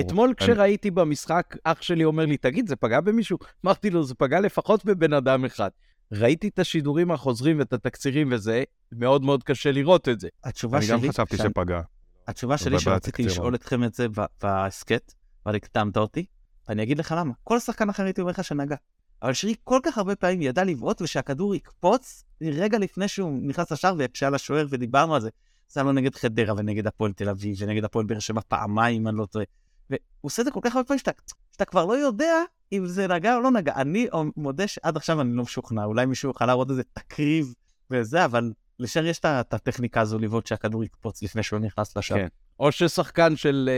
אתמול 0.00 0.34
כשראיתי 0.36 0.90
במשחק, 0.90 1.56
אח 1.64 1.82
שלי 1.82 2.04
אומר 2.04 2.26
לי, 2.26 2.36
תגיד, 2.36 2.68
זה 2.68 2.76
פגע 2.76 3.00
במישהו? 3.00 3.38
אמרתי 3.64 3.90
לו, 3.90 4.04
זה 4.04 4.14
פגע 4.14 4.40
לפחות 4.40 4.84
בבן 4.84 5.12
אדם 5.12 5.44
אחד. 5.44 5.70
ראיתי 6.12 6.48
את 6.48 6.58
השידורים 6.58 7.10
החוזרים 7.10 7.58
ואת 7.58 7.72
התקצירים 7.72 8.28
וזה, 8.32 8.62
מאוד 8.92 9.22
מאוד 9.22 9.42
קשה 9.42 9.72
לראות 9.72 10.08
את 10.08 10.20
זה. 10.20 10.28
התשובה 10.44 10.82
שלי... 10.82 10.94
אני 10.94 11.02
גם 11.02 11.12
חשבתי 11.12 11.36
שפגע. 11.36 11.80
התשובה 12.28 12.58
שלי 12.58 12.80
שרציתי 12.80 13.22
לשאול 13.22 13.54
אתכם 13.54 13.84
את 13.84 13.94
זה 13.94 14.06
בהסכת, 14.42 15.12
אבל 15.46 15.56
הקדמת 15.56 15.96
אותי, 15.96 16.26
ואני 16.68 16.82
אגיד 16.82 16.98
לך 16.98 17.14
למה. 17.18 17.32
כל 17.44 17.58
שחקן 17.58 17.88
אחר 17.88 18.04
הייתי 18.04 18.20
אומר 18.20 18.30
לך 18.30 18.44
שנגע. 18.44 18.76
אבל 19.22 19.32
שרי 19.32 19.54
כל 19.64 19.80
כך 19.82 19.98
הרבה 19.98 20.16
פעמים 20.16 20.42
ידע 20.42 20.64
לבעוט 20.64 21.02
ושהכדור 21.02 21.54
יקפוץ 21.54 22.24
רגע 22.42 22.78
לפני 22.78 23.08
שהוא 23.08 23.40
נכנס 23.42 23.72
לשער 23.72 23.94
ויקשה 23.98 24.26
על 24.26 24.34
השוער, 24.34 24.66
ודיברנו 24.70 25.14
על 25.14 25.20
זה. 25.20 25.30
זה 25.68 25.80
היה 25.80 25.84
לו 25.84 25.92
נגד 25.92 26.14
חדרה 26.14 26.54
ונגד 26.56 26.86
הפועל 26.86 27.12
תל 27.12 27.28
אביב 27.28 27.56
ונגד 27.58 27.84
הפועל 27.84 28.06
באר 28.06 28.18
שבע 28.18 28.40
פעמיים, 28.48 29.08
אני 29.08 29.16
לא 29.16 29.26
טועה. 29.26 29.44
והוא 29.90 30.00
עושה 30.20 30.42
את 30.42 30.46
זה 30.46 30.50
כל 30.50 30.60
כך 30.62 30.76
הרבה 30.76 30.86
פעמים 30.86 30.98
שאתה, 30.98 31.10
שאתה 31.52 31.64
כבר 31.64 31.84
לא 31.84 31.98
יודע 31.98 32.42
אם 32.72 32.86
זה 32.86 33.08
נגע 33.08 33.36
או 33.36 33.40
לא 33.40 33.50
נגע. 33.50 33.74
אני 33.76 34.06
מודה 34.36 34.66
שעד 34.66 34.96
עכשיו 34.96 35.20
אני 35.20 35.32
לא 35.36 35.42
משוכנע, 35.42 35.84
אולי 35.84 36.06
מישהו 36.06 36.28
יוכל 36.28 36.46
להראות 36.46 36.70
איזה 36.70 36.82
תקריב 36.92 37.54
וזה, 37.90 38.24
אבל 38.24 38.52
לשרי 38.78 39.08
יש 39.08 39.18
את 39.18 39.54
הטכניקה 39.54 40.00
הזו 40.00 40.18
לבעוט 40.18 40.46
שהכדור 40.46 40.84
יקפוץ 40.84 41.22
לפני 41.22 41.42
שהוא 41.42 41.58
נכנס 41.58 41.96
לשער. 41.96 42.18
כן. 42.18 42.26
או 42.60 42.72
ששחקן 42.72 43.36
של 43.36 43.70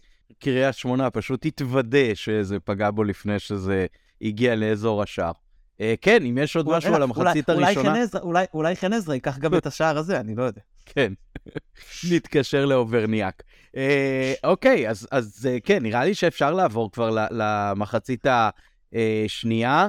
uh, 0.00 0.04
קריית 0.38 0.74
שמונה 0.74 1.10
פשוט 1.10 1.44
יתוודה 1.44 2.14
שזה 2.14 2.60
פגע 2.60 2.90
בו 2.90 3.04
לפני 3.04 3.38
שזה 3.38 3.86
הגיע 4.22 4.54
לאזור 4.54 5.02
השער. 5.02 5.32
אה, 5.80 5.94
כן, 6.00 6.24
אם 6.24 6.38
יש 6.38 6.56
עוד 6.56 6.68
משהו 6.68 6.94
על 6.94 7.02
המחצית 7.02 7.48
הראשונה... 7.48 7.94
אולי 8.54 8.76
חן 8.76 8.92
עזרא 8.92 9.14
ייקח 9.14 9.38
גם 9.38 9.54
את 9.54 9.66
השער 9.66 9.98
הזה, 9.98 10.20
אני 10.20 10.34
לא 10.34 10.42
יודע. 10.42 10.60
כן, 10.86 11.12
נתקשר 12.10 12.66
לאוברניאק. 12.66 13.42
אה, 13.76 14.34
אוקיי, 14.44 14.88
אז 14.88 15.48
אה, 15.50 15.60
כן, 15.60 15.82
נראה 15.82 16.04
לי 16.04 16.14
שאפשר 16.14 16.52
לעבור 16.52 16.92
כבר 16.92 17.26
למחצית 17.30 18.26
השנייה. 18.94 19.88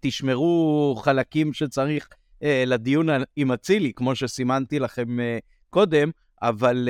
תשמרו 0.00 0.96
חלקים 1.02 1.52
שצריך 1.52 2.08
לדיון 2.42 3.08
עם 3.36 3.52
אצילי, 3.52 3.92
כמו 3.96 4.14
שסימנתי 4.14 4.78
לכם 4.78 5.16
קודם, 5.70 6.10
אבל 6.42 6.88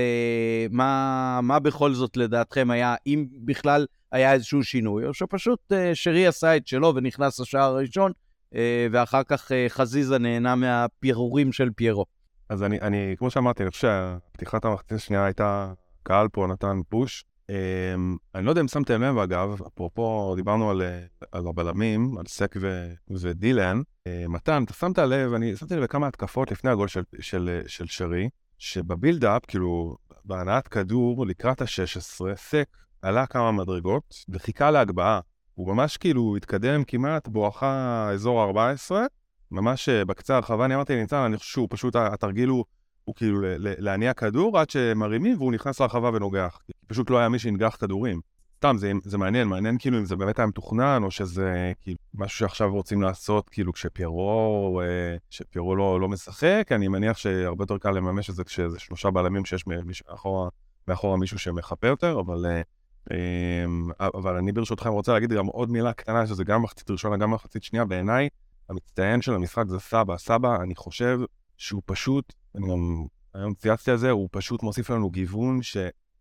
מה, 0.70 1.40
מה 1.42 1.59
בכל 1.59 1.92
זאת 1.92 2.16
לדעתכם 2.16 2.70
היה, 2.70 2.94
אם 3.06 3.26
בכלל 3.44 3.87
היה 4.12 4.32
איזשהו 4.32 4.64
שינוי, 4.64 5.06
או 5.06 5.14
שפשוט 5.14 5.72
שרי 5.94 6.26
עשה 6.26 6.56
את 6.56 6.66
שלו 6.66 6.94
ונכנס 6.94 7.40
לשער 7.40 7.62
הראשון, 7.62 8.12
אה, 8.54 8.87
ואחר 8.90 9.22
כך 9.22 9.52
אה, 9.52 9.66
חזיזה 9.68 10.18
נהנה 10.18 10.54
מהפירורים 10.54 11.52
של 11.52 11.70
פיירו. 11.76 12.04
אז 12.48 12.62
אני, 12.62 12.80
אני 12.80 13.14
כמו 13.18 13.30
שאמרתי, 13.30 13.62
אני 13.62 13.70
חושב 13.70 13.88
שפתיחת 14.32 14.64
המחצית 14.64 14.92
השנייה 14.92 15.24
הייתה, 15.24 15.72
קהל 16.02 16.28
פה 16.28 16.46
נתן 16.46 16.80
פוש. 16.88 17.24
אמ, 17.48 18.16
אני 18.35 18.44
לא 18.44 18.50
יודע 18.50 18.61
אם 18.61 18.68
שמתם 18.68 19.02
לב, 19.02 19.18
אגב, 19.18 19.62
אפרופו, 19.66 20.35
דיברנו 20.37 20.70
על, 20.70 20.82
על 21.32 21.46
הבלמים, 21.46 22.18
על 22.18 22.24
סק 22.26 22.54
ו, 22.61 22.92
ודילן. 23.11 23.80
מתן, 24.28 24.62
אתה 24.64 24.72
שמת 24.72 24.98
לב, 24.98 25.32
אני 25.32 25.56
שמתי 25.56 25.76
לב 25.76 25.82
בכמה 25.82 26.06
התקפות 26.06 26.50
לפני 26.50 26.70
הגול 26.70 26.88
של, 26.88 27.02
של, 27.20 27.61
של 27.66 27.87
שרי, 27.87 28.28
שבבילדאפ, 28.59 29.47
כאילו, 29.47 29.97
בהנעת 30.25 30.69
כדור 30.69 31.27
לקראת 31.27 31.62
ה-16, 31.62 32.35
סק 32.37 32.69
עלה 33.03 33.27
כמה 33.27 33.53
מדרגות 33.53 34.14
וחיכה 34.29 34.71
להגבהה. 34.71 35.21
הוא 35.55 35.75
ממש 35.75 35.97
כאילו 35.97 36.37
התקדם 36.37 36.85
כמעט 36.85 37.29
בואכה 37.29 38.09
אזור 38.12 38.42
ה-14, 38.42 38.95
ממש 39.51 39.88
אה, 39.88 40.05
בקצה 40.05 40.37
הרחבה, 40.37 40.64
אני 40.64 40.75
אמרתי 40.75 40.97
לניצן, 40.97 41.16
אני 41.16 41.37
חושב 41.37 41.51
שהוא 41.51 41.69
פשוט, 41.71 41.97
התרגיל 41.97 42.49
הוא, 42.49 42.64
הוא 43.05 43.14
כאילו 43.14 43.40
להניע 43.59 44.14
כדור 44.14 44.59
עד 44.59 44.71
שמרימים 44.71 45.37
והוא 45.38 45.53
נכנס 45.53 45.81
לרחבה 45.81 46.11
ונוגח. 46.14 46.59
פשוט 46.87 47.11
לא 47.11 47.19
היה 47.19 47.29
מי 47.29 47.38
שינגח 47.38 47.77
כדורים. 47.81 48.21
סתם, 48.57 48.77
זה, 48.79 48.92
זה 49.05 49.19
מעניין, 49.19 49.49
מעניין 49.49 49.79
כאילו 49.79 49.99
אם 49.99 50.05
זה 50.05 50.16
באמת 50.16 50.38
היה 50.38 50.47
מתוכנן, 50.47 51.01
או 51.03 51.11
שזה 51.11 51.73
כאילו 51.81 51.99
משהו 52.14 52.38
שעכשיו 52.38 52.73
רוצים 52.73 53.03
לעשות, 53.03 53.49
כאילו 53.49 53.73
כשפיירו, 53.73 54.81
אה, 54.85 55.16
שפיירו 55.31 55.77
לא, 55.77 56.01
לא 56.01 56.09
משחק, 56.09 56.69
אני 56.71 56.88
מניח 56.88 57.16
שהרבה 57.16 57.62
יותר 57.62 57.79
קל 57.79 57.90
לממש 57.90 58.31
את 58.31 58.35
זה 58.35 58.45
כשזה 58.45 58.79
שלושה 58.79 59.11
בלמים 59.11 59.45
שיש 59.45 59.64
מאחורה, 59.66 60.49
מאחורה 60.88 61.16
מישהו 61.16 61.38
שמחפה 61.38 61.87
יותר, 61.87 62.21
אבל 62.21 62.47
אה, 62.47 62.62
אמ, 63.11 63.90
אבל 64.01 64.37
אני 64.37 64.53
ברשותכם 64.53 64.88
רוצה 64.88 65.12
להגיד 65.12 65.33
גם 65.33 65.47
עוד 65.47 65.71
מילה 65.71 65.92
קטנה, 65.92 66.27
שזה 66.27 66.45
גם 66.45 66.62
מחצית 66.62 66.90
ראשונה, 66.90 67.16
גם 67.16 67.31
מחצית 67.31 67.62
שנייה, 67.62 67.85
בעיניי, 67.85 68.29
המצטיין 68.69 69.23
של 69.23 69.35
המשחק 69.35 69.64
זה 69.69 69.79
סבא. 69.81 70.16
סבא, 70.16 70.62
אני 70.62 70.75
חושב 70.75 71.19
שהוא 71.57 71.83
פשוט, 71.87 72.33
אני 72.55 72.66
גם 72.73 73.05
היום 73.35 73.55
צייצתי 73.55 73.90
על 73.90 73.97
זה, 73.97 74.11
הוא 74.11 74.29
פשוט 74.33 74.62
מוסיף 74.62 74.90
לנו 74.90 75.11
גיוון 75.11 75.62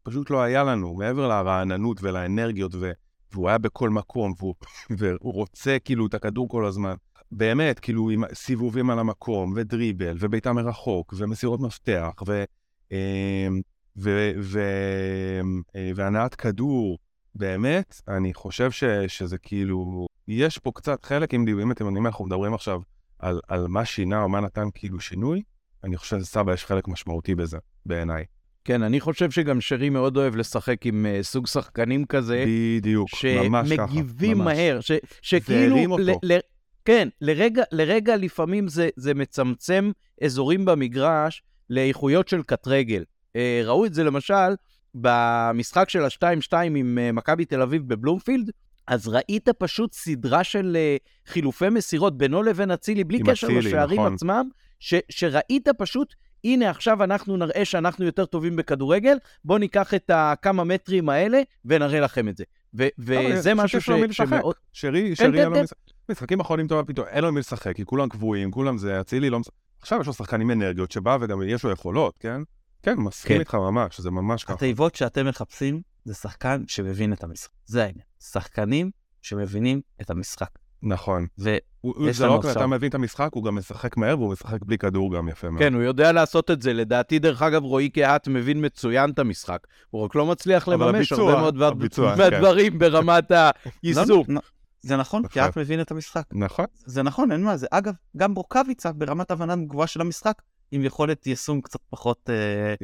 שפשוט 0.06 0.30
לא 0.30 0.42
היה 0.42 0.64
לנו, 0.64 0.94
מעבר 0.94 1.28
לרעננות 1.28 2.04
ולאנרגיות, 2.04 2.76
ו... 2.76 2.92
והוא 3.32 3.50
היה 3.50 3.58
בכל 3.58 3.90
מקום, 3.90 4.34
והוא, 4.40 4.56
והוא 4.98 5.34
רוצה 5.34 5.78
כאילו 5.80 6.08
את 6.08 6.14
הכדור 6.14 6.50
כל 6.50 6.66
הזמן. 6.66 6.94
באמת, 7.32 7.80
כאילו 7.80 8.10
עם 8.10 8.24
סיבובים 8.34 8.90
על 8.90 9.00
המקום, 9.00 9.54
ודריבל, 9.56 10.18
ובעיטה 10.20 10.54
מרחוק, 10.54 11.14
ומסירות 11.18 11.60
מפתח, 11.60 12.12
ו... 12.28 12.44
אמ, 12.92 13.62
ו- 13.98 14.32
ו- 14.42 15.42
אה, 15.76 15.92
והנעת 15.96 16.36
כדור, 16.36 16.98
באמת, 17.36 18.02
אני 18.08 18.34
חושב 18.34 18.72
ש- 18.72 18.84
שזה 19.08 19.38
כאילו, 19.38 20.08
יש 20.28 20.58
פה 20.58 20.72
קצת 20.76 21.06
חלק, 21.06 21.34
אם, 21.34 21.46
אם 21.62 21.72
אתם 21.72 21.86
יודעים, 21.86 22.06
אנחנו 22.06 22.26
מדברים 22.26 22.54
עכשיו 22.54 22.82
על, 23.20 23.40
על 23.48 23.68
מה 23.68 23.86
שינה 23.86 24.22
או 24.22 24.30
מה 24.30 24.40
נתן 24.40 24.68
כאילו 24.74 25.00
שינוי, 25.00 25.42
אני 25.84 25.98
חושב 25.98 26.18
שלסבא 26.18 26.54
יש 26.54 26.66
חלק 26.66 26.88
משמעותי 26.88 27.36
בזה, 27.36 27.58
בעיניי. 27.86 28.26
כן, 28.66 28.84
אני 28.84 29.00
חושב 29.00 29.32
שגם 29.32 29.62
שרי 29.62 29.90
מאוד 29.90 30.18
אוהב 30.18 30.36
לשחק 30.36 30.86
עם 30.86 31.06
uh, 31.06 31.24
סוג 31.24 31.48
שחקנים 31.48 32.06
כזה. 32.06 32.46
בדיוק, 32.48 33.10
ממש 33.44 33.74
ככה. 33.74 33.88
שמגיבים 33.88 34.38
מהר, 34.38 34.82
ש, 34.82 34.92
שכאילו... 35.22 35.98
ל, 35.98 36.12
ל, 36.24 36.38
כן, 36.86 37.08
לרגע, 37.22 37.64
לרגע 37.72 38.16
לפעמים 38.16 38.68
זה, 38.68 38.90
זה 38.96 39.14
מצמצם 39.14 39.92
אזורים 40.24 40.66
במגרש 40.66 41.44
לאיכויות 41.70 42.28
של 42.28 42.44
קט 42.44 42.68
רגל. 42.68 43.04
אה, 43.36 43.62
ראו 43.66 43.86
את 43.86 43.94
זה 43.94 44.04
למשל 44.04 44.56
במשחק 44.96 45.90
של 45.90 46.04
ה-2-2 46.04 46.58
עם 46.76 46.98
אה, 47.02 47.12
מכבי 47.12 47.46
תל 47.46 47.62
אביב 47.62 47.88
בבלומפילד, 47.88 48.52
אז 48.88 49.08
ראית 49.08 49.50
פשוט 49.50 49.94
סדרה 49.94 50.44
של 50.44 50.78
אה, 50.80 50.98
חילופי 51.28 51.70
מסירות 51.70 52.18
בינו 52.18 52.44
לבין 52.44 52.72
אצילי, 52.72 53.04
בלי 53.04 53.20
קשר 53.20 53.48
אצילי, 53.48 53.60
לשערים 53.60 54.00
נכון. 54.00 54.14
עצמם, 54.14 54.50
ש, 54.80 54.94
שראית 55.10 55.68
פשוט, 55.78 56.16
הנה 56.46 56.70
עכשיו 56.70 57.04
אנחנו 57.04 57.38
נראה 57.38 57.66
שאנחנו 57.66 58.06
יותר 58.06 58.26
טובים 58.26 58.56
בכדורגל, 58.56 59.18
בואו 59.46 59.58
ניקח 59.58 59.94
את 59.94 60.12
הכמה 60.14 60.64
מטרים 60.64 61.10
האלה 61.10 61.42
ונראה 61.66 62.00
לכם 62.00 62.30
את 62.30 62.38
זה. 62.38 62.44
ו- 62.78 62.88
וזה 63.00 63.54
משהו 63.54 63.82
ש- 63.82 63.90
שמאוד... 64.12 64.56
שרי, 64.74 65.16
שרי, 65.16 65.38
כן, 65.38 65.54
כן, 65.54 65.54
כן. 65.54 65.66
משחקים 66.10 66.40
אחרונים 66.40 66.68
טובה 66.68 66.84
פתאום, 66.84 67.08
אין 67.08 67.24
לו 67.24 67.32
מי 67.32 67.40
לשחק, 67.40 67.76
כי 67.76 67.86
כולם 67.86 68.10
קבועים, 68.10 68.52
כולם 68.52 68.78
זה, 68.78 69.02
אצילי 69.02 69.30
לא 69.30 69.40
משחק. 69.40 69.54
עכשיו 69.82 70.02
יש 70.02 70.08
לו 70.08 70.14
שחקנים 70.14 70.52
אנרגיות 70.52 70.92
שבא 70.92 71.18
וגם 71.22 71.42
יש 71.44 71.64
לו 71.64 71.72
יכולות, 71.72 72.18
כן? 72.20 72.42
כן, 72.84 72.94
מסכים 72.98 73.36
כן. 73.36 73.40
איתך 73.40 73.56
ממש, 73.56 74.02
זה 74.02 74.12
ממש 74.12 74.44
ככה. 74.44 74.54
התיבות 74.54 74.96
שאתם 74.96 75.28
מחפשים 75.28 75.82
זה 76.06 76.14
שחקן 76.14 76.64
שמבין 76.68 77.14
את 77.14 77.24
המשחק. 77.24 77.52
זה 77.66 77.84
העניין. 77.84 78.06
שחקנים 78.20 78.92
שמבינים 79.22 79.82
את 80.02 80.10
המשחק. 80.10 80.50
נכון. 80.86 81.28
ו... 81.40 81.58
הוא- 81.82 82.12
זה 82.12 82.26
לא 82.26 82.32
רק 82.36 82.46
אתה 82.52 82.68
מבין 82.68 82.90
את 82.90 82.96
המשחק, 82.96 83.30
הוא 83.34 83.44
גם 83.44 83.56
משחק 83.56 83.98
מהר 83.98 84.20
והוא 84.20 84.32
משחק 84.32 84.64
בלי 84.66 84.78
כדור 84.78 85.16
גם 85.16 85.30
יפה 85.30 85.50
מאוד. 85.50 85.60
כן, 85.62 85.74
הוא 85.74 85.82
יודע 85.84 86.12
לעשות 86.12 86.52
את 86.52 86.62
זה. 86.62 86.74
לדעתי, 86.74 87.20
דרך 87.20 87.42
אגב, 87.42 87.64
רועי 87.64 87.90
קהת 87.90 88.28
מבין 88.28 88.66
מצוין 88.66 89.10
את 89.10 89.20
המשחק. 89.20 89.60
הוא 89.90 90.04
רק 90.06 90.16
לא 90.16 90.26
מצליח 90.26 90.70
אבל 90.70 90.88
לממש 90.90 91.12
הרבה 91.12 91.36
מאוד 91.42 91.56
דבר- 91.56 91.68
הביצוע, 91.68 92.12
כן. 92.16 92.22
מהדברים 92.22 92.80
ברמת 92.80 93.32
היישום. 93.84 94.10
לא, 94.10 94.36
לא, 94.36 94.42
זה 94.82 94.98
נכון, 94.98 95.28
כי 95.28 95.40
נכון. 95.40 95.52
את 95.52 95.58
מבין 95.58 95.82
את 95.82 95.92
המשחק. 95.92 96.24
נכון. 96.32 96.66
זה 96.86 97.04
נכון, 97.04 97.32
אין 97.32 97.44
מה 97.44 97.58
זה. 97.58 97.68
אגב, 97.72 97.94
גם 98.18 98.34
ברוקאביצה 98.34 98.92
ברמת 98.92 99.32
הבנה 99.32 99.56
גבוהה 99.56 99.88
של 99.88 100.02
המשחק, 100.02 100.42
עם 100.72 100.84
יכולת 100.84 101.28
יישום 101.28 101.62
קצת 101.62 101.80
פחות 101.90 102.30
אה, 102.30 102.36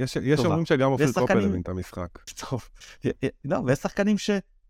יש 0.04 0.16
יש 0.16 0.38
טובה. 0.38 0.50
אומרים 0.50 0.66
שגם 0.66 0.92
אופיר 0.92 1.08
קופל 1.08 1.22
שחקנים- 1.22 1.50
הבין 1.50 1.62
את 1.62 1.70
המשחק. 1.70 2.08
טוב. 2.50 2.70
לא, 3.46 3.58
ויש 3.66 3.80
שחקנים 3.80 4.16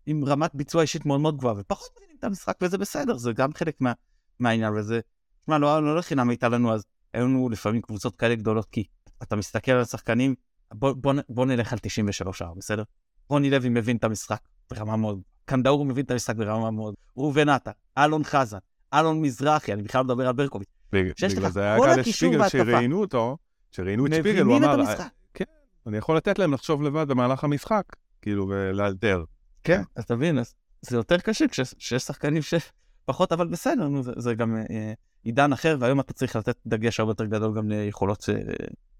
שעם 0.06 0.24
רמת 0.24 0.54
ביצוע 0.54 0.82
אישית 0.82 1.06
מאוד 1.06 1.20
מאוד 1.20 1.36
גבוהה, 1.36 1.54
ופחות 1.58 1.88
מבינים 1.96 2.16
את 2.18 2.24
המשחק, 2.24 2.58
וזה 2.62 2.78
בסדר, 2.78 3.16
זה 3.16 3.32
גם 3.32 3.52
חלק 3.52 3.80
מה, 3.80 3.92
מהעניין, 4.40 4.72
וזה... 4.72 5.00
תשמע, 5.42 5.58
לא, 5.58 5.84
לא 5.84 5.96
לחינם 5.96 6.28
הייתה 6.28 6.48
לנו 6.48 6.74
אז, 6.74 6.84
היו 7.12 7.26
לנו 7.26 7.48
לפעמים 7.48 7.82
קבוצות 7.82 8.16
כאלה 8.16 8.34
גדולות, 8.34 8.66
כי 8.70 8.84
אתה 9.22 9.36
מסתכל 9.36 9.72
על 9.72 9.80
השחקנים, 9.80 10.34
בוא, 10.72 10.92
בוא, 10.92 11.14
בוא 11.28 11.46
נלך 11.46 11.72
על 11.72 11.78
93 11.82 12.38
שער, 12.38 12.54
בסדר? 12.54 12.82
רוני 13.28 13.50
לוי 13.50 13.68
מבין 13.68 13.96
את 13.96 14.04
המשחק 14.04 14.40
ברמה 14.70 14.96
מאוד, 14.96 15.20
קנדאור 15.44 15.84
מבין 15.84 16.04
את 16.04 16.10
המשחק 16.10 16.36
ברמה 16.36 16.70
מאוד, 16.70 16.94
ראובן 17.16 17.48
עטר, 17.48 17.70
אלון 17.98 18.24
חזן, 18.24 18.58
אלון 18.94 19.22
מזרחי, 19.22 19.72
אני 19.72 19.82
בכלל 19.82 19.98
לא 19.98 20.04
מדבר 20.04 20.26
על 20.26 20.32
ברקוביץ', 20.32 20.68
בגלל 20.92 21.50
זה 21.50 21.60
היה 21.62 21.78
גל 21.78 22.02
שפיגל. 22.02 22.48
שראיינו 22.48 23.00
אותו, 23.00 23.36
שראיינו 23.70 24.06
את 24.06 24.12
שפיגל, 24.14 24.42
הוא 24.42 24.56
אמר, 24.56 24.80
המשחק. 24.80 25.08
אני 25.86 25.96
יכול 25.96 26.16
לתת 26.16 26.38
להם 26.38 26.52
לחשוב 26.52 26.82
לבד 26.82 27.08
במהלך 27.08 27.44
המשחק, 27.44 27.84
כאילו, 28.22 28.48
ולאלתר. 28.48 29.24
כן, 29.64 29.82
אז 29.96 30.06
תבין, 30.06 30.38
אז 30.38 30.54
זה 30.80 30.96
יותר 30.96 31.18
קשה 31.18 31.48
כש- 31.48 31.74
כשיש 31.74 32.02
שחקנים 32.02 32.42
שפחות, 32.42 33.32
אבל 33.32 33.48
בסדר, 33.48 33.88
נו, 33.88 34.02
זה, 34.02 34.12
זה 34.16 34.34
גם 34.34 34.56
אה, 34.56 34.92
עידן 35.22 35.52
אחר, 35.52 35.76
והיום 35.80 36.00
אתה 36.00 36.12
צריך 36.12 36.36
לתת 36.36 36.56
דגש 36.66 37.00
הרבה 37.00 37.10
יותר 37.10 37.24
גדול 37.24 37.56
גם 37.56 37.68
ליכולות 37.68 38.20
של, 38.20 38.38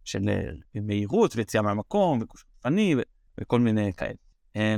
של 0.05 0.29
אה, 0.29 0.81
מהירות 0.81 1.37
ויציאה 1.37 1.63
מהמקום, 1.63 2.19
וכושר 2.23 2.47
גופני 2.57 2.95
וכל 3.41 3.61
מיני 3.61 3.93
כאלה. 3.93 4.15
אה, 4.57 4.77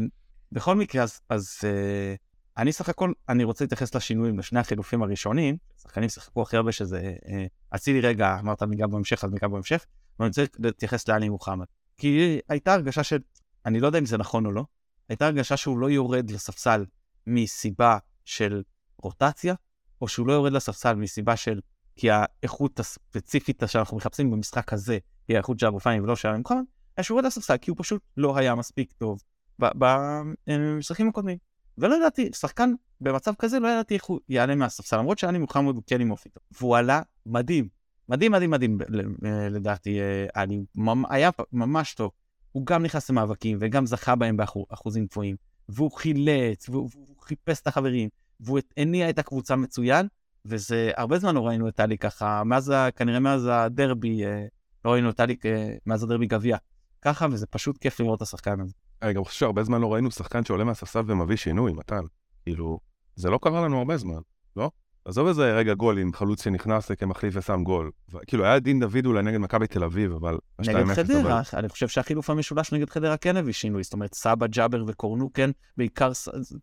בכל 0.52 0.76
מקרה, 0.76 1.02
אז, 1.02 1.20
אז 1.28 1.58
אה, 1.64 2.14
אני 2.58 2.72
סך 2.72 2.88
הכל, 2.88 3.12
אני 3.28 3.44
רוצה 3.44 3.64
להתייחס 3.64 3.94
לשינויים, 3.94 4.38
לשני 4.38 4.60
החילופים 4.60 5.02
הראשונים, 5.02 5.56
שחקנים 5.82 6.08
שיחקו 6.08 6.42
הכי 6.42 6.56
הרבה 6.56 6.72
שזה, 6.72 7.14
אה, 7.28 7.46
אצילי 7.74 8.00
רגע, 8.00 8.36
אמרת 8.40 8.62
ניגע 8.62 8.86
בהמשך, 8.86 9.24
אז 9.24 9.30
ניגע 9.32 9.48
בהמשך, 9.48 9.86
אבל 10.18 10.26
אני 10.26 10.28
רוצה 10.28 10.44
להתייחס 10.58 11.08
לאלי 11.08 11.28
מוחמד. 11.28 11.66
כי 11.96 12.38
הייתה 12.48 12.74
הרגשה 12.74 13.02
של, 13.02 13.18
אני 13.66 13.80
לא 13.80 13.86
יודע 13.86 13.98
אם 13.98 14.06
זה 14.06 14.18
נכון 14.18 14.46
או 14.46 14.52
לא, 14.52 14.64
הייתה 15.08 15.26
הרגשה 15.26 15.56
שהוא 15.56 15.78
לא 15.78 15.90
יורד 15.90 16.30
לספסל 16.30 16.84
מסיבה 17.26 17.98
של 18.24 18.62
רוטציה, 18.98 19.54
או 20.00 20.08
שהוא 20.08 20.26
לא 20.26 20.32
יורד 20.32 20.52
לספסל 20.52 20.94
מסיבה 20.94 21.36
של 21.36 21.60
כי 21.96 22.08
האיכות 22.10 22.80
הספציפית 22.80 23.62
שאנחנו 23.66 23.96
מחפשים 23.96 24.30
במשחק 24.30 24.72
הזה 24.72 24.98
היא 25.28 25.36
האיכות 25.36 25.58
של 25.58 25.66
אבו 25.66 25.80
פאני 25.80 26.00
ולא 26.00 26.16
של 26.16 26.28
המקום, 26.28 26.64
אלא 26.98 27.02
שהוא 27.04 27.14
יורד 27.14 27.24
לספסל 27.24 27.56
כי 27.56 27.70
הוא 27.70 27.78
פשוט 27.80 28.02
לא 28.16 28.36
היה 28.36 28.54
מספיק 28.54 28.92
טוב 28.92 29.22
במשחקים 29.58 31.08
הקודמים. 31.08 31.38
ולא 31.78 31.94
ידעתי, 31.94 32.30
שחקן 32.34 32.72
במצב 33.00 33.34
כזה 33.38 33.60
לא 33.60 33.68
ידעתי 33.68 33.94
איך 33.94 34.04
הוא 34.04 34.20
יעלה 34.28 34.54
מהספסל, 34.54 34.96
למרות 34.98 35.18
שאני 35.18 35.38
מוחמד 35.38 35.74
הוא 35.74 35.82
כן 35.86 36.00
עם 36.00 36.10
אופי 36.10 36.28
טוב. 36.28 36.42
והוא 36.60 36.76
עלה 36.76 37.02
מדהים, 37.26 37.68
מדהים 38.08 38.32
מדהים 38.32 38.50
מדהים 38.50 38.78
אה, 39.24 39.48
לדעתי, 39.48 40.00
אה, 40.00 40.26
אני 40.42 40.64
היה 41.10 41.30
ממש 41.52 41.94
טוב. 41.94 42.10
הוא 42.54 42.66
גם 42.66 42.82
נכנס 42.82 43.10
למאבקים 43.10 43.58
וגם 43.60 43.86
זכה 43.86 44.14
בהם 44.16 44.36
באחוזים 44.36 45.06
גבוהים, 45.06 45.36
והוא 45.68 45.90
חילץ, 45.90 46.68
והוא, 46.68 46.88
והוא 46.92 47.06
חיפש 47.20 47.60
את 47.60 47.66
החברים, 47.66 48.08
והוא 48.40 48.58
הניע 48.76 49.10
את 49.10 49.18
הקבוצה 49.18 49.56
מצוין, 49.56 50.06
וזה, 50.44 50.90
הרבה 50.96 51.18
זמן 51.18 51.34
לא 51.34 51.46
ראינו 51.46 51.68
את 51.68 51.74
טלי 51.74 51.98
ככה, 51.98 52.44
מאז, 52.44 52.72
כנראה 52.96 53.20
מאז 53.20 53.48
הדרבי, 53.52 54.24
אה, 54.24 54.46
לא 54.84 54.90
ראינו 54.90 55.10
את 55.10 55.16
טלי 55.16 55.36
אה, 55.44 55.74
מאז 55.86 56.02
הדרבי 56.02 56.26
גביע. 56.26 56.56
ככה, 57.02 57.26
וזה 57.30 57.46
פשוט 57.46 57.78
כיף 57.78 58.00
לראות 58.00 58.16
את 58.16 58.22
השחקן 58.22 58.60
הזה. 58.60 58.72
אני 59.02 59.12
גם 59.12 59.24
חושב 59.24 59.38
שהרבה 59.38 59.64
זמן 59.64 59.80
לא 59.80 59.92
ראינו 59.92 60.10
שחקן 60.10 60.44
שעולה 60.44 60.64
מהספסל 60.64 61.02
ומביא 61.06 61.36
שינוי, 61.36 61.72
מתן. 61.72 62.02
כאילו, 62.42 62.78
זה 63.16 63.30
לא 63.30 63.38
קרה 63.42 63.60
לנו 63.62 63.78
הרבה 63.78 63.96
זמן, 63.96 64.20
לא? 64.56 64.70
עזוב 65.04 65.26
איזה 65.28 65.52
רגע 65.56 65.74
גול 65.74 65.98
עם 65.98 66.12
חלוץ 66.12 66.44
שנכנס 66.44 66.92
כמחליף 66.92 67.34
ושם 67.36 67.60
גול. 67.64 67.90
ו- 68.12 68.18
כאילו, 68.26 68.44
היה 68.44 68.58
דין 68.58 68.80
דוד 68.80 69.06
אולי 69.06 69.22
נגד 69.22 69.38
מכבי 69.38 69.66
תל 69.66 69.84
אביב, 69.84 70.12
אבל... 70.12 70.38
נגד 70.58 70.84
2-0, 70.86 70.94
חדרה, 70.94 71.20
אבל- 71.20 71.58
אני 71.58 71.68
חושב 71.68 71.88
שהחילוף 71.88 72.30
המשולש 72.30 72.72
נגד 72.72 72.90
חדרה 72.90 73.16
כן 73.16 73.36
הביא 73.36 73.52
שינוי, 73.52 73.82
זאת 73.82 73.92
אומרת 73.92 74.14
סבא, 74.14 74.46
ג'אבר 74.46 74.84
וקורנו 74.86 75.30
כן, 75.32 75.50
בעיקר, 75.76 76.12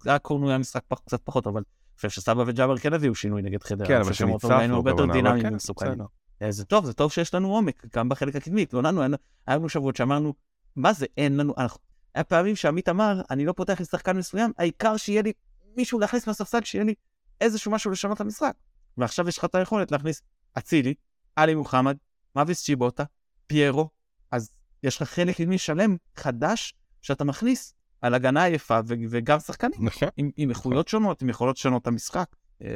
היה 0.06 0.20
קורנו 0.20 0.50
היה 0.50 0.58
משחק 0.58 0.82
פח- 0.88 1.00
קצת 1.06 1.22
פחות, 1.24 1.48
אבל 1.48 1.58
אני 1.58 1.96
חושב 1.96 2.10
שסבא 2.10 2.44
וג'אבר 2.48 2.78
כן 2.78 2.94
הביאו 2.94 3.16
שינוי 3.16 3.42
נגד 3.42 3.64
חדרה. 3.64 3.88
כן, 3.88 4.00
אבל 4.00 4.14
שניצחנו, 4.14 4.54
היינו 4.54 4.76
הרבה 4.76 4.90
יותר 4.90 5.04
הכוונה, 5.04 5.20
אבל 5.20 5.24
דינמיים 5.30 5.44
כן, 5.48 5.54
ומסוכנים. 5.54 5.92
בסדר. 5.92 6.06
אה, 6.42 6.52
זה 6.52 6.66
טוב, 6.66 6.86
זה 6.86 6.94
טוב 6.94 7.12
שיש 7.12 7.34
לנו 7.34 7.54
עומק, 7.56 7.86
גם 7.96 8.10
בחלק 8.10 8.36
הקדמי. 8.36 8.62
התלוננו, 8.62 9.02
היה 9.02 9.10
היה 9.48 9.58
לנו 9.58 9.70
שבועות 9.70 9.96
שאמרנו, 9.96 10.34
מה 10.76 10.94
זה, 10.94 11.06
אין 11.18 11.38
לנו, 11.38 11.54
אנחנו... 11.58 11.80
היה 12.16 12.24
פעמים 12.24 12.56
שעמית 12.56 12.90
אמר, 12.90 13.22
אני 13.30 13.46
לא 13.46 13.54
פותח 13.54 13.80
עם 13.80 13.86
שחקן 13.86 14.18
מסוים, 14.18 14.52
העיקר 14.58 14.98
שיהיה 14.98 15.22
לי 15.22 15.32
מישהו 15.78 16.00
להכניס 16.00 16.28
מהספסל, 16.28 16.60
שיהיה 16.64 16.84
לי 16.86 16.94
איזשהו 17.42 17.72
משהו 17.72 17.92
לשנות 17.92 18.16
את 18.16 18.22
המשחק. 18.22 18.54
ועכשיו 18.98 19.28
יש 19.28 19.38
לך 19.38 19.46
את 19.46 19.56
היכולת 19.56 19.92
להכניס 19.92 20.22
אצילי, 20.58 20.94
עלי 21.36 21.56
מוחמד, 21.56 21.98
מאביס 22.36 22.64
צ'יבוטה, 22.64 23.04
פיירו, 23.48 23.90
אז 24.32 24.52
יש 24.84 25.02
לך 25.02 25.10
חלק 25.10 25.38
קדמי 25.38 25.58
שלם, 25.58 25.98
חדש, 26.16 26.74
שאתה 27.02 27.24
מכניס 27.24 27.74
על 28.02 28.14
הגנה 28.14 28.48
יפה 28.48 28.80
ו- 28.88 28.94
וגם 29.10 29.40
שחקנים, 29.40 29.86
נכון, 29.86 30.10
עם, 30.18 30.30
עם 30.38 30.50
איכויות 30.50 30.88
שונות, 30.88 31.22
עם 31.22 31.30
יכולות 31.30 31.58
שונות 31.58 31.82
את 31.82 31.88
המשחק. 31.88 32.36
אה, 32.62 32.68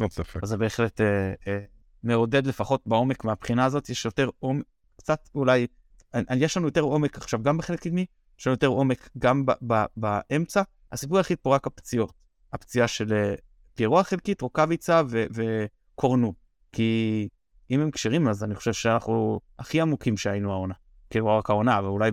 אין 0.00 0.08
ספק. 0.10 0.42
אז 0.42 0.48
זה 0.48 0.56
בהחלט 0.56 1.00
אה, 1.00 1.32
אה, 1.46 1.58
מעודד 2.02 2.46
לפחות 2.46 2.82
בעומק 2.86 3.24
מהבחינה 3.24 3.64
הזאת, 3.64 3.88
יש 3.88 4.04
יותר 4.04 4.30
עומק, 4.38 4.64
קצת 4.96 5.28
אולי, 5.34 5.66
אה, 6.14 6.20
יש 6.36 6.56
לנו 6.56 6.66
יותר 6.66 6.80
עומק 6.80 7.16
עכשיו 7.16 7.42
גם 7.42 7.58
בחלק 7.58 7.80
קדמי, 7.80 8.06
יש 8.38 8.46
לנו 8.46 8.54
יותר 8.54 8.66
עומק 8.66 9.08
גם 9.18 9.46
ב- 9.46 9.52
ב- 9.66 9.84
באמצע. 9.96 10.62
הסיפור 10.92 11.16
היחיד 11.16 11.38
פה 11.42 11.54
רק 11.54 11.66
הפציעות. 11.66 12.12
הפציעה 12.52 12.88
של 12.88 13.34
אה, 13.78 13.80
פיירו 13.80 14.00
החלקית, 14.00 14.40
רוקאביצה 14.40 15.02
וקורנו. 15.08 16.34
כי 16.72 17.28
אם 17.70 17.80
הם 17.80 17.90
כשרים 17.90 18.28
אז 18.28 18.44
אני 18.44 18.54
חושב 18.54 18.72
שאנחנו 18.72 19.40
הכי 19.58 19.80
עמוקים 19.80 20.16
שהיינו 20.16 20.52
העונה. 20.52 20.74
כאילו 21.10 21.38
רק 21.38 21.50
העונה, 21.50 21.78
אבל 21.78 21.86
אולי 21.86 22.10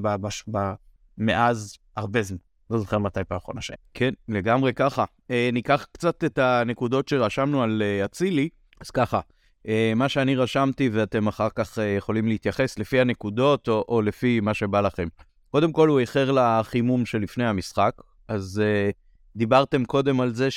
מאז 1.17 1.77
הרבה 1.95 2.21
זמן. 2.21 2.37
לא 2.69 2.79
זוכר 2.79 2.97
מתי 2.97 3.23
פעם 3.23 3.35
האחרונה 3.35 3.61
שהיינו. 3.61 3.83
כן, 3.93 4.13
לגמרי 4.27 4.73
ככה. 4.73 5.05
אה, 5.31 5.49
ניקח 5.53 5.87
קצת 5.91 6.23
את 6.23 6.37
הנקודות 6.37 7.07
שרשמנו 7.07 7.63
על 7.63 7.81
אה, 7.81 8.05
אצילי. 8.05 8.49
אז 8.81 8.91
ככה, 8.91 9.19
אה, 9.67 9.93
מה 9.95 10.09
שאני 10.09 10.35
רשמתי, 10.35 10.89
ואתם 10.93 11.27
אחר 11.27 11.47
כך 11.55 11.79
אה, 11.79 11.83
יכולים 11.83 12.27
להתייחס 12.27 12.79
לפי 12.79 12.99
הנקודות 12.99 13.67
או, 13.67 13.85
או 13.87 14.01
לפי 14.01 14.39
מה 14.39 14.53
שבא 14.53 14.81
לכם. 14.81 15.07
קודם 15.51 15.71
כל, 15.71 15.89
הוא 15.89 15.99
איחר 15.99 16.31
לחימום 16.31 17.05
שלפני 17.05 17.45
המשחק, 17.45 18.01
אז 18.27 18.61
אה, 18.63 18.89
דיברתם 19.35 19.85
קודם 19.85 20.21
על 20.21 20.33
זה 20.33 20.47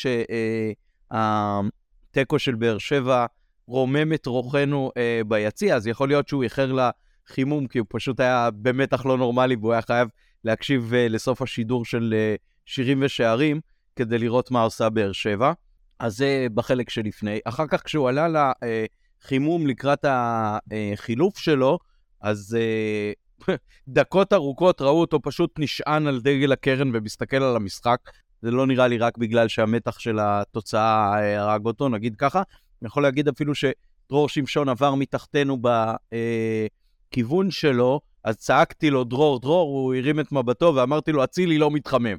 שהתיקו 1.13 2.39
של 2.39 2.55
באר 2.55 2.79
שבע 2.79 3.27
רומם 3.67 4.13
את 4.13 4.27
רוחנו 4.27 4.91
אה, 4.97 5.21
ביציע, 5.29 5.77
אז 5.77 5.87
יכול 5.87 6.09
להיות 6.09 6.29
שהוא 6.29 6.43
איחר 6.43 6.73
לחימום, 6.73 7.67
כי 7.67 7.79
הוא 7.79 7.87
פשוט 7.91 8.21
היה 8.21 8.49
במתח 8.63 9.07
לא 9.07 9.19
נורמלי, 9.19 9.57
והוא 9.57 9.73
היה 9.73 9.83
חייב 9.83 10.09
להקשיב 10.45 10.93
uh, 10.93 11.13
לסוף 11.13 11.43
השידור 11.43 11.85
של 11.85 12.15
uh, 12.15 12.41
שירים 12.67 13.03
ושערים, 13.03 13.61
כדי 13.97 14.19
לראות 14.19 14.51
מה 14.51 14.63
עושה 14.63 14.91
באר 14.91 15.13
שבע. 15.13 15.53
אז 15.99 16.17
זה 16.17 16.47
בחלק 16.55 16.91
שלפני. 16.91 17.39
אחר 17.45 17.67
כך, 17.67 17.83
כשהוא 17.85 18.09
עלה 18.09 18.53
לחימום 19.25 19.67
לקראת 19.67 20.05
החילוף 20.09 21.39
שלו, 21.39 21.79
אז 22.21 22.57
uh, 23.47 23.49
דקות 23.89 24.33
ארוכות 24.33 24.83
ראו 24.83 25.01
אותו 25.01 25.23
פשוט 25.23 25.59
נשען 25.59 26.07
על 26.07 26.21
דגל 26.21 26.53
הקרן 26.53 26.91
ומסתכל 26.95 27.43
על 27.43 27.57
המשחק. 27.57 27.99
זה 28.43 28.51
לא 28.51 28.67
נראה 28.67 28.87
לי 28.89 28.99
רק 28.99 29.19
בגלל 29.19 29.49
שהמתח 29.49 29.99
של 29.99 30.19
התוצאה 30.21 31.15
uh, 31.15 31.41
הרג 31.41 31.67
אותו, 31.67 31.89
נגיד 31.89 32.17
ככה. 32.17 32.43
אני 32.83 32.87
יכול 32.87 33.03
להגיד 33.03 33.29
אפילו 33.29 33.53
שדרור 33.55 34.29
שמשון 34.29 34.69
עבר 34.69 34.95
מתחתנו 34.95 35.59
בכיוון 37.11 37.51
שלו, 37.51 38.01
אז 38.25 38.37
צעקתי 38.37 38.91
לו, 38.91 39.05
דרור, 39.05 39.41
דרור, 39.41 39.69
הוא 39.69 39.95
הרים 39.95 40.21
את 40.21 40.33
מבטו 40.33 40.73
ואמרתי 40.75 41.13
לו, 41.13 41.25
אצילי 41.25 41.59
לא 41.59 41.71
מתחמם. 41.71 42.17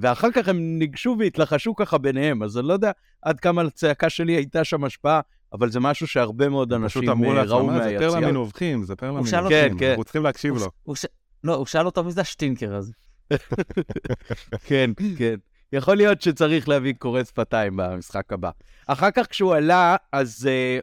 ואחר 0.00 0.28
כך 0.34 0.48
הם 0.48 0.78
ניגשו 0.78 1.16
והתלחשו 1.18 1.74
ככה 1.74 1.98
ביניהם, 1.98 2.42
אז 2.42 2.58
אני 2.58 2.68
לא 2.68 2.72
יודע 2.72 2.90
עד 3.22 3.40
כמה 3.40 3.62
הצעקה 3.62 4.10
שלי 4.10 4.32
הייתה 4.32 4.64
שם 4.64 4.84
השפעה, 4.84 5.20
אבל 5.52 5.70
זה 5.70 5.80
משהו 5.80 6.06
שהרבה 6.06 6.48
מאוד 6.48 6.72
אנשים 6.72 7.02
פשוט 7.02 7.12
אמרו 7.12 7.32
אה, 7.36 7.42
ראו 7.42 7.70
"אה, 7.70 7.74
זה 7.74 7.80
מהיציאה. 7.98 8.20
מנובחים, 8.20 8.84
זה 8.84 8.96
פרלה 8.96 9.18
הוא 9.18 9.26
שאל 9.26 9.40
מנובחים, 9.40 9.72
אותי- 9.72 9.78
כן, 9.78 9.88
אנחנו 9.90 10.04
צריכים 10.04 10.22
להקשיב 10.22 10.54
לו. 10.54 10.70
הוא 10.82 10.96
ש... 10.96 11.06
לא, 11.44 11.54
הוא 11.54 11.66
שאל 11.66 11.86
אותו 11.86 12.04
מי 12.04 12.12
זה 12.12 12.20
השטינקר 12.20 12.74
הזה. 12.74 12.92
כן, 14.66 14.90
כן. 15.18 15.34
יכול 15.72 15.96
להיות 15.96 16.22
שצריך 16.22 16.68
להביא 16.68 16.94
קורא 16.98 17.24
שפתיים 17.24 17.76
במשחק 17.76 18.32
הבא. 18.32 18.50
אחר 18.86 19.10
כך 19.10 19.26
כשהוא 19.30 19.54
עלה, 19.54 19.96
אז 20.12 20.48
אה, 20.50 20.78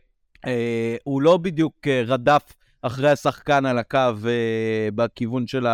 אה, 0.45 0.95
הוא 1.03 1.21
לא 1.21 1.37
בדיוק 1.37 1.87
אה, 1.87 2.03
רדף 2.05 2.53
אחרי 2.81 3.09
השחקן 3.09 3.65
על 3.65 3.77
הקו 3.77 3.97
אה, 3.97 4.89
בכיוון 4.95 5.47
של 5.47 5.67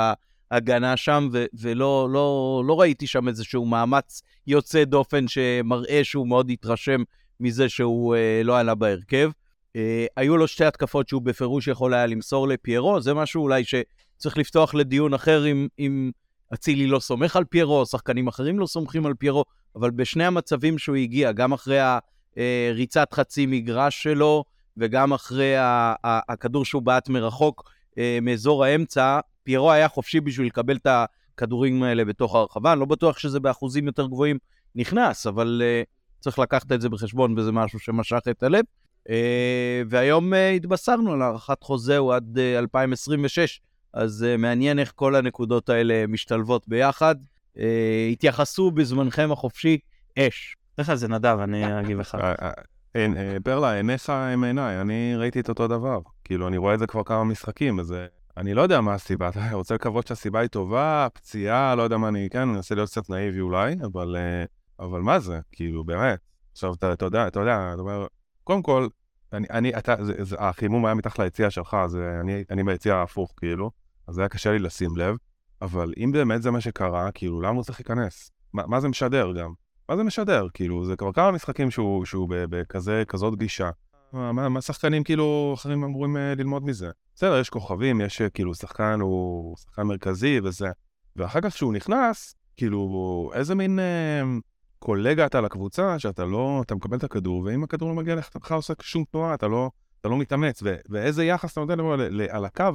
ההגנה 0.51 0.97
שם, 0.97 1.30
ו- 1.34 1.45
ולא 1.53 2.07
לא, 2.11 2.64
לא 2.68 2.80
ראיתי 2.80 3.07
שם 3.07 3.28
איזשהו 3.28 3.66
מאמץ 3.66 4.22
יוצא 4.47 4.84
דופן 4.84 5.28
שמראה 5.28 6.03
שהוא 6.03 6.28
מאוד 6.28 6.49
התרשם 6.49 7.03
מזה 7.39 7.70
שהוא 7.70 8.16
אה, 8.16 8.41
לא 8.43 8.59
עלה 8.59 8.76
בהרכב. 8.76 9.32
אה, 9.76 10.05
היו 10.18 10.38
לו 10.38 10.47
שתי 10.47 10.66
התקפות 10.66 11.07
שהוא 11.07 11.22
בפירוש 11.22 11.68
יכול 11.68 11.93
היה 11.93 12.05
למסור 12.05 12.47
לפיירו, 12.47 13.01
זה 13.01 13.14
משהו 13.14 13.43
אולי 13.43 13.64
שצריך 13.64 14.38
לפתוח 14.38 14.74
לדיון 14.74 15.14
אחר 15.14 15.47
אם, 15.47 15.68
אם 15.80 16.11
אצילי 16.54 16.88
לא 16.88 16.99
סומך 16.99 17.36
על 17.36 17.43
פיירו, 17.43 17.86
שחקנים 17.86 18.28
אחרים 18.28 18.60
לא 18.60 18.66
סומכים 18.66 19.06
על 19.06 19.14
פיירו, 19.14 19.45
אבל 19.76 19.91
בשני 19.91 20.26
המצבים 20.26 20.78
שהוא 20.78 20.95
הגיע, 20.95 21.32
גם 21.32 21.54
אחרי 21.54 21.80
הריצת 22.38 23.14
חצי 23.14 23.45
מגרש 23.45 24.04
שלו, 24.04 24.43
וגם 24.78 25.14
אחרי 25.14 25.54
הכדור 26.04 26.66
שהוא 26.66 26.82
בעט 26.82 27.10
מרחוק 27.10 27.70
אה, 27.97 28.20
מאזור 28.22 28.66
האמצע, 28.66 29.20
פיירו 29.43 29.72
היה 29.72 29.88
חופשי 29.88 30.20
בשביל 30.20 30.47
לקבל 30.47 30.76
את 30.76 30.88
הכדורים 30.88 31.84
האלה 31.84 32.06
בתוך 32.06 32.36
הרחבה. 32.36 32.72
אני 32.74 32.80
לא 32.80 32.86
בטוח 32.86 33.18
שזה 33.18 33.39
באחוזים 33.39 33.88
יותר 33.88 34.08
גבוהים 34.08 34.38
נכנס, 34.76 35.28
אבל 35.28 35.62
uh, 35.62 36.20
צריך 36.20 36.39
לקחת 36.39 36.72
את 36.72 36.82
זה 36.82 36.89
בחשבון, 36.89 37.39
וזה 37.39 37.51
משהו 37.51 37.80
שמשך 37.80 38.18
את 38.30 38.43
הלב. 38.43 38.66
Uh, 39.08 39.12
והיום 39.89 40.34
התבשרנו 40.34 41.14
על 41.14 41.22
הארכת 41.22 41.64
חוזהו 41.64 42.12
עד 42.12 42.38
uh, 42.38 42.60
2026, 42.60 43.60
אז 43.94 44.26
uh, 44.26 44.38
מעניין 44.38 44.80
איך 44.80 44.91
כל 44.96 45.16
הנקודות 45.16 45.70
האלה 45.70 46.08
משתלבות 46.08 46.68
ביחד. 46.68 47.16
Uh, 47.56 47.60
התייחסו 48.12 48.72
בזמנכם 48.72 49.32
החופשי 49.32 49.78
אש. 50.20 50.56
לך 50.78 50.94
זה 50.94 51.08
נדב, 51.08 51.38
אני 51.44 51.80
אגיב 51.80 52.00
לך. 52.00 52.18
פרלה, 53.44 53.74
עיניך 53.74 54.10
הם 54.10 54.44
עיניי, 54.44 54.82
אני 54.82 55.14
ראיתי 55.18 55.39
את 55.39 55.50
אותו 55.50 55.68
דבר. 55.68 56.00
כאילו, 56.24 56.48
אני 56.48 56.58
רואה 56.58 56.74
את 56.74 56.80
זה 56.80 56.88
כבר 56.88 57.04
כמה 57.04 57.24
משחקים, 57.24 57.80
אז 57.80 57.96
אני 58.38 58.54
לא 58.54 58.62
יודע 58.62 58.82
מה 58.82 58.94
הסיבה, 58.94 59.30
אתה 59.30 59.52
רוצה 59.52 59.76
לקוות 59.76 60.08
שהסיבה 60.08 60.39
היא 60.39 60.50
טובה, 60.50 61.08
פציעה, 61.14 61.76
לא 61.76 61.82
יודע 61.82 61.98
מה 61.98 62.08
אני, 62.08 62.28
כן, 62.32 62.39
אני 62.39 62.52
מנסה 62.52 62.76
להיות 62.76 62.89
קצת 62.89 63.10
נאיבי 63.10 63.39
אולי, 63.39 63.76
אבל, 63.84 64.16
אבל 64.80 65.02
מה 65.02 65.20
זה? 65.20 65.39
כאילו, 65.52 65.84
באמת. 65.84 66.20
עכשיו, 66.52 66.74
אתה, 66.74 66.94
אתה 66.94 67.06
יודע, 67.06 67.28
אתה 67.28 67.39
יודע, 67.39 67.70
אתה 67.74 67.82
אומר, 67.82 68.08
קודם 68.44 68.62
כל, 68.62 68.88
אני, 69.34 69.48
אני, 69.52 69.78
אתה, 69.78 69.96
זה, 70.04 70.14
זה, 70.20 70.36
החימום 70.39 70.86
היה 70.86 70.96
מתחת 70.96 71.20
ליציע 71.20 71.50
שלך, 71.50 71.78
זה, 71.88 72.18
אני, 72.22 72.44
אני 72.50 72.64
ביציע 72.64 72.96
ההפוך, 72.96 73.34
כאילו, 73.38 73.72
אז 74.08 74.18
היה 74.18 74.30
קשה 74.30 74.51
לי 74.51 74.60
לשים 74.60 74.97
לב, 74.97 75.16
אבל 75.62 75.93
אם 75.97 76.12
באמת 76.12 76.41
זה 76.41 76.51
מה 76.51 76.62
שקרה, 76.62 77.12
כאילו, 77.12 77.41
למה 77.41 77.56
הוא 77.56 77.64
צריך 77.64 77.80
להיכנס? 77.80 78.32
מה, 78.54 78.68
מה 78.68 78.80
זה 78.80 78.88
משדר 78.88 79.32
גם? 79.32 79.54
מה 79.89 79.97
זה 79.97 80.04
משדר? 80.04 80.47
כאילו, 80.54 80.86
זה 80.86 80.95
כבר 80.95 81.12
כמה 81.12 81.32
משחקים 81.32 81.72
שהוא, 81.72 82.06
שהוא 82.06 82.28
בכזה, 82.30 83.04
כזאת 83.08 83.39
גישה. 83.39 83.70
מה, 84.14 84.49
מה 84.49 84.62
שחקנים 84.62 85.04
כאילו 85.04 85.51
אחרים 85.56 85.84
אמורים 85.84 86.16
uh, 86.16 86.20
ללמוד 86.38 86.66
מזה? 86.66 86.89
בסדר, 87.16 87.39
יש 87.39 87.49
כוכבים, 87.49 88.01
יש 88.01 88.22
uh, 88.22 88.30
כאילו 88.30 88.56
שחקן 88.56 88.99
הוא 89.01 89.58
שחקן 89.58 89.84
מרכזי 89.84 90.39
וזה. 90.43 90.68
ואחר 91.16 91.41
כך 91.41 91.54
כשהוא 91.54 91.74
נכנס, 91.74 92.36
כאילו, 92.58 93.32
איזה 93.34 93.56
מין 93.56 93.80
uh, 93.80 94.41
קולגה 94.80 95.26
אתה 95.26 95.41
לקבוצה, 95.41 95.99
שאתה 95.99 96.26
לא, 96.26 96.62
אתה 96.66 96.76
מקבל 96.76 96.97
את 96.97 97.04
הכדור, 97.04 97.43
ואם 97.45 97.64
הכדור 97.64 97.89
לא 97.89 97.95
מגיע 97.95 98.16
לך, 98.16 98.30
אתה 98.30 98.39
בכלל 98.39 98.58
עושה 98.58 98.74
שום 98.82 99.04
תנועה, 99.12 99.34
אתה 99.34 99.47
לא, 99.47 99.70
אתה 100.01 100.10
לא 100.10 100.18
מתאמץ, 100.18 100.60
ו- 100.64 100.76
ואיזה 100.89 101.26
יחס 101.26 101.51
אתה 101.51 101.62
נותן 101.62 101.78
לו 101.78 101.93
על 102.30 102.45
הקו 102.45 102.72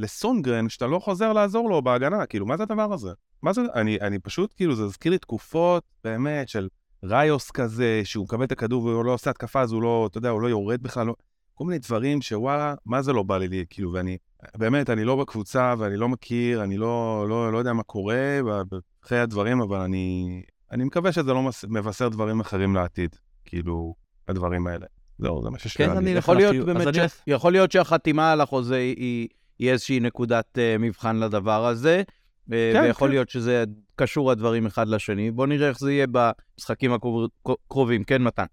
לסונגרן, 0.00 0.68
שאתה 0.68 0.86
לא 0.86 0.98
חוזר 0.98 1.32
לעזור 1.32 1.70
לו 1.70 1.82
בהגנה, 1.82 2.26
כאילו, 2.26 2.46
מה 2.46 2.56
זה 2.56 2.62
הדבר 2.62 2.92
הזה? 2.92 3.10
מה 3.42 3.52
זה, 3.52 3.62
אני, 3.74 3.98
אני 4.00 4.18
פשוט, 4.18 4.54
כאילו, 4.56 4.74
זה 4.74 4.84
הזכיר 4.84 5.12
לי 5.12 5.18
תקופות, 5.18 5.82
באמת, 6.04 6.48
של 6.48 6.68
ראיוס 7.02 7.50
כזה, 7.50 8.00
שהוא 8.04 8.24
מקבל 8.24 8.44
את 8.44 8.52
הכדור 8.52 8.84
והוא 8.84 9.04
לא 9.04 9.14
עושה 9.14 9.30
התקפה, 9.30 9.60
אז 9.60 9.72
הוא 9.72 9.82
לא, 9.82 10.06
אתה 10.10 10.18
יודע, 10.18 10.28
הוא 10.28 10.40
לא 10.40 10.48
יורד 10.48 10.82
בכלל, 10.82 11.06
לא... 11.06 11.14
כל 11.54 11.64
מיני 11.64 11.78
דברים 11.78 12.22
שוואלה, 12.22 12.74
מה 12.86 13.02
זה 13.02 13.12
לא 13.12 13.22
בא 13.22 13.38
לי, 13.38 13.64
כאילו, 13.70 13.92
ואני, 13.92 14.16
באמת, 14.56 14.90
אני 14.90 15.04
לא 15.04 15.16
בקבוצה 15.16 15.74
ואני 15.78 15.96
לא 15.96 16.08
מכיר, 16.08 16.64
אני 16.64 16.76
לא, 16.76 17.26
לא, 17.28 17.52
לא 17.52 17.58
יודע 17.58 17.72
מה 17.72 17.82
קורה 17.82 18.40
אחרי 19.04 19.20
הדברים, 19.20 19.60
אבל 19.60 19.78
אני, 19.78 20.42
אני 20.72 20.84
מקווה 20.84 21.12
שזה 21.12 21.32
לא 21.32 21.50
מבשר 21.68 22.08
דברים 22.08 22.40
אחרים 22.40 22.74
לעתיד, 22.74 23.16
כאילו, 23.44 23.94
הדברים 24.28 24.66
האלה. 24.66 24.86
זהו, 25.18 25.42
זה 25.42 25.50
מה 25.50 25.58
שיש 25.58 25.78
לי 25.78 25.86
כן, 25.86 25.96
אני 25.96 26.10
יכול 26.10 26.36
להיות 26.36 26.66
באמת, 26.66 26.94
ש... 26.94 26.98
יכול 27.26 27.52
להיות 27.52 27.72
שהחתימה 27.72 28.32
על 28.32 28.40
החוזה 28.40 28.76
היא, 28.76 29.28
היא 29.60 29.70
איזושהי 29.70 30.00
נקודת 30.00 30.58
uh, 30.58 30.82
מבחן 30.82 31.16
לדבר 31.16 31.66
הזה. 31.66 32.02
כן, 32.50 32.80
ויכול 32.84 33.08
כן. 33.08 33.14
להיות 33.14 33.28
שזה 33.28 33.64
קשור 33.96 34.30
הדברים 34.30 34.66
אחד 34.66 34.88
לשני. 34.88 35.30
בוא 35.30 35.46
נראה 35.46 35.68
איך 35.68 35.78
זה 35.78 35.92
יהיה 35.92 36.06
במשחקים 36.12 36.92
הקרובים. 36.92 38.04
כן, 38.04 38.22
מתן. 38.22 38.44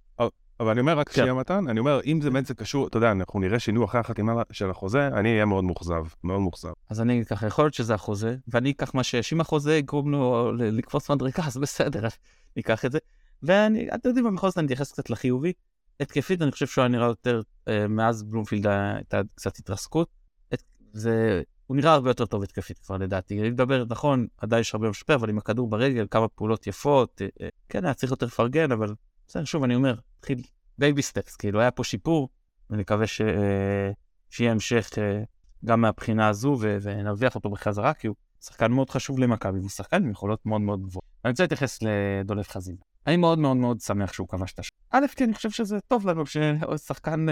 אבל 0.60 0.72
אני 0.72 0.80
אומר, 0.80 0.97
רק 0.97 1.10
כשיהיה 1.10 1.34
כן. 1.34 1.39
מתן, 1.39 1.68
אני 1.68 1.80
אומר, 1.80 1.99
אם 2.05 2.22
זה 2.22 2.30
באמת 2.30 2.45
זה 2.45 2.53
קשור, 2.53 2.88
אתה 2.88 2.97
יודע, 2.97 3.12
אנחנו 3.12 3.39
נראה 3.39 3.60
שינוי 3.60 3.86
אחרי 3.86 3.99
החתימה 3.99 4.41
של 4.51 4.70
החוזה, 4.70 5.08
אני 5.08 5.32
אהיה 5.34 5.45
מאוד 5.45 5.64
מאוכזב, 5.64 6.03
מאוד 6.24 6.41
מאוכזב. 6.41 6.72
אז 6.89 7.01
אני 7.01 7.26
ככה, 7.26 7.47
יכול 7.47 7.66
להיות 7.66 7.74
שזה 7.74 7.93
החוזה, 7.93 8.36
ואני 8.47 8.72
אקח 8.72 8.95
מה 8.95 9.03
שיש. 9.03 9.34
אם 9.34 9.41
החוזה 9.41 9.76
יגרום 9.78 10.12
לו 10.12 10.51
לקפוץ 10.53 11.12
מדריקה, 11.12 11.43
אז 11.45 11.58
בסדר, 11.58 11.99
אני 11.99 12.62
אקח 12.62 12.86
את 12.86 12.91
זה. 12.91 12.99
ואני, 13.43 13.88
אתם 13.95 14.10
יודעים, 14.10 14.36
בכל 14.36 14.47
זאת 14.47 14.58
אני 14.58 14.66
אתייחס 14.66 14.91
קצת 14.91 15.10
לחיובי. 15.10 15.53
התקפית, 15.99 16.41
אני 16.41 16.51
חושב 16.51 16.68
שהוא 16.68 16.82
היה 16.82 16.89
נראה 16.89 17.08
יותר, 17.08 17.41
אה, 17.68 17.88
מאז 17.88 18.24
בלומפילד 18.24 18.68
הייתה 18.68 19.22
קצת 19.36 19.58
התרסקות. 19.58 20.10
זה 20.98 21.41
הוא 21.68 21.78
נראה 21.78 21.93
הרבה 21.93 22.10
יותר 22.10 22.26
טוב 22.26 22.43
התקפית 22.43 22.78
כבר 22.78 22.98
לדעתי. 22.98 23.39
אני 23.39 23.50
מדבר, 23.50 23.84
נכון, 23.89 24.28
עדיין 24.38 24.62
יש 24.62 24.74
הרבה 24.74 24.89
משפר, 24.89 25.16
אבל 25.16 25.30
עם 25.30 25.38
הכדור 25.38 25.68
ברגל, 25.68 26.08
כמה 26.12 26.28
פעולות 26.28 26.68
יפות, 26.68 27.22
אה, 27.22 27.28
אה, 27.41 27.50
כן, 27.70 27.86
היה 27.86 27.93
צריך 27.93 28.12
יותר 28.12 28.26
לפרגן, 28.26 28.72
אבל 28.72 28.95
בסדר, 29.28 29.43
שוב, 29.43 29.64
אני 29.64 29.76
אומר, 29.76 29.95
התחיל 30.20 30.41
baby 30.78 31.01
steps, 31.01 31.36
כאילו, 31.36 31.60
היה 31.60 31.72
פה 31.72 31.84
שיפור, 31.84 32.30
ואני 32.70 32.82
מקווה 32.82 33.08
ש... 33.08 33.22
אה, 33.22 33.91
שיהיה 34.30 34.52
המשך 34.52 34.89
גם 35.66 35.82
מהבחינה 35.82 36.28
הזו, 36.28 36.58
ו... 36.62 36.78
ונרוויח 36.82 37.36
אותו 37.36 37.50
בחזרה, 37.50 37.93
כי 37.93 38.08
הוא 38.08 38.16
שחקן 38.41 38.72
מאוד 38.72 38.89
חשוב 38.89 39.20
למכבי, 39.20 39.60
והוא 39.60 39.70
שחקן 39.70 40.04
עם 40.04 40.12
יכולות 40.12 40.45
מאוד 40.45 40.62
מאוד 40.62 40.82
גבוהות. 40.82 41.06
אני 41.26 41.32
רוצה 41.32 41.43
להתייחס 41.43 41.80
לדולף 41.82 42.50
חזיזה. 42.50 42.84
אני 43.08 43.18
מאוד 43.18 43.39
מאוד 43.39 43.58
מאוד 43.58 43.82
שמח 43.82 44.14
שהוא 44.14 44.28
כבש 44.28 44.54
את 44.54 44.60
השם. 44.60 44.72
א', 44.91 45.06
כי 45.16 45.24
אני 45.24 45.34
חושב 45.34 45.50
שזה 45.52 45.80
טוב 45.88 46.08
לנו 46.08 46.24
ששחקן 46.26 47.26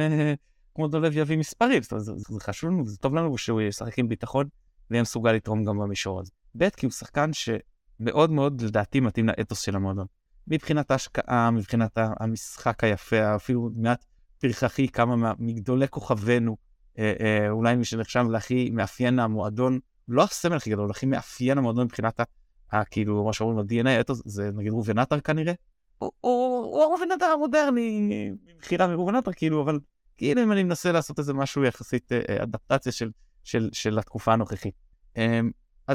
כמו 0.76 0.88
דולב 0.88 1.18
יביא 1.18 1.38
מספרים, 1.38 1.84
זאת 1.84 1.92
אומרת, 1.92 2.06
זה, 2.06 2.14
זה 2.18 2.40
חשוב 2.40 2.70
לנו, 2.70 2.86
זה 2.86 2.98
טוב 2.98 3.16
לנו 3.16 3.38
שהוא 3.38 3.62
ישחק 3.62 4.00
עם 4.00 4.10
ביטחון 4.10 4.48
ויהיה 4.92 5.02
מסוגל 5.02 5.32
לתרום 5.32 5.64
גם 5.64 5.80
במישור 5.80 6.20
הזה. 6.20 6.32
ב', 6.58 6.70
כי 6.70 6.86
הוא 6.86 6.92
שחקן 6.92 7.30
שמאוד 7.34 8.32
מאוד 8.32 8.62
לדעתי 8.62 9.00
מתאים 9.00 9.28
לאתוס 9.28 9.60
של 9.60 9.76
המועדון. 9.76 10.06
מבחינת 10.48 10.92
ההשקעה, 10.92 11.52
מבחינת 11.52 11.98
המשחק 12.20 12.84
היפה, 12.84 13.36
אפילו 13.36 13.70
מעט 13.76 14.06
פרחחי, 14.40 14.88
כמה 14.88 15.34
מגדולי 15.40 15.88
כוכבינו, 15.88 16.58
אה, 17.00 17.14
אה, 17.20 17.50
אולי 17.50 17.76
מי 17.76 17.86
שנחשב 17.86 18.26
להכי 18.32 18.70
מאפיין 18.70 19.20
המועדון, 19.20 19.80
לא 20.08 20.24
הסמל 20.24 20.56
הכי 20.56 20.70
גדול, 20.70 20.92
הכי 20.92 21.06
מאפיין 21.06 21.58
המועדון 21.58 21.86
מבחינת 21.86 22.20
ה... 22.20 22.86
כאילו, 22.86 23.26
מה 23.26 23.34
שאומרים 23.34 23.68
ב-DNA, 23.68 24.02
אתוס, 24.02 24.22
זה 24.26 24.50
נגיד 24.54 24.72
ראובן 24.72 24.98
עטר 24.98 25.20
כנראה. 25.20 25.54
הוא 25.98 26.82
ראובן 26.82 27.12
עטר 27.16 27.26
המודרני, 27.26 28.32
מבחירה 28.56 28.88
מראובן 28.88 29.16
עטר, 29.16 29.32
כאילו, 29.34 29.62
אבל 29.64 29.80
כאילו 30.18 30.44
אם 30.44 30.52
אני 30.52 30.64
מנסה 30.64 30.92
לעשות 30.92 31.20
איזה 31.20 31.34
משהו 31.34 31.64
יחסית 31.64 32.12
אה, 32.12 32.22
אה, 32.30 32.44
אדפטציה 32.44 32.92
של, 32.92 33.12
של, 33.44 33.70
של 33.74 34.00
התקופה 34.00 34.34
הנוכחית. 34.34 34.74
אמ, 35.18 35.52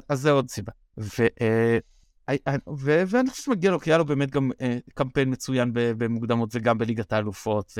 אז 0.08 0.20
זה 0.20 0.30
עוד 0.30 0.50
סיבה. 0.50 0.72
ו, 0.98 1.26
אה, 1.40 1.78
ו, 2.78 3.02
ואני 3.06 3.30
חושב 3.30 3.42
שמגיע 3.42 3.70
לו, 3.70 3.80
כי 3.80 3.90
היה 3.90 3.98
לו 3.98 4.04
באמת 4.04 4.30
גם 4.30 4.50
קמפיין 4.94 5.32
מצוין 5.32 5.70
במוקדמות 5.74 6.50
וגם 6.52 6.78
בליגת 6.78 7.12
האלופות, 7.12 7.72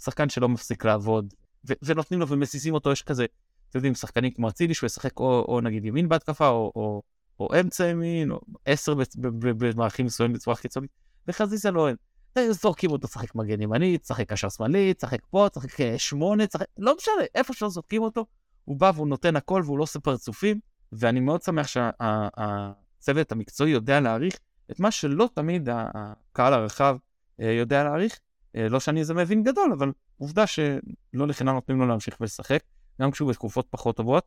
ושחקן 0.00 0.28
שלא 0.28 0.48
מפסיק 0.48 0.84
לעבוד, 0.84 1.34
ו, 1.68 1.72
ונותנים 1.82 2.20
לו 2.20 2.28
ומסיסים 2.28 2.74
אותו, 2.74 2.92
יש 2.92 3.02
כזה, 3.02 3.24
אתם 3.70 3.78
יודעים, 3.78 3.94
שחקנים 3.94 4.30
כמו 4.30 4.48
אצילי, 4.48 4.74
שהוא 4.74 4.86
ישחק 4.86 5.20
או, 5.20 5.44
או 5.48 5.60
נגיד 5.60 5.84
ימין 5.84 6.08
בהתקפה, 6.08 6.48
או, 6.48 6.72
או, 6.76 7.02
או 7.40 7.60
אמצע 7.60 7.86
ימין, 7.86 8.30
או 8.30 8.40
עשר 8.64 8.94
במערכים 9.16 10.06
מסוימים 10.06 10.36
בצורה 10.36 10.56
חיצונית, 10.56 10.90
וחזיזה 11.28 11.70
לא 11.70 11.88
אין. 11.88 11.96
זורקים 12.50 12.90
אותו 12.90 13.06
לשחק 13.06 13.34
מגן 13.34 13.62
ימני, 13.62 13.98
תשחק 13.98 14.28
קשר 14.28 14.48
שמאלי, 14.48 14.94
תשחק 14.94 15.26
פה, 15.30 15.46
תשחק 15.52 15.80
אה, 15.80 15.98
שמונה, 15.98 16.46
תשחק... 16.46 16.66
לא 16.78 16.96
משנה, 16.96 17.14
איפה 17.34 17.52
שלא 17.54 17.68
זורקים 17.68 18.02
אותו, 18.02 18.26
הוא 18.64 18.76
בא 18.76 18.92
והוא 18.94 19.08
נותן 19.08 19.36
הכל 19.36 19.62
והוא 19.64 19.78
לא 19.78 19.82
עושה 19.82 20.00
פרצופים, 20.00 20.60
ואני 20.92 21.20
מאוד 21.20 21.42
שמח 21.42 21.66
שהצוות 21.66 23.32
המקצועי 23.32 23.70
יודע 23.70 24.00
להעריך 24.00 24.38
את 24.70 24.80
מה 24.80 24.90
שלא 24.90 25.28
תמיד 25.34 25.68
הקהל 25.72 26.52
הרחב 26.52 26.96
אה, 27.40 27.52
יודע 27.52 27.84
להעריך. 27.84 28.18
אה, 28.56 28.68
לא 28.68 28.80
שאני 28.80 29.00
איזה 29.00 29.14
מבין 29.14 29.42
גדול, 29.42 29.72
אבל 29.72 29.92
עובדה 30.18 30.46
שלא 30.46 31.26
לחינם 31.28 31.54
נותנים 31.54 31.78
לו 31.78 31.86
להמשיך 31.86 32.16
ולשחק, 32.20 32.62
גם 33.00 33.10
כשהוא 33.10 33.28
בתקופות 33.28 33.66
פחות 33.70 33.96
טובות. 33.96 34.24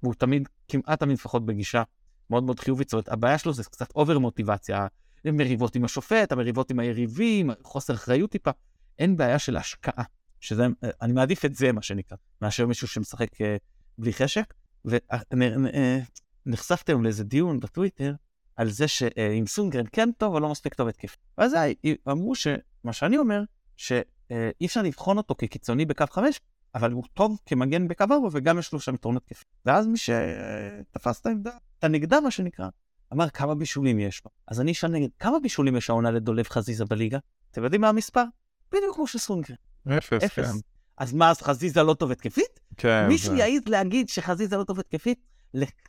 הוא 0.00 0.14
תמיד, 0.14 0.48
כמעט 0.68 1.00
תמיד 1.00 1.16
לפחות 1.18 1.46
בגישה 1.46 1.82
מאוד 2.30 2.44
מאוד 2.44 2.60
חיובית, 2.60 2.88
זאת 2.88 2.92
אומרת, 2.92 3.08
הבעיה 3.08 3.38
שלו 3.38 3.52
זה 3.52 3.64
קצת 3.64 3.92
אובר 3.96 4.18
מוטיבציה. 4.18 4.86
מריבות 5.24 5.76
עם 5.76 5.84
השופט, 5.84 6.32
המריבות 6.32 6.70
עם 6.70 6.78
היריבים, 6.78 7.50
חוסר 7.62 7.94
אחריות 7.94 8.30
טיפה. 8.30 8.50
אין 8.98 9.16
בעיה 9.16 9.38
של 9.38 9.56
השקעה, 9.56 10.04
שזה, 10.40 10.66
אני 11.02 11.12
מעדיף 11.12 11.44
את 11.44 11.54
זה, 11.54 11.72
מה 11.72 11.82
שנקרא, 11.82 12.16
מאשר 12.42 12.66
מישהו 12.66 12.88
שמשחק 12.88 13.34
uh, 13.34 13.44
בלי 13.98 14.12
חשק. 14.12 14.54
ונחשפתם 16.46 17.00
uh, 17.00 17.02
לאיזה 17.02 17.24
דיון 17.24 17.60
בטוויטר 17.60 18.14
על 18.56 18.70
זה 18.70 18.88
שעם 18.88 19.44
uh, 19.44 19.48
סונגרן 19.48 19.84
כן 19.92 20.12
טוב, 20.12 20.32
אבל 20.32 20.42
לא 20.42 20.50
מספיק 20.50 20.74
טוב 20.74 20.88
התקף. 20.88 21.16
ואז 21.38 21.54
אמרו 22.10 22.34
שמה 22.34 22.92
שאני 22.92 23.18
אומר, 23.18 23.42
שאי 23.76 24.66
אפשר 24.66 24.82
לבחון 24.82 25.16
אותו 25.16 25.34
כקיצוני 25.38 25.84
בקו 25.84 26.04
5, 26.10 26.40
אבל 26.74 26.92
הוא 26.92 27.04
טוב 27.14 27.38
כמגן 27.46 27.88
בקו 27.88 28.04
4 28.04 28.16
וגם 28.32 28.58
יש 28.58 28.72
לו 28.72 28.80
שם 28.80 28.94
יתרונות 28.94 29.24
כיף. 29.24 29.44
ואז 29.66 29.86
מי 29.86 29.98
שתפס 29.98 31.20
את 31.20 31.26
העמדה, 31.26 31.50
את 31.78 31.84
הנגדה 31.84 32.20
מה 32.20 32.30
שנקרא, 32.30 32.68
אמר 33.12 33.30
כמה 33.30 33.54
בישולים 33.54 33.98
יש 33.98 34.22
לו. 34.24 34.30
אז 34.48 34.60
אני 34.60 34.72
אשאל 34.72 34.90
נגד, 34.90 35.08
כמה 35.18 35.38
בישולים 35.42 35.76
יש 35.76 35.90
העונה 35.90 36.10
לדולב 36.10 36.48
חזיזה 36.48 36.84
בליגה? 36.84 37.18
אתם 37.50 37.64
יודעים 37.64 37.80
מה 37.80 37.88
המספר? 37.88 38.24
בדיוק 38.72 38.94
כמו 38.96 39.06
של 39.06 39.18
סונגרן. 39.18 39.56
אפס, 39.88 40.08
כן. 40.20 40.26
אפס. 40.42 40.52
אז 40.96 41.12
מה, 41.12 41.30
אז 41.30 41.40
חזיזה 41.42 41.82
לא 41.82 41.94
טוב 41.94 42.10
התקפית? 42.10 42.60
כן. 42.76 43.06
מישהו 43.08 43.30
זה- 43.36 43.38
יעז 43.38 43.62
להגיד 43.66 44.08
שחזיזה 44.08 44.56
לא 44.56 44.64
טוב 44.64 44.78
התקפית? 44.80 45.18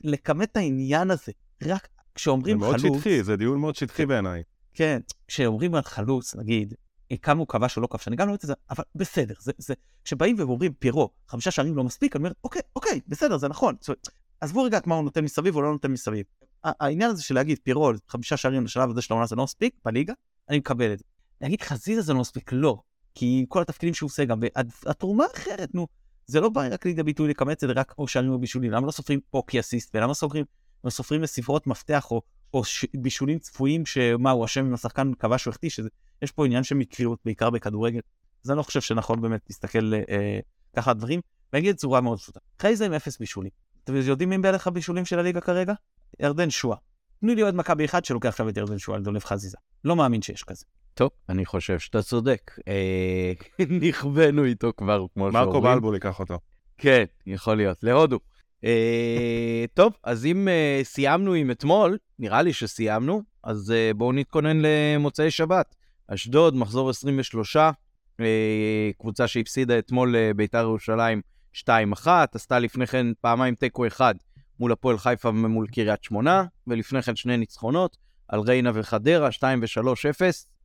לכמת 0.04 0.52
את 0.52 0.58
העניין 0.58 1.12
הזה. 1.12 1.32
רק 1.64 1.88
זה 1.96 2.02
כשאומרים 2.16 2.58
מאוד 2.58 2.78
חלוץ... 2.78 2.98
שטחי, 2.98 3.24
זה 3.24 3.36
דיון 3.38 3.60
מאוד 3.60 3.76
שטחי 3.76 4.06
בעיניי. 4.06 4.44
כן, 4.74 5.00
כשאומרים 5.28 5.76
על 5.76 5.82
חלוץ, 5.82 6.36
נגיד, 6.36 6.74
כמה 7.22 7.40
הוא 7.40 7.48
כבש 7.48 7.78
או 7.78 7.82
לא 7.82 7.88
כבש, 7.92 8.08
אני 8.08 8.16
גם 8.16 8.28
לא 8.28 8.32
יודעת 8.34 8.44
את 8.44 8.48
זה, 8.48 8.54
אבל 8.70 8.84
בסדר, 8.96 9.34
זה, 9.40 9.52
זה, 9.58 9.74
כשבאים 10.04 10.36
ואומרים 10.40 10.74
פירו, 10.74 11.10
חמישה 11.28 11.52
שערים 11.52 11.76
לא 11.76 11.84
מספיק, 11.84 12.16
אני 12.16 12.24
אומר, 12.24 12.32
אוקיי, 12.44 12.62
אוקיי, 12.76 13.00
בסדר, 13.08 13.38
זה 13.38 13.48
נכון. 13.48 13.76
זאת 13.82 14.08
עזבו 14.42 14.64
רגע 14.64 14.78
את 14.78 14.88
מה 14.88 14.96
הוא 14.96 15.04
נותן 15.04 15.24
מסביב 15.24 15.56
או 15.56 15.62
לא 15.62 15.72
נותן 15.72 15.92
מסביב. 15.92 16.26
העניין 16.64 17.10
הזה 17.10 17.24
של 17.24 17.36
להגיד 17.36 17.60
פירו, 17.64 17.92
חמישה 18.08 18.38
שערים 18.38 18.64
לשלב 18.64 18.90
הזה 18.90 19.02
של 19.02 19.14
העונה 19.14 19.26
זה 19.26 19.36
לא 19.36 19.44
מספיק, 19.44 19.76
בליגה, 19.86 20.14
אני 20.50 20.58
מקבל 20.58 20.94
את 20.94 21.00
זה. 21.00 21.06
להגיד 21.42 21.62
חזיזה 21.62 22.02
זה 22.02 22.14
לא 22.14 22.20
מספיק, 22.20 22.50
לא. 22.54 22.78
כי 23.16 23.38
עם 23.40 23.46
כל 23.46 23.62
התפקידים 23.62 23.94
שהוא 23.94 24.08
עושה 24.08 24.26
גם, 24.26 24.40
והתרומה 24.86 25.26
אחרת, 25.36 25.76
נו. 25.76 25.88
זה 26.28 26.40
לא 26.40 26.50
בא 26.50 26.68
רק 26.72 26.86
לידי 26.86 27.04
ביטוי 27.04 27.30
לכמת, 27.30 27.60
זה 27.60 27.68
רק 27.68 27.94
או 27.98 28.08
שערים 28.08 28.32
או 28.32 28.40
בישולים. 28.40 28.72
למה 28.72 28.88
לא 28.88 28.92
סופרים 28.92 29.20
פה 29.30 29.44
כאסיסט, 29.48 29.96
ולמה 29.96 30.14
סוגרים, 30.14 30.46
לא 30.84 30.90
סופרים 30.90 31.22
לספרות 31.22 31.68
מפתח 31.68 32.12
או, 32.12 32.22
או 32.54 32.64
ש... 32.64 32.86
בישולים 32.94 33.40
צפויים, 33.40 33.86
שמה, 33.86 34.32
הוא 34.32 34.46
אשם 34.46 34.66
אם 34.66 34.74
השחקן 34.74 35.12
כבש 35.20 35.48
או 35.48 35.52
החטיא, 35.52 35.70
שיש 35.70 36.32
פה 36.32 36.46
עניין 36.46 36.64
של 36.64 36.76
מקריות, 36.76 37.20
בעיקר 37.26 37.50
בכדורגל. 37.50 38.00
אז 38.46 38.52
אני 38.52 38.58
לא 38.58 38.64
חושב 38.64 38.82
שנכון 38.82 39.22
באמת 39.22 39.42
להסתכל 39.50 39.94
אה, 39.94 40.40
ככה 40.76 40.92
על 40.92 40.98
דברים, 40.98 41.22
ואני 41.54 41.62
אגיד 41.62 41.76
בצורה 41.76 42.02
מאוד 42.02 42.20
פשוטה. 42.20 42.40
חייזה 42.60 42.86
עם 42.86 42.94
אפס 42.94 43.18
בישולים. 43.18 43.52
אתם 43.84 43.96
יודעים 43.96 44.30
מי 44.30 44.38
בערך 44.38 44.68
הבישולים 44.68 45.06
של 45.06 45.20
הליגה 45.20 45.42
כרגע? 45.42 45.74
ירדן 46.20 46.50
שואה. 46.50 46.78
תנו 47.20 47.34
לי 47.36 47.44
אוהד 47.44 47.56
מכבי 47.56 47.86
אחד 47.86 48.06
שלוקח 48.06 48.30
עכשיו 48.30 48.50
את 48.50 48.58
ירדן 48.58 48.78
שואה 48.78 48.98
לדולב 48.98 49.24
חזיזה. 49.24 49.58
לא 49.84 49.96
מאמין 49.96 50.22
שיש 50.22 50.44
כזה. 50.44 50.66
טוב, 50.94 51.10
אני 51.30 51.46
חושב 51.46 51.80
שאתה 51.80 52.02
צודק. 52.02 52.52
אה, 52.68 53.34
נכוונו 53.82 54.46
איתו 54.46 54.72
כבר, 54.78 55.06
כמו 55.14 55.32
שאומרים. 55.32 55.48
מרקו 55.48 55.62
בלבול 55.62 55.94
ייקח 55.94 56.20
אותו. 56.20 56.40
כן, 56.78 57.04
יכול 57.26 57.58
להיות, 57.58 57.84
להודו. 57.84 58.20
אה, 58.66 59.66
טוב, 59.74 59.94
אז 60.04 60.26
אם 60.26 60.48
אה, 60.48 60.80
סיימנו 60.84 61.34
עם 61.34 61.52
אתמול, 61.52 61.98
נראה 62.20 62.42
לי 62.42 62.54
שסיימנו, 62.54 63.22
אז 63.44 63.74
בואו 63.96 64.12
נתכונן 64.12 64.58
למוצאי 64.62 65.32
שבת. 65.32 65.76
אשדוד, 66.08 66.56
מחזור 66.56 66.90
23, 66.90 67.58
אה, 67.58 68.90
קבוצה 68.98 69.28
שהפסידה 69.28 69.80
אתמול 69.80 70.16
לביתר 70.18 70.60
ירושלים 70.60 71.22
2-1, 71.54 72.08
עשתה 72.34 72.60
לפני 72.60 72.88
כן 72.88 73.08
פעמיים 73.22 73.56
תיקו 73.56 73.88
אחד 73.88 74.16
מול 74.62 74.72
הפועל 74.72 74.98
חיפה 74.98 75.30
ומול 75.30 75.68
קריית 75.68 76.04
שמונה, 76.04 76.46
ולפני 76.68 77.02
כן 77.02 77.16
שני 77.16 77.38
ניצחונות 77.38 77.98
על 78.28 78.40
ריינה 78.40 78.72
וחדרה, 78.74 79.32
2 79.32 79.62
ו-3-0. 79.62 80.22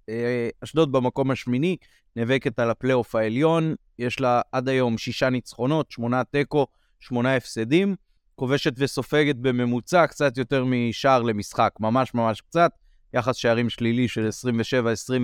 אה, 0.08 0.48
אשדוד 0.64 0.92
במקום 0.92 1.30
השמיני, 1.30 1.76
נאבקת 2.16 2.58
על 2.58 2.70
הפלייאוף 2.70 3.14
העליון, 3.14 3.74
יש 3.98 4.20
לה 4.20 4.40
עד 4.52 4.68
היום 4.68 4.98
שישה 4.98 5.30
ניצחונות, 5.30 5.90
שמונה 5.90 6.24
תיקו, 6.24 6.66
שמונה 7.00 7.36
הפסדים, 7.36 7.96
כובשת 8.34 8.72
וסופגת 8.78 9.36
בממוצע 9.36 10.06
קצת 10.06 10.38
יותר 10.38 10.64
משער 10.64 11.22
למשחק, 11.22 11.72
ממש 11.80 12.14
ממש 12.14 12.40
קצת, 12.40 12.70
יחס 13.14 13.36
שערים 13.36 13.70
שלילי 13.70 14.08
של 14.08 14.28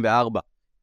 27-24. 0.04 0.06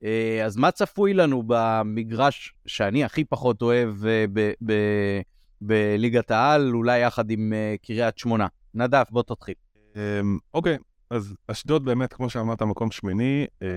אה, 0.03 0.45
אז 0.45 0.57
מה 0.57 0.71
צפוי 0.71 1.13
לנו 1.13 1.43
במגרש 1.47 2.53
שאני 2.65 3.03
הכי 3.03 3.23
פחות 3.23 3.61
אוהב 3.61 4.05
אה, 4.05 4.25
ב- 4.33 4.51
ב- 4.65 5.21
בליגת 5.61 6.31
העל, 6.31 6.75
אולי 6.75 6.99
יחד 6.99 7.31
עם 7.31 7.53
אה, 7.53 7.75
קריית 7.81 8.17
שמונה? 8.17 8.47
נדב, 8.73 9.03
בוא 9.09 9.23
תתחיל. 9.23 9.55
אמ, 9.95 10.37
אוקיי, 10.53 10.77
אז 11.09 11.35
אשדוד 11.47 11.85
באמת, 11.85 12.13
כמו 12.13 12.29
שאמרת, 12.29 12.61
מקום 12.61 12.91
שמיני, 12.91 13.45
אמ, 13.61 13.67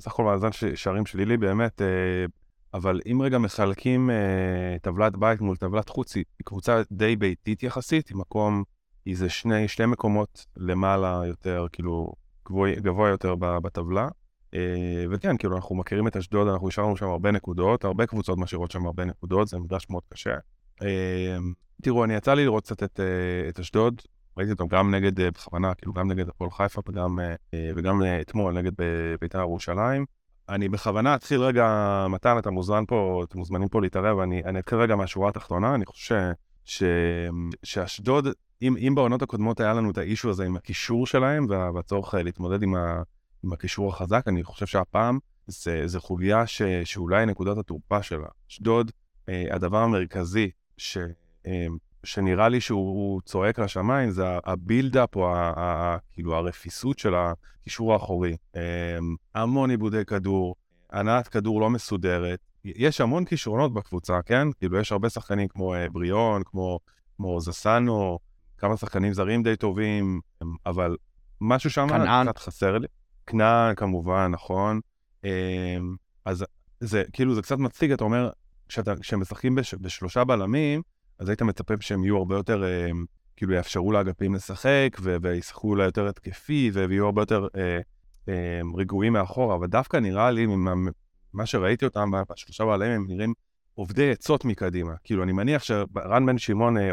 סך 0.00 0.12
הכל 0.12 0.24
מאזן 0.24 0.48
שערים 0.74 1.06
שלילי 1.06 1.36
באמת, 1.36 1.82
אה, 1.82 1.86
אבל 2.74 3.00
אם 3.12 3.22
רגע 3.22 3.38
מחלקים 3.38 4.10
אה, 4.10 4.76
טבלת 4.82 5.16
בית 5.16 5.40
מול 5.40 5.56
טבלת 5.56 5.88
חוץ, 5.88 6.14
היא 6.14 6.24
קבוצה 6.44 6.82
די 6.92 7.16
ביתית 7.16 7.62
יחסית, 7.62 8.08
היא 8.08 8.16
מקום, 8.16 8.64
היא 9.04 9.16
זה 9.16 9.28
שני, 9.28 9.68
שתי 9.68 9.86
מקומות 9.86 10.46
למעלה 10.56 11.22
יותר, 11.26 11.66
כאילו, 11.72 12.12
גבוה, 12.48 12.74
גבוה 12.74 13.08
יותר 13.08 13.34
בטבלה. 13.34 14.08
וכן, 15.10 15.36
כאילו, 15.36 15.56
אנחנו 15.56 15.74
מכירים 15.74 16.08
את 16.08 16.16
אשדוד, 16.16 16.48
אנחנו 16.48 16.68
השארנו 16.68 16.96
שם 16.96 17.06
הרבה 17.06 17.30
נקודות, 17.30 17.84
הרבה 17.84 18.06
קבוצות 18.06 18.38
משאירות 18.38 18.70
שם 18.70 18.86
הרבה 18.86 19.04
נקודות, 19.04 19.48
זה 19.48 19.58
מגרש 19.58 19.86
מאוד 19.90 20.02
קשה. 20.08 20.34
אה, 20.82 21.36
תראו, 21.82 22.04
אני 22.04 22.14
יצא 22.14 22.34
לי 22.34 22.44
לראות 22.44 22.64
קצת 22.64 22.82
את, 22.82 23.00
אה, 23.00 23.62
אשדוד, 23.62 24.02
ראיתי 24.36 24.52
אותם 24.52 24.66
גם 24.66 24.94
נגד, 24.94 25.20
אה, 25.20 25.30
בכוונה, 25.30 25.74
כאילו 25.74 25.92
גם 25.92 26.10
נגד 26.10 26.28
הפועל 26.28 26.50
חיפה 26.50 26.82
וגם, 26.88 27.20
אה, 27.20 27.70
וגם 27.76 28.02
אתמול 28.20 28.58
נגד 28.58 28.72
בית"ר 29.20 29.38
ירושלים. 29.38 30.04
אני 30.48 30.68
בכוונה 30.68 31.14
אתחיל 31.14 31.40
רגע, 31.40 31.66
מתן, 32.10 32.38
אתה 32.38 32.50
מוזמן 32.50 32.84
פה, 32.88 33.24
אתם 33.28 33.38
מוזמנים 33.38 33.68
פה 33.68 33.80
להתערב, 33.80 34.18
אני, 34.18 34.42
אני 34.44 34.58
אתחיל 34.58 34.78
רגע 34.78 34.96
מהשורה 34.96 35.28
התחתונה, 35.28 35.74
אני 35.74 35.86
חושב 35.86 36.30
שאשדוד, 37.64 38.28
אם, 38.62 38.76
אם 38.76 38.94
בעונות 38.94 39.22
הקודמות 39.22 39.60
היה 39.60 39.74
לנו 39.74 39.90
את 39.90 39.98
האישו 39.98 40.30
הזה 40.30 40.44
עם 40.44 40.56
הקישור 40.56 41.06
שלהם 41.06 41.46
וה- 41.48 41.70
והצורך 41.74 42.14
להתמודד 42.14 42.62
עם, 42.62 42.74
ה, 42.74 43.02
עם 43.44 43.52
הקישור 43.52 43.88
החזק, 43.88 44.22
אני 44.26 44.44
חושב 44.44 44.66
שהפעם 44.66 45.18
זה, 45.46 45.82
זה 45.86 46.00
חוליה 46.00 46.46
ש, 46.46 46.62
שאולי 46.84 47.26
נקודת 47.26 47.58
התורפה 47.58 48.02
שלה. 48.02 48.26
אשדוד, 48.50 48.90
הדבר 49.28 49.78
המרכזי 49.78 50.50
ש, 50.76 50.98
אה, 51.46 51.66
שנראה 52.04 52.48
לי 52.48 52.60
שהוא 52.60 53.20
צועק 53.24 53.58
לשמיים, 53.58 54.10
זה 54.10 54.24
הבילדאפ 54.44 55.16
או 55.16 55.34
ה, 55.34 55.52
ה, 55.56 55.96
כאילו 56.12 56.34
הרפיסות 56.34 56.98
של 56.98 57.14
הקישור 57.14 57.92
האחורי. 57.92 58.36
אמ, 58.56 58.60
המון 59.34 59.70
עיבודי 59.70 60.04
כדור, 60.04 60.54
הנעת 60.90 61.28
כדור 61.28 61.60
לא 61.60 61.70
מסודרת. 61.70 62.38
יש 62.64 63.00
המון 63.00 63.24
כישרונות 63.24 63.74
בקבוצה, 63.74 64.22
כן? 64.22 64.52
כאילו, 64.52 64.80
יש 64.80 64.92
הרבה 64.92 65.08
שחקנים 65.08 65.48
כמו 65.48 65.74
אה, 65.74 65.88
בריאון, 65.88 66.42
כמו, 66.44 66.78
כמו 67.16 67.40
זסנו, 67.40 68.18
כמה 68.58 68.76
שחקנים 68.76 69.12
זרים 69.12 69.42
די 69.42 69.56
טובים, 69.56 70.20
אמ, 70.42 70.54
אבל 70.66 70.96
משהו 71.40 71.70
שם. 71.70 71.86
קצת 72.24 72.38
חסר 72.38 72.78
לי. 72.78 72.86
כנען, 73.26 73.74
כמובן, 73.74 74.30
נכון. 74.32 74.80
אמ, 75.24 75.30
אז 76.24 76.44
זה, 76.80 77.02
כאילו, 77.12 77.34
זה 77.34 77.42
קצת 77.42 77.58
מצחיק, 77.58 77.92
אתה 77.92 78.04
אומר, 78.04 78.30
כשהם 79.00 79.20
משחקים 79.20 79.54
בש, 79.54 79.74
בשלושה 79.74 80.24
בלמים, 80.24 80.82
אז 81.18 81.28
היית 81.28 81.42
מצפה 81.42 81.74
שהם 81.80 82.04
יהיו 82.04 82.16
הרבה 82.16 82.36
יותר, 82.36 82.64
אה, 82.64 82.90
כאילו 83.36 83.52
יאפשרו 83.52 83.92
לאגפים 83.92 84.34
לשחק, 84.34 84.96
ו- 85.00 85.16
וישחקו 85.22 85.68
אולי 85.68 85.84
יותר 85.84 86.08
התקפי, 86.08 86.70
ויהיו 86.74 87.06
הרבה 87.06 87.22
יותר 87.22 87.46
אה, 87.56 87.78
אה, 88.28 88.60
רגועים 88.76 89.12
מאחורה, 89.12 89.54
אבל 89.54 89.66
דווקא 89.66 89.96
נראה 89.96 90.30
לי, 90.30 90.46
ממה 90.46 90.74
מה 91.32 91.46
שראיתי 91.46 91.84
אותם 91.84 92.10
בשלושה 92.30 92.64
בלמים, 92.64 92.92
הם 92.92 93.06
נראים 93.08 93.34
עובדי 93.74 94.10
עצות 94.10 94.44
מקדימה. 94.44 94.92
כאילו, 95.04 95.22
אני 95.22 95.32
מניח 95.32 95.62
שרן 95.62 96.26
בן 96.26 96.38
שמעון, 96.38 96.76
אה, 96.78 96.90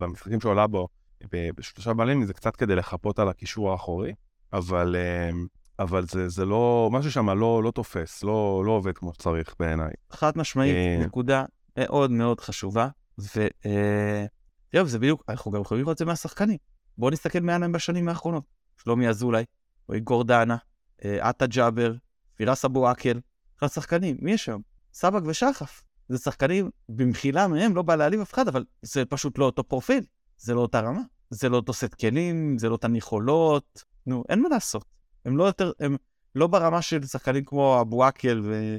במשחקים 0.00 0.40
שעולה 0.40 0.66
בו, 0.66 0.88
בשלושה 1.32 1.94
בלמים, 1.94 2.24
זה 2.24 2.34
קצת 2.34 2.56
כדי 2.56 2.76
לחפות 2.76 3.18
על 3.18 3.28
הקישור 3.28 3.72
האחורי, 3.72 4.12
אבל, 4.52 4.96
אה, 4.96 5.30
אבל 5.78 6.06
זה, 6.06 6.28
זה 6.28 6.44
לא, 6.44 6.88
משהו 6.92 7.12
שם 7.12 7.30
לא, 7.30 7.62
לא 7.62 7.70
תופס, 7.70 8.24
לא, 8.24 8.62
לא 8.66 8.70
עובד 8.70 8.98
כמו 8.98 9.14
שצריך 9.14 9.54
בעיניי. 9.60 9.90
חד 10.10 10.32
משמעית, 10.36 10.74
אה. 10.74 11.06
נקודה 11.06 11.44
מאוד 11.78 12.10
מאוד 12.10 12.40
חשובה, 12.40 12.88
ו... 13.18 13.46
אה, 13.66 14.84
זה 14.84 14.98
בדיוק, 14.98 15.24
אנחנו 15.28 15.50
גם 15.50 15.60
יכולים 15.60 15.82
לראות 15.82 15.94
את 15.94 15.98
זה 15.98 16.04
מהשחקנים. 16.04 16.56
בואו 16.98 17.10
נסתכל 17.10 17.40
מי 17.40 17.52
היה 17.52 17.58
להם 17.58 17.72
בשנים 17.72 18.08
האחרונות. 18.08 18.44
שלומי 18.82 19.08
אזולאי, 19.08 19.44
רועי 19.88 20.00
גורדנה, 20.00 20.56
אה, 21.04 21.28
עטה 21.28 21.46
ג'אבר, 21.46 21.94
פירס 22.34 22.64
אבו 22.64 22.88
עקל, 22.88 23.20
אחד 23.58 23.66
שחקנים, 23.66 24.16
מי 24.20 24.32
יש 24.32 24.44
שם? 24.44 24.60
סבק 24.92 25.22
ושחף. 25.26 25.82
זה 26.08 26.18
שחקנים, 26.18 26.70
במחילה 26.88 27.48
מהם, 27.48 27.76
לא 27.76 27.82
בא 27.82 27.96
להעליב 27.96 28.20
אף 28.20 28.34
אחד, 28.34 28.48
אבל 28.48 28.64
זה 28.82 29.04
פשוט 29.04 29.38
לא 29.38 29.44
אותו 29.44 29.64
פרופיל, 29.64 30.04
זה 30.38 30.54
לא 30.54 30.60
אותה 30.60 30.80
רמה. 30.80 31.02
זה 31.30 31.48
לא 31.48 31.56
אותו 31.56 31.72
סט 31.72 31.94
כלים, 31.94 32.58
זה 32.58 32.68
לא 32.68 32.72
אותן 32.72 32.96
יכולות, 32.96 33.84
נו, 34.06 34.24
אין 34.28 34.42
מה 34.42 34.48
לעשות. 34.48 34.84
הם 35.24 35.36
לא 35.36 35.44
יותר, 35.44 35.72
הם 35.80 35.96
לא 36.34 36.46
ברמה 36.46 36.82
של 36.82 37.06
שחקנים 37.06 37.44
כמו 37.44 37.80
אבו 37.80 38.04
עקל 38.04 38.40
ו... 38.44 38.76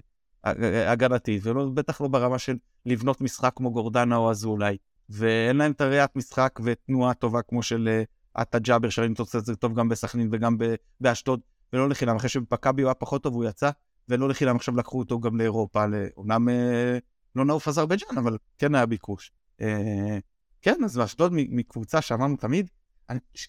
הגנתית, 0.87 1.45
ובטח 1.45 2.01
לא 2.01 2.07
ברמה 2.07 2.39
של 2.39 2.57
לבנות 2.85 3.21
משחק 3.21 3.53
כמו 3.55 3.71
גורדנה 3.71 4.15
או 4.15 4.31
אזולאי. 4.31 4.77
ואין 5.09 5.57
להם 5.57 5.71
את 5.71 5.81
הראיית 5.81 6.15
משחק 6.15 6.59
ותנועה 6.63 7.13
טובה 7.13 7.41
כמו 7.41 7.63
של 7.63 7.87
אה, 7.91 8.03
עטה 8.33 8.59
ג'אבר, 8.59 8.89
שראינו 8.89 9.11
אותו 9.11 9.25
קצת 9.25 9.59
טוב 9.59 9.79
גם 9.79 9.89
בסכנין 9.89 10.29
וגם 10.31 10.57
באשדוד, 10.99 11.39
ולא 11.73 11.89
לחינם, 11.89 12.15
אחרי 12.15 12.29
שבמכבי 12.29 12.81
הוא 12.81 12.89
היה 12.89 12.93
פחות 12.93 13.23
טוב 13.23 13.33
הוא 13.33 13.45
יצא, 13.45 13.69
ולא 14.09 14.29
לחינם 14.29 14.55
עכשיו 14.55 14.75
לקחו 14.75 14.99
אותו 14.99 15.19
גם 15.19 15.37
לאירופה, 15.37 15.85
אומנם 16.17 16.49
אה, 16.49 16.97
לא 17.35 17.45
נעוף 17.45 17.67
אזרבייג'אן, 17.67 18.17
אבל 18.17 18.37
כן 18.57 18.75
היה 18.75 18.85
ביקוש. 18.85 19.31
אה, 19.61 20.17
כן, 20.61 20.83
אז 20.83 20.97
באשדוד 20.97 21.31
מקבוצה 21.33 22.01
שאמרנו 22.01 22.37
תמיד, 22.37 22.69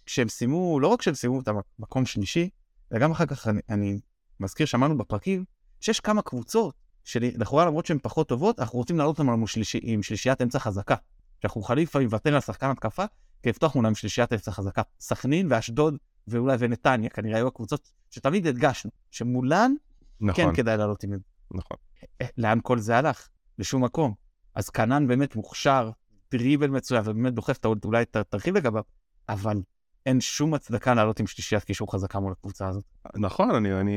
כשהם 0.06 0.28
סיימו, 0.28 0.80
לא 0.80 0.88
רק 0.88 1.02
שהם 1.02 1.14
סיימו 1.14 1.40
את 1.40 1.48
המקום 1.78 2.06
שלישי, 2.06 2.50
אלא 2.92 3.00
גם 3.00 3.10
אחר 3.10 3.26
כך 3.26 3.48
אני, 3.48 3.60
אני 3.68 4.00
מזכיר 4.40 4.66
שאמרנו 4.66 4.98
בפרקים, 4.98 5.44
שיש 5.80 6.00
כמה 6.00 6.22
קבוצות 6.22 6.74
שלכאורה 7.04 7.64
למרות 7.64 7.86
שהן 7.86 7.98
פחות 8.02 8.28
טובות, 8.28 8.60
אנחנו 8.60 8.78
רוצים 8.78 8.98
לעלות 8.98 9.18
אותן 9.18 9.30
עם, 9.30 9.46
שלישי, 9.46 9.80
עם 9.82 10.02
שלישיית 10.02 10.42
אמצע 10.42 10.58
חזקה. 10.58 10.94
שאנחנו 11.42 11.60
מוכנים 11.60 11.82
לפעמים 11.82 12.08
לוותר 12.08 12.34
על 12.34 12.40
שחקן 12.40 12.70
התקפה, 12.70 13.04
כדי 13.42 13.50
לפתוח 13.50 13.74
מולם 13.74 13.86
עם 13.86 13.94
שלישיית 13.94 14.32
אמצע 14.32 14.50
חזקה. 14.50 14.82
סכנין 15.00 15.46
ואשדוד 15.50 15.96
ואולי 16.28 16.56
ונתניה, 16.58 17.10
כנראה 17.10 17.36
היו 17.36 17.46
הקבוצות 17.46 17.92
שתמיד 18.10 18.46
הדגשנו, 18.46 18.90
שמולן 19.10 19.74
נכון. 20.20 20.44
כן 20.44 20.54
כדאי 20.54 20.76
לעלות 20.76 21.02
עם, 21.02 21.12
נכון. 21.50 21.76
אה, 22.22 22.26
לאן 22.38 22.58
כל 22.62 22.78
זה 22.78 22.96
הלך? 22.96 23.28
לשום 23.58 23.84
מקום. 23.84 24.14
אז 24.54 24.70
כנען 24.70 25.06
באמת 25.06 25.36
מוכשר, 25.36 25.90
דריבל 26.30 26.70
מצוין, 26.70 27.02
ובאמת 27.04 27.34
דוחף, 27.34 27.58
אתה 27.58 27.68
אולי 27.84 28.04
תרחיב 28.04 28.56
לגביו, 28.56 28.82
אבל 29.28 29.62
אין 30.06 30.20
שום 30.20 30.54
הצדקה 30.54 30.94
לעלות 30.94 31.20
עם 31.20 31.26
שלישיית 31.26 31.64
קישור 31.64 31.92
חזקה 31.92 32.20
מול 32.20 32.32
הקבוצה 32.32 32.68
הזאת. 32.68 32.84
נכון, 33.16 33.54
אני, 33.54 33.80
אני, 33.80 33.94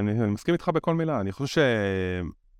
אני, 0.00 0.20
אני 0.20 0.30
מסכים 0.30 0.54
איתך 0.54 0.68
בכל 0.68 0.94
מילה. 0.94 1.20
אני 1.20 1.32
חושב 1.32 1.46
ש... 1.46 1.58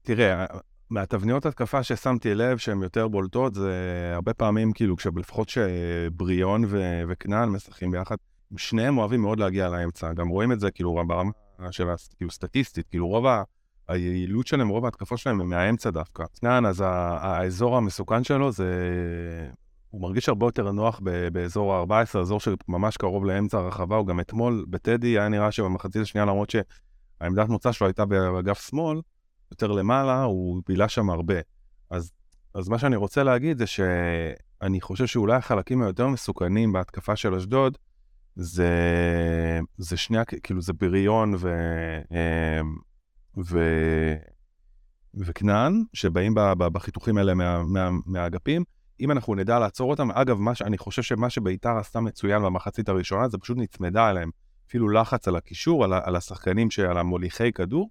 תראה, 0.03 0.47
מהתבניות 0.90 1.47
התקפה 1.47 1.82
ששמתי 1.82 2.34
לב 2.34 2.59
שהן 2.59 2.82
יותר 2.82 3.09
בולטות, 3.09 3.55
זה 3.55 3.72
הרבה 4.14 4.34
פעמים, 4.34 4.72
כאילו, 4.72 4.97
כשלפחות 4.97 5.49
שבריאון 5.49 6.64
ו- 6.68 7.03
וכנען 7.09 7.49
משחקים 7.49 7.90
ביחד, 7.90 8.16
שניהם 8.57 8.99
אוהבים 8.99 9.20
מאוד 9.20 9.38
להגיע 9.40 9.68
לאמצע. 9.68 10.12
גם 10.12 10.28
רואים 10.28 10.53
את 10.53 10.61
זה, 10.61 10.70
כאילו, 10.70 11.03
ברמה 11.07 11.30
של, 11.70 11.84
כאילו, 12.16 12.30
סטטיסטית, 12.30 12.86
כאילו, 12.88 13.09
רוב 13.09 13.26
ה... 13.26 13.42
היעילות 13.88 14.47
שלהם, 14.47 14.68
רוב 14.68 14.84
ההתקפות 14.84 15.18
שלהם 15.18 15.40
הם 15.40 15.49
מהאמצע 15.51 15.90
דווקא. 15.90 16.24
כנען, 16.40 16.66
אז 16.66 16.80
ה- 16.80 17.18
האזור 17.20 17.76
המסוכן 17.76 18.24
שלו 18.24 18.53
זה... 18.53 18.70
הוא 19.95 20.03
מרגיש 20.03 20.28
הרבה 20.28 20.47
יותר 20.47 20.72
נוח 20.72 21.01
ב- 21.05 21.28
באזור 21.28 21.74
ה-14, 21.74 22.18
אזור 22.18 22.40
שממש 22.40 22.97
קרוב 22.97 23.24
לאמצע 23.24 23.59
הרחבה, 23.59 23.97
הוא 23.97 24.07
גם 24.07 24.20
אתמול 24.20 24.64
בטדי 24.70 25.07
היה 25.07 25.28
נראה 25.28 25.53
שבמחצית 25.53 26.03
השנייה, 26.03 26.24
למרות 26.24 26.51
שהעמדת 26.51 27.49
מוצא 27.49 27.72
שלו 27.72 27.86
הייתה 27.86 28.05
באגף 28.05 28.68
שמאל, 28.68 29.01
יותר 29.51 29.72
למעלה, 29.72 30.22
הוא 30.22 30.62
בילה 30.68 30.88
שם 30.88 31.11
הרבה. 31.11 31.34
אז, 31.90 32.12
אז 32.55 32.68
מה 32.68 32.78
שאני 32.78 32.97
רוצה 32.97 33.22
להגיד 33.22 33.59
זה 33.59 33.66
שאני 33.66 34.80
חושב 34.80 35.07
שאולי 35.07 35.36
החלקים 35.36 35.82
היותר 35.82 36.09
מסוכנים 36.09 36.72
בהתקפה 36.72 37.16
של 37.16 37.34
אשדוד, 37.34 37.78
זה, 38.36 38.70
זה 39.78 39.97
שני, 39.97 40.18
כאילו 40.42 40.62
זה 40.62 40.72
בריון 40.72 41.34
ו... 41.38 41.55
אמ, 42.11 42.76
ו... 43.45 43.59
וכנען, 45.14 45.82
שבאים 45.92 46.34
בחיתוכים 46.59 47.18
האלה 47.18 47.34
מה, 47.34 47.62
מה, 48.07 48.28
אם 49.01 49.11
אנחנו 49.11 49.34
נדע 49.34 49.59
לעצור 49.59 49.90
אותם, 49.90 50.11
אגב, 50.11 50.38
מה, 50.38 50.53
אני 50.64 50.78
חושב 50.78 51.03
שמה 51.03 51.30
שביתר 51.30 51.76
עשתה 51.78 52.01
מצוין 52.01 52.42
במחצית 52.42 52.88
הראשונה, 52.88 53.28
זה 53.28 53.38
פשוט 53.38 53.59
נצמדה 53.59 54.11
אליהם. 54.11 54.30
אפילו 54.68 54.88
לחץ 54.88 55.28
על 55.28 55.36
הקישור, 55.36 55.84
על, 55.84 55.92
על 55.92 56.16
השחקנים, 56.16 56.68
על 56.90 56.99
המוליכי 56.99 57.53
כדור, 57.53 57.90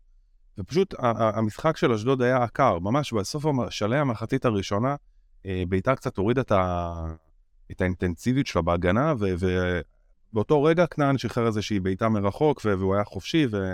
ופשוט 0.58 0.94
המשחק 1.00 1.78
של 1.78 1.92
אשדוד 1.92 2.22
היה 2.22 2.44
עקר. 2.44 2.80
ממש 2.80 3.14
בסוף 3.14 3.46
שלהי 3.70 4.00
המחצית 4.00 4.46
הראשונה, 4.46 4.96
אה, 5.46 5.64
ביתר 5.70 5.96
קצת 5.96 6.18
הורידה 6.18 6.42
את, 6.42 6.52
ה... 6.52 6.94
את 7.72 7.82
האינטנסיביות 7.82 8.48
שלה 8.48 8.62
בהגנה, 8.62 9.14
ו... 9.20 9.34
ובאותו 10.32 10.64
רגע 10.64 10.86
כנען 10.88 11.18
שחרר 11.18 11.48
איזושהי 11.48 11.80
בעיטה 11.80 12.10
מרחוק, 12.10 12.62
ו... 12.66 12.80
והוא 12.80 12.96
היה 12.96 13.04
חופשי, 13.04 13.48
ו... 13.52 13.74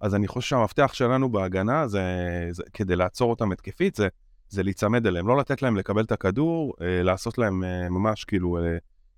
אז 0.00 0.14
אני 0.14 0.28
חושב 0.28 0.48
שהמפתח 0.48 0.90
שלנו 0.92 1.32
בהגנה, 1.32 1.88
זה, 1.88 2.02
זה 2.50 2.62
כדי 2.72 2.96
לעצור 2.96 3.30
אותם 3.30 3.52
התקפית, 3.52 3.94
זה, 3.94 4.08
זה 4.50 4.62
להיצמד 4.62 5.06
אליהם, 5.06 5.28
לא 5.28 5.36
לתת 5.38 5.62
להם 5.62 5.76
לקבל 5.76 6.04
את 6.04 6.12
הכדור, 6.12 6.74
אה, 6.80 7.02
לעשות 7.02 7.38
להם 7.38 7.64
אה, 7.64 7.88
ממש 7.88 8.24
כאילו 8.24 8.58
אה, 8.58 8.76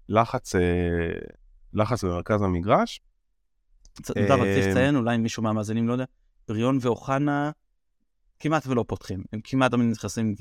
לחץ, 0.08 0.54
לחץ 1.72 2.04
במרכז 2.04 2.42
המגרש. 2.42 3.00
צריך 4.02 4.30
אה, 4.30 4.36
לציין, 4.36 4.96
אולי 4.96 5.16
מישהו 5.18 5.42
מהמאזינים 5.42 5.88
לא 5.88 5.92
יודע, 5.92 6.04
בריון 6.48 6.78
ואוחנה 6.80 7.50
כמעט 8.40 8.66
ולא 8.66 8.84
פותחים, 8.88 9.24
הם 9.32 9.40
כמעט 9.44 9.70
תמיד 9.70 9.86
נכנסים 9.90 10.34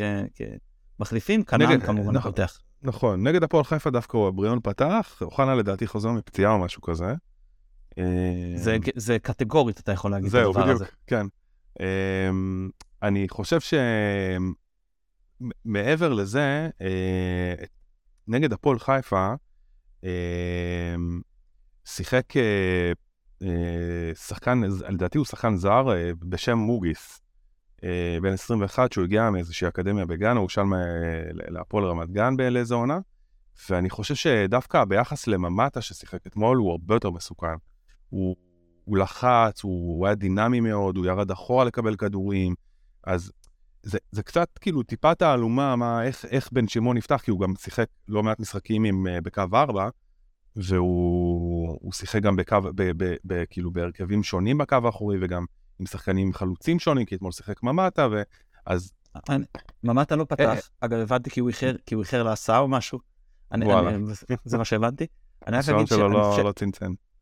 כמחליפים, 1.00 1.44
כנען 1.44 1.80
כמובן 1.80 2.14
נכון. 2.16 2.32
פותח. 2.32 2.62
נכון, 2.84 3.28
נגד 3.28 3.44
הפועל 3.44 3.64
חיפה 3.64 3.89
דווקא 3.89 4.18
הוא 4.18 4.28
הבריאון 4.28 4.60
פתח, 4.64 5.18
אוחנה 5.22 5.56
לדעתי 5.56 5.88
חוזר 5.88 6.12
מפציעה 6.12 6.52
או 6.54 6.60
משהו 6.60 6.82
כזה. 6.82 7.14
זה- 8.56 8.78
זה 8.96 9.20
קטגורית, 9.20 9.80
אתה 9.80 9.92
יכול 9.92 10.12
להגיד 10.12 10.26
את 10.26 10.32
זהו, 10.32 10.50
הדבר 10.52 10.62
בדיוק, 10.64 10.76
הזה. 10.76 10.86
כן. 11.08 11.26
אמ, 11.80 12.70
אני 13.04 13.30
חושב 13.30 13.60
שמעבר 15.66 16.14
לזה, 16.14 16.70
אה, 16.82 17.54
נגד 18.28 18.54
הפועל 18.54 18.80
חיפה, 18.80 19.34
אמ, 20.04 21.22
שיחק 21.86 22.38
אה, 22.38 22.92
אה, 23.44 24.16
שחקן, 24.16 24.62
לדעתי 24.89 25.18
הוא 25.18 25.26
שחקן 25.26 25.56
זר 25.56 25.92
אה, 25.92 26.12
בשם 26.20 26.58
מוגיס, 26.58 27.22
אה, 27.84 28.18
בן 28.22 28.34
21, 28.34 28.92
שהוא 28.94 29.04
הגיע 29.04 29.30
מאיזושהי 29.30 29.68
אקדמיה 29.68 30.06
בגאנה, 30.06 30.39
הוא 30.39 30.50
שם 30.50 30.72
להפועל 31.34 31.86
רמת 31.86 32.12
גן 32.12 32.38
באיזה 32.38 32.76
עונה, 32.76 33.00
ואני 33.70 33.89
חושב 33.89 34.16
שדווקא 34.16 34.86
ביחס 34.86 35.28
לממטה 35.28 35.82
ששיחק 35.82 36.28
אתמול, 36.28 36.58
הוא 36.58 36.72
הרבה 36.72 36.96
יותר 36.96 37.10
מסוכן. 37.10 37.56
הוא, 38.10 38.36
הוא 38.86 38.98
לחץ, 38.98 39.64
הוא, 39.64 39.98
הוא 39.98 40.06
היה 40.06 40.16
דינמי 40.16 40.60
מאוד, 40.60 40.98
הוא 40.98 41.06
ירד 41.06 41.32
אחורה 41.32 41.66
לקבל 41.66 41.96
כדורים, 41.96 42.56
אז 43.04 43.32
זה, 43.84 43.98
זה 44.12 44.24
קצת 44.24 44.50
כאילו 44.62 44.84
טיפה 44.84 45.16
תעלומה, 45.16 45.76
מה, 45.76 46.04
איך, 46.04 46.26
איך 46.26 46.50
בן 46.52 46.68
שמעון 46.68 46.98
יפתח, 46.98 47.22
כי 47.24 47.32
הוא 47.32 47.40
גם 47.40 47.54
שיחק 47.60 47.88
לא 48.08 48.24
מעט 48.24 48.40
משחקים 48.40 48.84
עם, 48.84 49.08
uh, 49.08 49.22
בקו 49.22 49.42
4, 49.54 49.90
והוא 50.56 51.78
הוא 51.82 51.94
שיחק 51.94 52.22
גם 52.22 52.36
בקו, 52.36 52.58
ב, 52.76 53.04
ב, 53.04 53.16
ב, 53.28 53.44
כאילו 53.50 53.72
בהרכבים 53.72 54.24
שונים 54.24 54.58
בקו 54.58 54.78
האחורי, 54.86 55.18
וגם 55.22 55.46
עם 55.80 55.86
שחקנים 55.86 56.34
חלוצים 56.34 56.80
שונים, 56.80 57.06
כי 57.06 57.16
אתמול 57.16 57.32
שיחק 57.32 57.64
ממטה, 57.64 58.08
ואז 58.12 58.92
ממטה 59.84 60.16
לא 60.16 60.22
אה, 60.22 60.26
פתח, 60.26 60.70
אגב 60.80 61.00
הבנתי 61.00 61.30
כי 61.30 61.40
הוא 61.40 61.50
איחר, 61.50 61.76
כי 61.86 61.96
הוא 61.96 62.04
איחר 62.04 62.24
להסעה 62.24 62.60
או 62.60 62.68
משהו. 62.68 63.00
אני-. 63.52 63.66
אני- 63.74 64.06
זה 64.46 64.58
מה 64.58 64.66
שהבנתי. 64.66 65.08
אני 65.48 65.58
רק 65.58 65.70
אגיד 65.70 65.88
שאני 65.88 66.00
לא, 66.00 66.10
לא. 66.12 66.36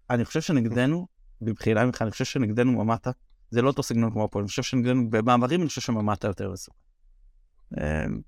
אני 0.10 0.26
חושב 0.26 0.41
שנגדנו, 0.41 1.07
במחילה 1.41 1.86
ממך, 1.86 2.01
אני 2.01 2.12
חושב 2.12 2.26
שנגדנו 2.26 2.72
ממטה, 2.72 3.12
זה 3.50 3.62
לא 3.62 3.68
אותו 3.68 3.84
סגנון 3.84 4.12
כמו 4.12 4.24
הפועל, 4.24 4.43
אני 4.43 4.47
חושב 4.47 4.64
שנגדנו, 4.64 5.10
במעברים 5.10 5.62
אני 5.62 5.68
חושב 5.68 5.82
שממטה 5.82 6.28
יותר 6.28 6.52
מסוכן. 6.52 6.78
אמ, 7.78 8.22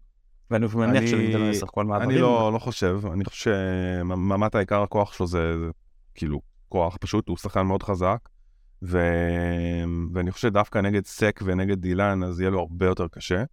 ואני 0.52 0.66
מניח 0.76 1.04
שנגדנו 1.10 1.46
ישחקו 1.46 1.80
על 1.80 1.88
מעברים. 1.88 2.10
אני 2.10 2.20
לא, 2.20 2.52
לא 2.54 2.60
חושב, 2.60 3.00
אני 3.14 3.26
חושב 3.26 3.52
שממת 3.52 4.56
העיקר 4.56 4.82
הכוח 4.82 5.14
שלו 5.14 5.28
זה 5.28 5.54
כאילו 6.16 6.42
כוח 6.70 6.98
פשוט, 7.02 7.30
הוא 7.30 7.38
שחקן 7.38 7.62
מאוד 7.62 7.84
חזק, 7.84 8.30
ו... 8.84 9.00
ואני 10.14 10.32
חושב 10.32 10.48
שדווקא 10.48 10.80
נגד 10.80 11.06
סק 11.06 11.40
ונגד 11.44 11.82
דילן 11.82 12.24
אז 12.24 12.40
יהיה 12.40 12.50
לו 12.50 12.60
הרבה 12.60 12.86
יותר 12.86 13.08
קשה, 13.08 13.44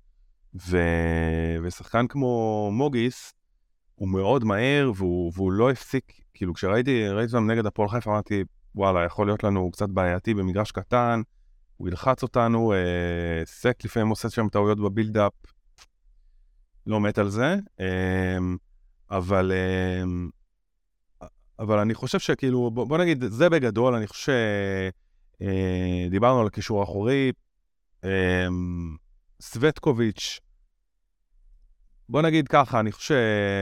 ו... 0.68 0.78
ושחקן 1.62 2.06
כמו 2.06 2.70
מוגיס, 2.72 3.34
הוא 3.94 4.08
מאוד 4.08 4.44
מהר 4.44 4.92
והוא, 4.94 5.32
והוא 5.34 5.52
לא 5.52 5.70
הפסיק, 5.70 6.12
כאילו 6.34 6.54
כשראיתי 6.54 7.08
ראיתי 7.08 7.36
אותם 7.36 7.50
נגד 7.50 7.66
הפועל 7.66 7.88
חיפה 7.88 8.10
אמרתי, 8.10 8.44
וואלה, 8.74 9.04
יכול 9.04 9.26
להיות 9.26 9.44
לנו 9.44 9.70
קצת 9.70 9.88
בעייתי 9.88 10.34
במגרש 10.34 10.72
קטן, 10.72 11.22
הוא 11.78 11.88
ילחץ 11.88 12.22
אותנו, 12.22 12.72
אה, 12.72 13.42
סק 13.44 13.84
לפעמים 13.84 14.08
עושה 14.08 14.30
שם 14.30 14.48
טעויות 14.48 14.80
בבילדאפ, 14.80 15.32
לא 16.86 17.00
מת 17.00 17.18
על 17.18 17.28
זה, 17.28 17.56
אמ, 17.80 18.56
אבל, 19.10 19.52
אמ, 19.52 20.30
אבל 21.58 21.78
אני 21.78 21.94
חושב 21.94 22.18
שכאילו, 22.18 22.70
בוא, 22.70 22.86
בוא 22.86 22.98
נגיד, 22.98 23.24
זה 23.24 23.48
בגדול, 23.48 23.94
אני 23.94 24.06
חושב 24.06 24.32
שדיברנו 25.40 26.40
על 26.40 26.46
הקישור 26.46 26.80
האחורי, 26.80 27.32
אמ, 28.04 28.96
סווטקוביץ', 29.40 30.40
בוא 32.08 32.22
נגיד 32.22 32.48
ככה, 32.48 32.80
אני 32.80 32.92
חושב 32.92 33.14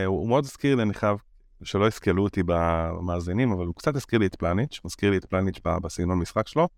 שהוא 0.05 0.29
מאוד 0.29 0.45
הזכיר 0.45 0.75
לי, 0.75 0.83
אני 0.83 0.95
חייב 0.95 1.19
שלא 1.63 1.89
יסכלו 1.89 2.23
אותי 2.23 2.43
במאזינים, 2.47 3.53
אבל 3.53 3.67
הוא 3.67 3.75
קצת 3.75 3.97
הזכיר 3.97 4.19
לי 4.19 4.27
את 4.27 4.35
פלניץ', 4.35 4.81
מזכיר 4.85 5.11
לי 5.11 5.17
את 5.17 5.25
פלניץ' 5.25 5.59
בסגנון 5.83 6.19
משחק 6.19 6.49
שלו. 6.49 6.69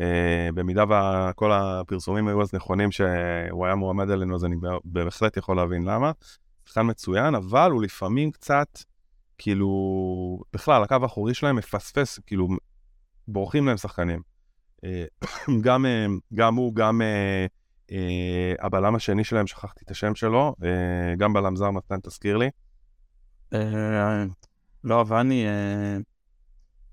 אה, 0.00 0.48
במידה 0.54 0.84
וכל 1.30 1.52
הפרסומים 1.52 2.28
היו 2.28 2.42
אז 2.42 2.54
נכונים 2.54 2.92
שהוא 2.92 3.66
היה 3.66 3.74
מועמד 3.74 4.10
אלינו, 4.10 4.34
אז 4.36 4.44
אני 4.44 4.56
בהחלט 4.84 5.36
יכול 5.36 5.56
להבין 5.56 5.84
למה. 5.84 6.12
שחקן 6.66 6.90
מצוין, 6.90 7.34
אבל 7.34 7.70
הוא 7.70 7.82
לפעמים 7.82 8.30
קצת, 8.30 8.78
כאילו, 9.38 9.68
בכלל, 10.52 10.82
הקו 10.82 10.96
האחורי 11.02 11.34
שלהם 11.34 11.56
מפספס, 11.56 12.18
כאילו, 12.26 12.48
בורחים 13.28 13.66
להם 13.66 13.76
שחקנים. 13.76 14.20
אה, 14.84 15.04
גם, 15.64 15.86
אה, 15.86 16.06
גם 16.34 16.54
הוא, 16.54 16.74
גם 16.74 17.02
אה, 17.02 17.46
אה, 17.92 18.54
הבלם 18.60 18.94
השני 18.94 19.24
שלהם, 19.24 19.46
שכחתי 19.46 19.84
את 19.84 19.90
השם 19.90 20.14
שלו, 20.14 20.54
אה, 20.64 20.68
גם 21.18 21.32
בלם 21.32 21.56
זר 21.56 21.70
מתן, 21.70 22.00
תזכיר 22.00 22.36
לי. 22.36 22.50
לא 24.84 25.00
אבני, 25.00 25.46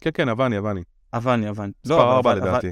כן, 0.01 0.09
כן, 0.13 0.29
אבני, 0.29 0.57
אבני. 0.57 0.81
אבני, 1.13 1.49
אבני. 1.49 1.71
מספר 1.85 1.97
לא, 1.97 2.15
ארבע 2.15 2.31
אבל- 2.31 2.39
לדעתי. 2.41 2.67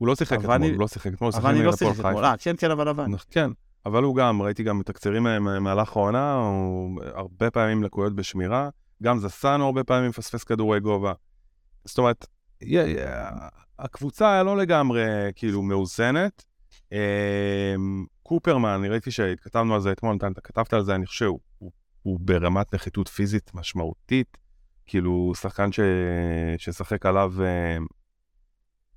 הוא 0.00 0.08
לא 0.08 0.14
שיחק 0.14 0.38
אתמול, 0.38 0.62
הוא 0.62 0.80
לא 0.80 0.88
שיחק 0.88 1.12
אתמול, 1.14 1.30
הוא 1.32 1.40
שיחק 1.40 1.50
נגד 1.54 1.64
לא 1.64 1.70
הפועל 1.70 1.92
שיחק 1.92 2.00
אתמול, 2.00 2.14
חיפה. 2.14 2.30
אה, 2.30 2.36
כן, 2.38 2.54
כן, 2.58 2.70
אבל 2.70 2.88
אבני. 2.88 3.16
כן, 3.30 3.50
אבל 3.86 4.02
הוא 4.02 4.16
גם, 4.16 4.42
ראיתי 4.42 4.62
גם 4.62 4.78
מתקצרים 4.78 5.24
במהלך 5.24 5.96
העונה, 5.96 6.34
הוא 6.34 7.00
הרבה 7.14 7.50
פעמים 7.50 7.82
לקויות 7.82 8.14
בשמירה, 8.14 8.68
גם 9.02 9.18
זסנו 9.18 9.64
הרבה 9.64 9.84
פעמים 9.84 10.08
מפספס 10.08 10.44
כדורי 10.44 10.80
גובה. 10.80 11.12
זאת 11.84 11.98
אומרת, 11.98 12.26
הקבוצה 13.78 14.42
לא 14.42 14.56
לגמרי 14.56 15.02
כאילו 15.34 15.62
מאוזנת. 15.62 16.44
אמ, 16.92 18.06
קופרמן, 18.22 18.68
אני 18.68 18.88
ראיתי 18.88 19.10
שכתבנו 19.10 19.74
על 19.74 19.80
זה 19.80 19.92
אתמול, 19.92 20.16
אתה 20.16 20.40
כתבת 20.40 20.72
על 20.72 20.84
זה, 20.84 20.94
אני 20.94 21.06
חושב 21.06 21.30
הוא, 22.02 22.20
ברמת 22.20 22.74
נחיתות 22.74 23.08
פיזית 23.08 23.54
משמעותית, 23.54 24.38
כאילו 24.86 25.32
שחקן 25.40 25.72
ש, 25.72 25.80
ששחק 26.58 27.06
עליו, 27.06 27.32
אמ, 27.38 27.86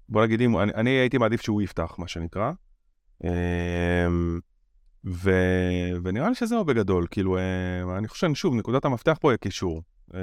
בוא 0.09 0.23
נגיד, 0.23 0.41
אם- 0.41 0.57
אני, 0.57 0.73
אני 0.73 0.89
הייתי 0.89 1.17
מעדיף 1.17 1.41
שהוא 1.41 1.61
יפתח, 1.61 1.95
מה 1.97 2.07
שנקרא. 2.07 2.51
אמ, 3.23 4.39
ו... 5.05 5.31
ונראה 6.03 6.29
לי 6.29 6.35
שזהו 6.35 6.65
בגדול, 6.65 7.07
כאילו, 7.11 7.37
אה, 7.37 7.97
אני 7.97 8.07
חושב, 8.07 8.33
שוב, 8.33 8.55
נקודת 8.55 8.85
המפתח 8.85 9.17
פה 9.21 9.31
היא 9.31 9.37
קישור. 9.37 9.81
אה, 10.15 10.19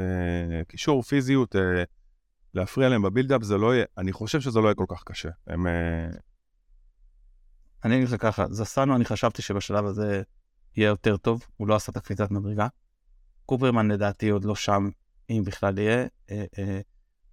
קישור, 0.69 1.03
פיזיות, 1.03 1.57
אה, 1.57 1.83
להפריע 2.55 2.89
להם 2.89 3.03
בבילדאפ, 3.03 3.43
זה 3.43 3.59
לא 3.59 3.75
יהיה, 3.75 3.85
אני 3.99 4.13
חושב 4.13 4.41
שזה 4.41 4.61
לא 4.61 4.65
יהיה 4.65 4.75
כל 4.75 4.85
כך 4.89 5.03
קשה. 5.05 5.29
הם... 5.47 5.67
אני 7.85 7.97
אגיד 7.97 8.09
לך 8.09 8.23
ככה, 8.23 8.47
זסנו, 8.51 8.97
אני 8.97 9.05
חשבתי 9.05 9.43
שבשלב 9.43 9.85
הזה 9.85 10.23
יהיה 10.77 10.89
יותר 10.89 11.17
טוב, 11.17 11.43
הוא 11.57 11.69
לא 11.69 11.75
עשה 11.75 11.93
את 11.93 11.97
הקפיצת 11.97 12.31
מדרגה. 12.31 12.69
קופרמן 13.47 13.91
לדעתי 13.91 14.29
עוד 14.29 14.45
לא 14.45 14.55
שם, 14.55 14.89
אם 15.31 15.43
בכלל 15.47 15.79
יהיה. 15.79 16.07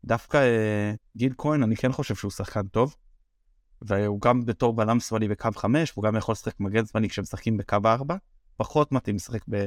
דווקא 0.08 0.40
גיל 1.18 1.34
כהן, 1.38 1.64
אני 1.64 1.76
כן 1.76 1.92
חושב 1.92 2.16
שהוא 2.16 2.32
שחקן 2.32 2.68
טוב. 2.68 2.96
והוא 3.82 4.22
גם 4.22 4.46
בתור 4.46 4.74
בלם 4.74 5.00
שמאלי 5.00 5.28
בקו 5.28 5.50
5, 5.56 5.92
והוא 5.92 6.04
גם 6.04 6.16
יכול 6.16 6.34
לשחק 6.34 6.60
מגן 6.60 6.86
זמני 6.86 7.10
כשמשחקים 7.10 7.58
בקו 7.58 7.78
4, 7.86 8.16
פחות 8.58 8.92
מתאים 8.92 9.16
לשחק 9.16 9.42
ב... 9.50 9.66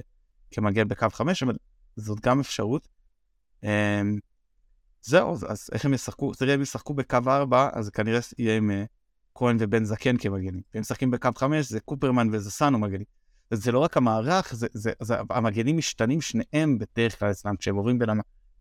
כמגן 0.51 0.89
בקו 0.89 1.11
5, 1.11 1.43
אבל 1.43 1.57
זאת 1.97 2.21
גם 2.21 2.41
אפשרות. 2.41 2.89
Um, 3.63 3.67
זהו, 5.03 5.35
אז 5.49 5.71
איך 5.73 5.85
הם 5.85 5.95
ישחקו? 5.95 6.35
תראה, 6.35 6.55
אם 6.55 6.63
ישחקו 6.63 6.95
בקו 6.95 7.19
4, 7.27 7.69
אז 7.73 7.91
כנראה 7.91 8.21
יהיה 8.39 8.57
עם 8.57 8.71
uh, 8.71 8.89
כהן 9.35 9.57
ובן 9.61 9.85
זקן 9.85 10.17
כמגנים. 10.17 10.63
ואם 10.75 10.81
משחקים 10.81 11.11
בקו 11.11 11.29
5, 11.37 11.69
זה 11.69 11.81
קופרמן 11.81 12.29
וזסנו 12.33 12.79
מגנים. 12.79 13.07
זה 13.51 13.73
לא 13.73 13.79
רק 13.79 13.97
המערך, 13.97 14.55
זה, 14.55 14.67
זה, 14.73 14.93
זה, 15.03 15.15
המגנים 15.31 15.77
משתנים 15.77 16.21
שניהם 16.21 16.79
בדרך 16.79 17.19
כלל 17.19 17.31
אצלם, 17.31 17.57
כשהם 17.57 17.77
עוברים 17.77 17.99
בין 17.99 18.09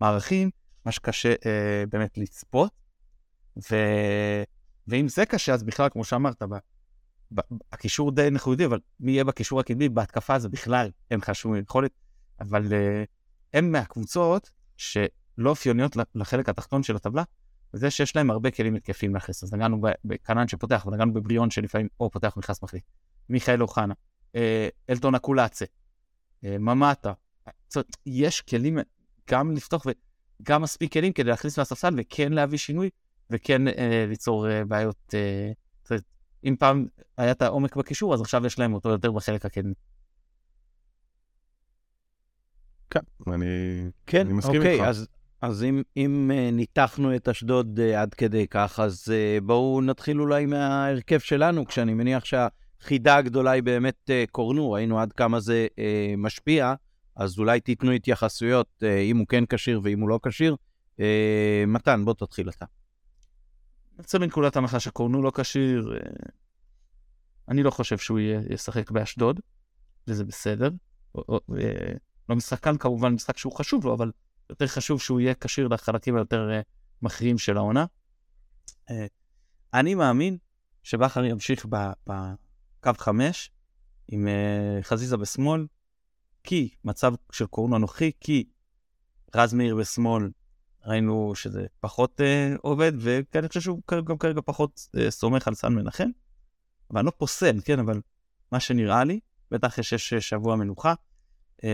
המערכים, 0.02 0.50
מה 0.86 0.92
שקשה 0.92 1.34
uh, 1.34 1.90
באמת 1.90 2.18
לצפות. 2.18 2.72
ו... 3.72 3.76
ואם 4.88 5.08
זה 5.08 5.26
קשה, 5.26 5.54
אז 5.54 5.64
בכלל, 5.64 5.90
כמו 5.90 6.04
שאמרת, 6.04 6.44
ב, 6.44 6.56
ב, 7.36 7.42
הקישור 7.72 8.12
די 8.12 8.30
יודעים, 8.48 8.70
אבל 8.70 8.80
מי 9.00 9.12
יהיה 9.12 9.24
בקישור 9.24 9.60
הקדמי, 9.60 9.90
בהתקפה 9.90 10.40
זה 10.40 10.50
בכלל 10.50 10.90
אין 11.12 11.20
לך 11.20 11.36
שום 11.36 11.56
יכולת, 11.56 11.92
אבל 12.40 12.66
uh, 12.66 13.08
הם 13.54 13.72
מהקבוצות 13.72 14.52
שלא 14.78 15.50
אופיוניות 15.50 15.98
לחלק 16.16 16.50
התחתון 16.50 16.84
של 16.84 16.96
הטבלה, 16.96 17.24
וזה 17.74 17.92
שיש 17.92 18.16
להם 18.16 18.32
הרבה 18.32 18.52
כלים 18.52 18.76
התקפים 18.76 19.14
להכניס. 19.14 19.44
אז 19.44 19.54
נגענו 19.54 19.82
בקנן 20.06 20.48
שפותח, 20.48 20.86
ונגענו 20.86 21.14
בבריאון 21.14 21.52
שלפעמים 21.52 21.88
או 22.00 22.10
פותח 22.10 22.34
ונכנס 22.38 22.64
מחליט. 22.64 22.84
מיכאל 23.30 23.62
אוחנה, 23.62 23.94
אה, 24.36 24.70
אלטון 24.90 25.16
אקולצה, 25.16 25.66
אה, 26.44 26.58
ממטה. 26.58 27.14
זאת 27.68 27.76
אומרת, 27.76 27.98
יש 28.06 28.42
כלים 28.42 28.78
גם 29.30 29.52
לפתוח 29.52 29.86
וגם 30.42 30.62
מספיק 30.62 30.94
כלים 30.94 31.14
כדי 31.14 31.30
להכניס 31.30 31.60
מהספסל 31.60 31.94
וכן 31.98 32.34
להביא 32.34 32.58
שינוי, 32.58 32.90
וכן 33.30 33.68
אה, 33.68 34.06
ליצור 34.08 34.50
אה, 34.50 34.66
בעיות. 34.66 35.14
אה, 35.14 35.52
זאת 35.84 36.04
אם 36.44 36.56
פעם 36.60 36.88
היה 37.18 37.32
את 37.32 37.42
העומק 37.42 37.76
בקישור, 37.76 38.14
אז 38.14 38.22
עכשיו 38.22 38.46
יש 38.46 38.60
להם 38.60 38.74
אותו 38.74 38.90
יותר 38.90 39.12
בחלק 39.12 39.46
הקדמי. 39.46 39.74
כן, 42.90 43.00
אני, 43.28 43.46
כן, 44.06 44.26
אני 44.26 44.34
מסכים 44.34 44.56
אוקיי, 44.56 44.74
איתך. 44.74 44.84
אז, 44.84 45.08
אז 45.42 45.64
אם, 45.64 45.82
אם 45.98 46.32
uh, 46.34 46.56
ניתחנו 46.56 47.16
את 47.16 47.28
אשדוד 47.28 47.80
uh, 47.80 47.98
עד 47.98 48.14
כדי 48.14 48.48
כך, 48.48 48.80
אז 48.80 49.08
uh, 49.08 49.44
בואו 49.44 49.82
נתחיל 49.82 50.22
אולי 50.22 50.46
מההרכב 50.46 51.20
שלנו, 51.20 51.66
כשאני 51.66 51.94
מניח 51.94 52.24
שהחידה 52.26 53.16
הגדולה 53.16 53.52
היא 53.52 53.64
באמת 53.64 54.10
קורנו, 54.32 54.72
ראינו 54.72 55.00
עד 55.00 55.14
כמה 55.14 55.40
זה 55.40 55.68
משפיע, 56.18 56.74
אז 57.20 57.40
אולי 57.40 57.60
תיתנו 57.60 57.92
התייחסויות, 57.92 58.68
uh, 58.84 58.86
אם 58.86 59.18
הוא 59.18 59.28
כן 59.28 59.46
כשיר 59.46 59.82
ואם 59.84 60.00
הוא 60.00 60.10
לא 60.10 60.20
כשיר. 60.24 60.56
Uh, 60.98 61.02
מתן, 61.68 62.06
בוא 62.06 62.14
תתחיל 62.14 62.50
אתה. 62.50 62.66
יוצא 64.00 64.18
מנקודת 64.18 64.56
הנחה 64.56 64.80
שקורנו 64.80 65.22
לא 65.22 65.32
כשיר, 65.36 65.94
אה, 65.94 66.12
אני 67.48 67.64
לא 67.64 67.72
חושב 67.72 67.98
שהוא 67.98 68.20
ישחק 68.50 68.92
באשדוד, 68.92 69.40
וזה 70.08 70.24
בסדר. 70.24 70.70
אה, 71.18 71.22
לא 72.30 72.36
משחק 72.36 72.64
כאן 72.64 72.78
כמובן 72.78 73.14
משחק 73.14 73.38
שהוא 73.38 73.54
חשוב 73.54 73.86
לו, 73.86 73.94
אבל 73.94 74.12
יותר 74.50 74.68
חשוב 74.68 75.02
שהוא 75.02 75.20
יהיה 75.20 75.34
כשיר 75.34 75.68
לחלקים 75.68 76.16
היותר 76.16 76.52
אה, 76.52 76.62
מכריעים 77.02 77.38
של 77.38 77.58
העונה. 77.58 77.86
אני 79.74 79.96
מאמין 79.96 80.38
שבכר 80.84 81.26
ימשיך 81.26 81.66
בקו 82.08 82.92
5 82.98 83.52
עם 84.08 84.28
חזיזה 84.82 85.18
בשמאל, 85.18 85.66
כי 86.44 86.70
מצב 86.84 87.14
של 87.32 87.46
קורנו 87.46 87.76
אנוכי, 87.76 88.12
כי 88.20 88.50
רז 89.36 89.54
מאיר 89.54 89.76
בשמאל 89.76 90.30
ראינו 90.86 91.36
שזה 91.36 91.66
פחות 91.80 92.20
uh, 92.20 92.60
עובד, 92.62 92.92
ואני 93.00 93.48
חושב 93.48 93.62
שהוא 93.62 93.82
גם 94.06 94.18
כרגע 94.18 94.42
פחות 94.46 94.88
uh, 94.96 95.10
סומך 95.10 95.48
על 95.48 95.56
סן 95.56 95.74
מנחם. 95.74 96.10
אבל 96.92 97.00
אני 97.00 97.06
לא 97.06 97.12
פוסל, 97.18 97.62
כן, 97.66 97.80
אבל 97.80 98.02
מה 98.52 98.60
שנראה 98.60 99.04
לי, 99.04 99.20
בטח 99.52 99.68
אחרי 99.68 99.84
שיש 99.84 100.14
שבוע 100.14 100.56
מנוחה, 100.56 100.94
uh, 101.58 101.66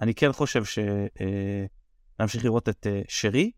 אני 0.00 0.14
כן 0.14 0.32
חושב 0.32 0.62
שנמשיך 0.64 2.42
uh, 2.42 2.44
לראות 2.44 2.68
את 2.68 2.86
uh, 2.86 3.04
שרי. 3.08 3.50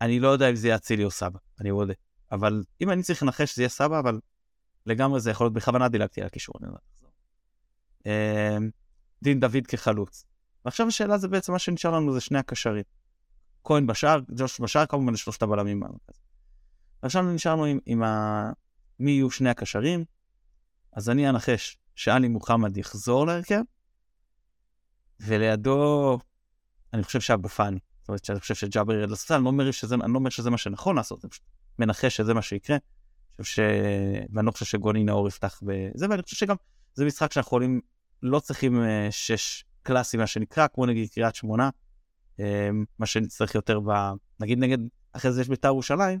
אני 0.00 0.20
לא 0.20 0.28
יודע 0.28 0.50
אם 0.50 0.54
זה 0.54 0.68
יהיה 0.68 0.76
אצילי 0.76 1.04
או 1.04 1.10
סבא, 1.10 1.38
אני 1.60 1.70
מודה. 1.70 1.94
אבל 2.32 2.64
אם 2.80 2.90
אני 2.90 3.02
צריך 3.02 3.22
לנחש 3.22 3.52
שזה 3.52 3.62
יהיה 3.62 3.68
סבא, 3.68 3.98
אבל 3.98 4.20
לגמרי 4.86 5.20
זה 5.20 5.30
יכול 5.30 5.44
להיות 5.44 5.54
בכוונה 5.54 5.88
דילגתי 5.88 6.22
על. 6.22 6.28
אני 6.60 6.68
uh, 8.04 8.79
דין 9.22 9.40
דוד 9.40 9.66
כחלוץ. 9.68 10.24
ועכשיו 10.64 10.88
השאלה 10.88 11.18
זה 11.18 11.28
בעצם 11.28 11.52
מה 11.52 11.58
שנשאר 11.58 11.90
לנו 11.90 12.14
זה 12.14 12.20
שני 12.20 12.38
הקשרים. 12.38 12.84
כהן 13.64 13.86
בשער, 13.86 14.20
ג'וש 14.36 14.60
בשער, 14.60 14.86
כמובן 14.86 15.12
לשלושת 15.12 15.42
הבלמים. 15.42 15.82
עכשיו 17.02 17.22
נשארנו 17.22 17.64
עם, 17.64 17.78
עם 17.86 18.02
ה... 18.02 18.52
מי 18.98 19.10
יהיו 19.10 19.30
שני 19.30 19.50
הקשרים, 19.50 20.04
אז 20.92 21.10
אני 21.10 21.28
אנחש 21.28 21.78
שאלי 21.94 22.28
מוחמד 22.28 22.76
יחזור 22.76 23.26
להרכב, 23.26 23.60
ולידו, 25.20 26.18
אני 26.92 27.02
חושב 27.02 27.20
שאבו 27.20 27.48
פאני. 27.48 27.78
זאת 28.00 28.08
אומרת, 28.08 28.24
שאני 28.24 28.40
חושב 28.40 28.54
שג'אבר 28.54 28.94
ירד 28.94 29.10
לספסל, 29.10 29.34
אני, 29.34 29.44
לא 29.44 29.48
אומר 29.48 29.70
שזה, 29.70 29.94
אני 29.94 30.12
לא 30.12 30.18
אומר 30.18 30.30
שזה 30.30 30.50
מה 30.50 30.58
שנכון 30.58 30.96
לעשות, 30.96 31.24
אני 31.24 31.30
פשוט 31.30 31.44
מנחש 31.78 32.16
שזה 32.16 32.34
מה 32.34 32.42
שיקרה. 32.42 32.76
חושב 33.40 33.54
ש... 33.54 33.58
ואני 34.32 34.46
לא 34.46 34.52
חושב 34.52 34.64
שגוני 34.64 35.04
נאור 35.04 35.28
יפתח 35.28 35.60
בזה, 35.62 36.06
ואני 36.10 36.22
חושב 36.22 36.36
שגם 36.36 36.56
זה 36.94 37.04
משחק 37.04 37.32
שאנחנו 37.32 37.48
יכולים, 37.48 37.80
לא 38.22 38.40
צריכים 38.40 38.82
אה, 38.82 39.08
שש 39.10 39.64
קלאסי, 39.82 40.16
מה 40.16 40.26
שנקרא, 40.26 40.66
כמו 40.66 40.86
נגיד 40.86 41.08
קריית 41.10 41.34
שמונה, 41.34 41.70
אמ, 42.38 42.84
מה 42.98 43.06
שנצטרך 43.06 43.54
יותר 43.54 43.80
ב... 43.80 43.90
נגיד 44.40 44.58
נגד, 44.58 44.78
אחרי 45.12 45.32
זה 45.32 45.40
יש 45.40 45.48
בית"ר 45.48 45.68
ירושלים, 45.68 46.20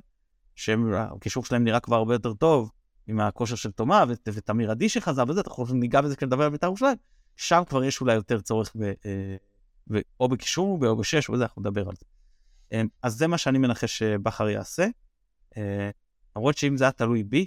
שהקישור 0.54 1.44
שלהם 1.44 1.64
נראה 1.64 1.80
כבר 1.80 1.96
הרבה 1.96 2.14
יותר 2.14 2.34
טוב, 2.34 2.70
עם 3.06 3.20
הכושר 3.20 3.56
של 3.56 3.70
תומה 3.70 4.04
ותמיר 4.26 4.70
עדי 4.70 4.88
שחזר 4.88 5.24
וזה, 5.28 5.40
אנחנו 5.46 5.74
ניגע 5.74 6.00
בזה 6.00 6.16
כשנדבר 6.16 6.44
על 6.44 6.50
בית"ר 6.50 6.66
ירושלים, 6.66 6.96
שם 7.36 7.62
כבר 7.68 7.84
יש 7.84 8.00
אולי 8.00 8.14
יותר 8.14 8.40
צורך 8.40 8.72
ב... 8.76 8.82
אה, 8.82 9.36
ב... 9.92 10.00
או 10.20 10.28
בקישור 10.28 10.86
או 10.86 10.96
בשש 10.96 11.28
או 11.28 11.34
בזה, 11.34 11.42
אנחנו 11.42 11.62
נדבר 11.62 11.88
על 11.88 11.94
זה. 11.98 12.06
אמ, 12.72 12.86
אז 13.02 13.14
זה 13.14 13.26
מה 13.26 13.38
שאני 13.38 13.58
מנחש 13.58 13.98
שבכר 13.98 14.48
יעשה. 14.48 14.86
למרות 16.36 16.56
שאם 16.56 16.76
זה 16.76 16.84
היה 16.84 16.92
תלוי 16.92 17.24
בי, 17.24 17.46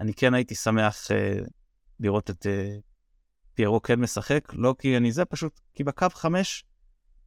אני 0.00 0.14
כן 0.14 0.34
הייתי 0.34 0.54
שמח 0.54 1.10
אה, 1.10 1.38
לראות 2.00 2.30
את 2.30 2.46
פיירו 3.54 3.82
כן 3.82 4.00
משחק, 4.00 4.52
לא 4.52 4.74
כי 4.78 4.96
אני 4.96 5.12
זה, 5.12 5.24
פשוט 5.24 5.60
כי 5.74 5.84
בקו 5.84 6.06
חמש 6.14 6.64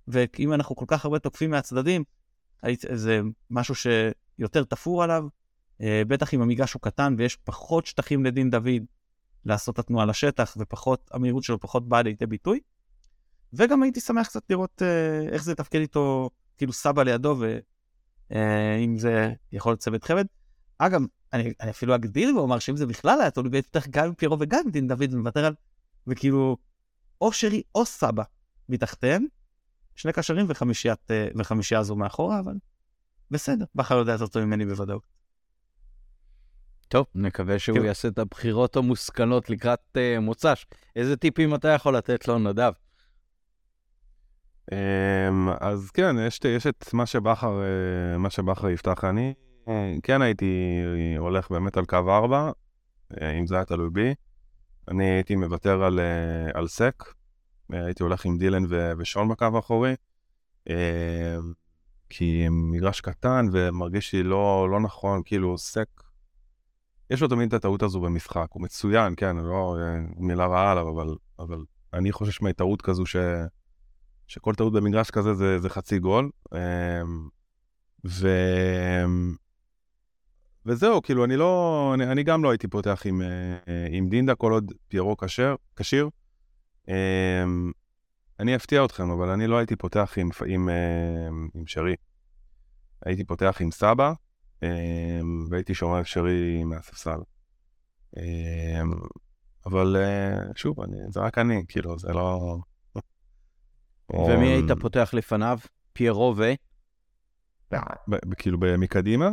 ואם 0.08 0.54
אנחנו 0.54 0.76
כל 0.76 0.86
כך 0.88 1.06
הרבה 1.06 1.20
תוקפים 1.20 1.52
מהצדדים, 1.52 2.04
זה 2.94 3.22
משהו 3.50 3.76
שיותר 3.76 4.64
תפור 4.64 5.04
עליו, 5.04 5.24
אה, 5.82 6.02
בטח 6.08 6.34
אם 6.34 6.42
המגרש 6.42 6.74
הוא 6.74 6.82
קטן 6.82 7.16
ויש 7.18 7.36
פחות 7.36 7.86
שטחים 7.86 8.26
לדין 8.26 8.50
דוד 8.50 8.84
לעשות 9.46 9.74
את 9.74 9.80
התנועה 9.80 10.06
לשטח, 10.06 10.58
ופחות, 10.60 11.10
המהירות 11.14 11.44
שלו 11.44 11.60
פחות 11.60 11.90
באה 11.90 12.02
לידי 12.02 12.26
ביטוי. 12.26 12.60
וגם 13.54 13.84
הייתי 13.84 14.00
שמח 14.00 14.28
קצת 14.28 14.44
לראות 14.50 14.82
אה, 14.82 15.30
איך 15.32 15.44
זה 15.44 15.52
יתפקד 15.52 15.80
איתו, 15.80 16.30
כאילו 16.58 16.74
סבא 16.74 17.04
לידו, 17.04 17.36
ואם 17.40 18.94
אה, 18.94 19.00
זה 19.00 19.34
יכול 19.52 19.72
להיות 19.72 19.80
צוות 19.80 20.04
חמד. 20.04 20.26
אגב, 20.78 21.02
אני, 21.34 21.54
אני 21.62 21.70
אפילו 21.70 21.96
אגדיל 21.96 22.38
ואומר 22.38 22.60
שאם 22.60 22.78
זה 22.78 22.86
בכלל 22.86 23.22
היה 23.22 23.32
תלוי 23.32 23.50
בטח 23.50 23.88
גם 23.88 24.06
עם 24.06 24.14
פירו 24.14 24.38
וגם 24.40 24.62
עם 24.66 24.72
דין 24.72 24.88
דוד, 24.88 25.14
ומוותר 25.14 25.46
על, 25.46 25.54
וכאילו, 26.08 26.58
או 27.22 27.32
שרי 27.32 27.62
או 27.76 27.86
סבא 27.86 28.24
מתחתיהם, 28.70 29.26
שני 29.96 30.14
קשרים 30.14 30.46
וחמישיית, 30.50 31.12
אה, 31.12 31.28
וחמישייה 31.36 31.84
זו 31.84 31.96
מאחורה, 31.96 32.40
אבל 32.40 32.54
בסדר, 33.32 33.66
בכר 33.76 33.96
יודע 33.96 34.12
יותר 34.12 34.28
טוב 34.28 34.44
ממני 34.44 34.66
בוודאות. 34.66 35.18
טוב, 36.88 37.06
נקווה 37.16 37.60
שהוא 37.60 37.78
כן. 37.78 37.86
יעשה 37.86 38.08
את 38.08 38.20
הבחירות 38.20 38.76
המושכלות 38.76 39.50
לקראת 39.50 39.80
uh, 39.98 40.20
מוצ"ש. 40.20 40.66
איזה 40.96 41.18
טיפים 41.18 41.56
אתה 41.56 41.68
יכול 41.68 41.98
לתת 41.98 42.28
לו, 42.28 42.40
נדב? 42.40 42.72
Um, 44.72 44.74
אז 45.60 45.92
כן, 45.92 46.16
יש, 46.28 46.40
יש 46.46 46.68
את 46.68 46.94
מה 46.94 47.06
שבכר, 47.06 47.62
uh, 47.62 48.18
מה 48.18 48.30
שבכר 48.30 48.70
יפתח. 48.70 49.04
אני 49.04 49.34
uh, 49.66 49.70
כן 50.04 50.22
הייתי 50.22 50.82
הולך 51.18 51.52
באמת 51.52 51.78
על 51.78 51.86
קו 51.86 51.98
4, 51.98 52.52
uh, 53.14 53.24
אם 53.40 53.48
זה 53.48 53.56
היה 53.56 53.66
תלוי 53.66 53.90
בי. 53.90 54.14
אני 54.88 55.04
הייתי 55.04 55.36
מוותר 55.36 55.84
על, 55.84 56.00
uh, 56.00 56.58
על 56.58 56.68
סק, 56.68 57.14
הייתי 57.70 58.04
הולך 58.04 58.26
עם 58.26 58.38
דילן 58.38 58.64
ו- 58.70 58.92
ושון 58.98 59.30
בקו 59.30 59.46
האחורי, 59.56 59.96
אה, 60.70 61.38
כי 62.10 62.46
מגרש 62.50 63.02
קטן 63.02 63.46
ומרגיש 63.52 64.14
לי 64.14 64.24
לא, 64.24 64.68
לא 64.72 64.80
נכון, 64.80 65.22
כאילו 65.26 65.58
סק, 65.58 65.88
יש 67.10 67.22
לו 67.22 67.28
תמיד 67.28 67.48
את 67.48 67.54
הטעות 67.54 67.84
הזו 67.84 68.02
במשחק, 68.02 68.48
הוא 68.50 68.64
מצוין, 68.64 69.14
כן, 69.18 69.38
לא 69.38 69.78
אה, 69.80 70.00
מילה 70.18 70.46
רעה 70.46 70.72
עליו, 70.72 70.90
אבל, 70.90 71.16
אבל 71.40 71.64
אני 71.94 72.12
חושש 72.12 72.42
מהטעות 72.42 72.82
כזו 72.82 73.06
ש, 73.06 73.16
שכל 74.28 74.56
טעות 74.56 74.74
במגרש 74.74 75.12
כזה 75.12 75.34
זה, 75.34 75.60
זה 75.60 75.70
חצי 75.70 76.00
גול. 76.00 76.30
ו... 78.06 78.28
וזהו, 80.68 81.02
כאילו, 81.02 81.26
אני 81.26 81.36
לא, 81.36 81.92
אני, 81.94 82.12
אני 82.12 82.24
גם 82.24 82.44
לא 82.44 82.50
הייתי 82.50 82.68
פותח 82.68 83.02
עם, 83.06 83.22
אה, 83.22 83.88
עם 83.92 84.10
דינדה 84.10 84.36
כל 84.36 84.52
עוד 84.52 84.74
פיירו 84.88 85.18
כשר, 85.18 85.56
כשיר. 85.76 86.10
אמ, 86.88 87.72
אני 88.40 88.56
אפתיע 88.56 88.86
אתכם, 88.86 89.10
אבל 89.10 89.30
אני 89.30 89.48
לא 89.48 89.58
הייתי 89.58 89.76
פותח 89.76 90.14
עם, 90.18 90.30
עם, 90.48 90.70
אה, 90.70 91.28
עם 91.54 91.68
שרי. 91.68 91.96
הייתי 93.06 93.24
פותח 93.24 93.58
עם 93.62 93.72
סבא, 93.72 94.14
אמ, 94.64 94.68
והייתי 95.50 95.74
שומע 95.74 96.04
שרי 96.04 96.64
מהספסל. 96.64 97.20
אמ, 98.18 98.92
אבל 99.66 99.96
אה, 99.96 100.38
שוב, 100.56 100.82
אני, 100.82 100.98
זה 101.10 101.20
רק 101.20 101.38
אני, 101.38 101.64
כאילו, 101.68 102.00
זה 102.00 102.14
לא... 102.14 102.58
ומי 104.10 104.48
היית 104.48 104.72
פותח 104.82 105.10
לפניו? 105.14 105.60
פיירו 105.94 106.34
ו? 106.38 106.44
כאילו, 108.38 108.58
מקדימה? 108.78 109.30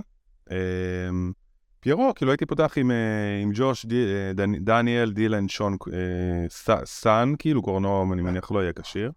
אמ, 0.51 1.33
פיירו, 1.81 2.13
כאילו 2.17 2.31
הייתי 2.31 2.47
פותח 2.47 2.73
עם, 2.77 2.91
אה, 2.91 3.43
עם 3.43 3.51
ג'וש, 3.55 3.87
אה, 3.93 4.33
דניאל, 4.61 5.13
דילן, 5.13 5.49
שון, 5.49 5.77
סאן, 6.85 7.33
כאילו 7.39 7.63
קורנו, 7.63 8.13
אני 8.13 8.23
מניח, 8.23 8.51
לא 8.51 8.63
יהיה 8.63 8.73
כשיר. 8.73 9.13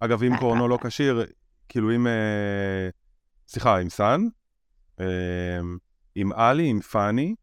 אגב, 0.00 0.22
אם 0.22 0.36
קורנו 0.36 0.68
לא 0.68 0.78
כשיר, 0.82 1.26
כאילו 1.68 1.94
אם... 1.94 2.06
סליחה, 3.48 3.78
עם 3.78 3.88
סאן, 3.88 4.20
אמ, 5.00 5.04
עם 6.14 6.32
עלי, 6.32 6.68
עם 6.68 6.80
פאני, 6.80 7.34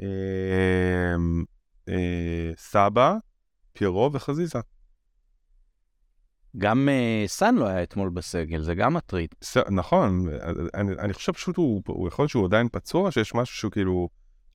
אמ, 0.00 1.44
אה, 1.88 2.50
סבא, 2.56 3.16
פיירו 3.72 4.10
וחזיזה. 4.12 4.58
גם 6.58 6.88
uh, 6.88 7.28
סאן 7.28 7.54
לא 7.54 7.66
היה 7.66 7.82
אתמול 7.82 8.08
בסגל, 8.10 8.62
זה 8.62 8.74
גם 8.74 8.94
מטריד. 8.94 9.34
ס... 9.42 9.56
נכון, 9.56 10.26
אני, 10.74 10.92
אני 10.98 11.12
חושב 11.12 11.32
פשוט 11.32 11.56
הוא, 11.56 11.82
הוא 11.86 12.08
יכול 12.08 12.22
להיות 12.22 12.30
שהוא 12.30 12.46
עדיין 12.46 12.68
פצוע, 12.72 13.10
שיש 13.10 13.34
משהו 13.34 13.56
שהוא 13.56 13.72
כאילו 13.72 14.08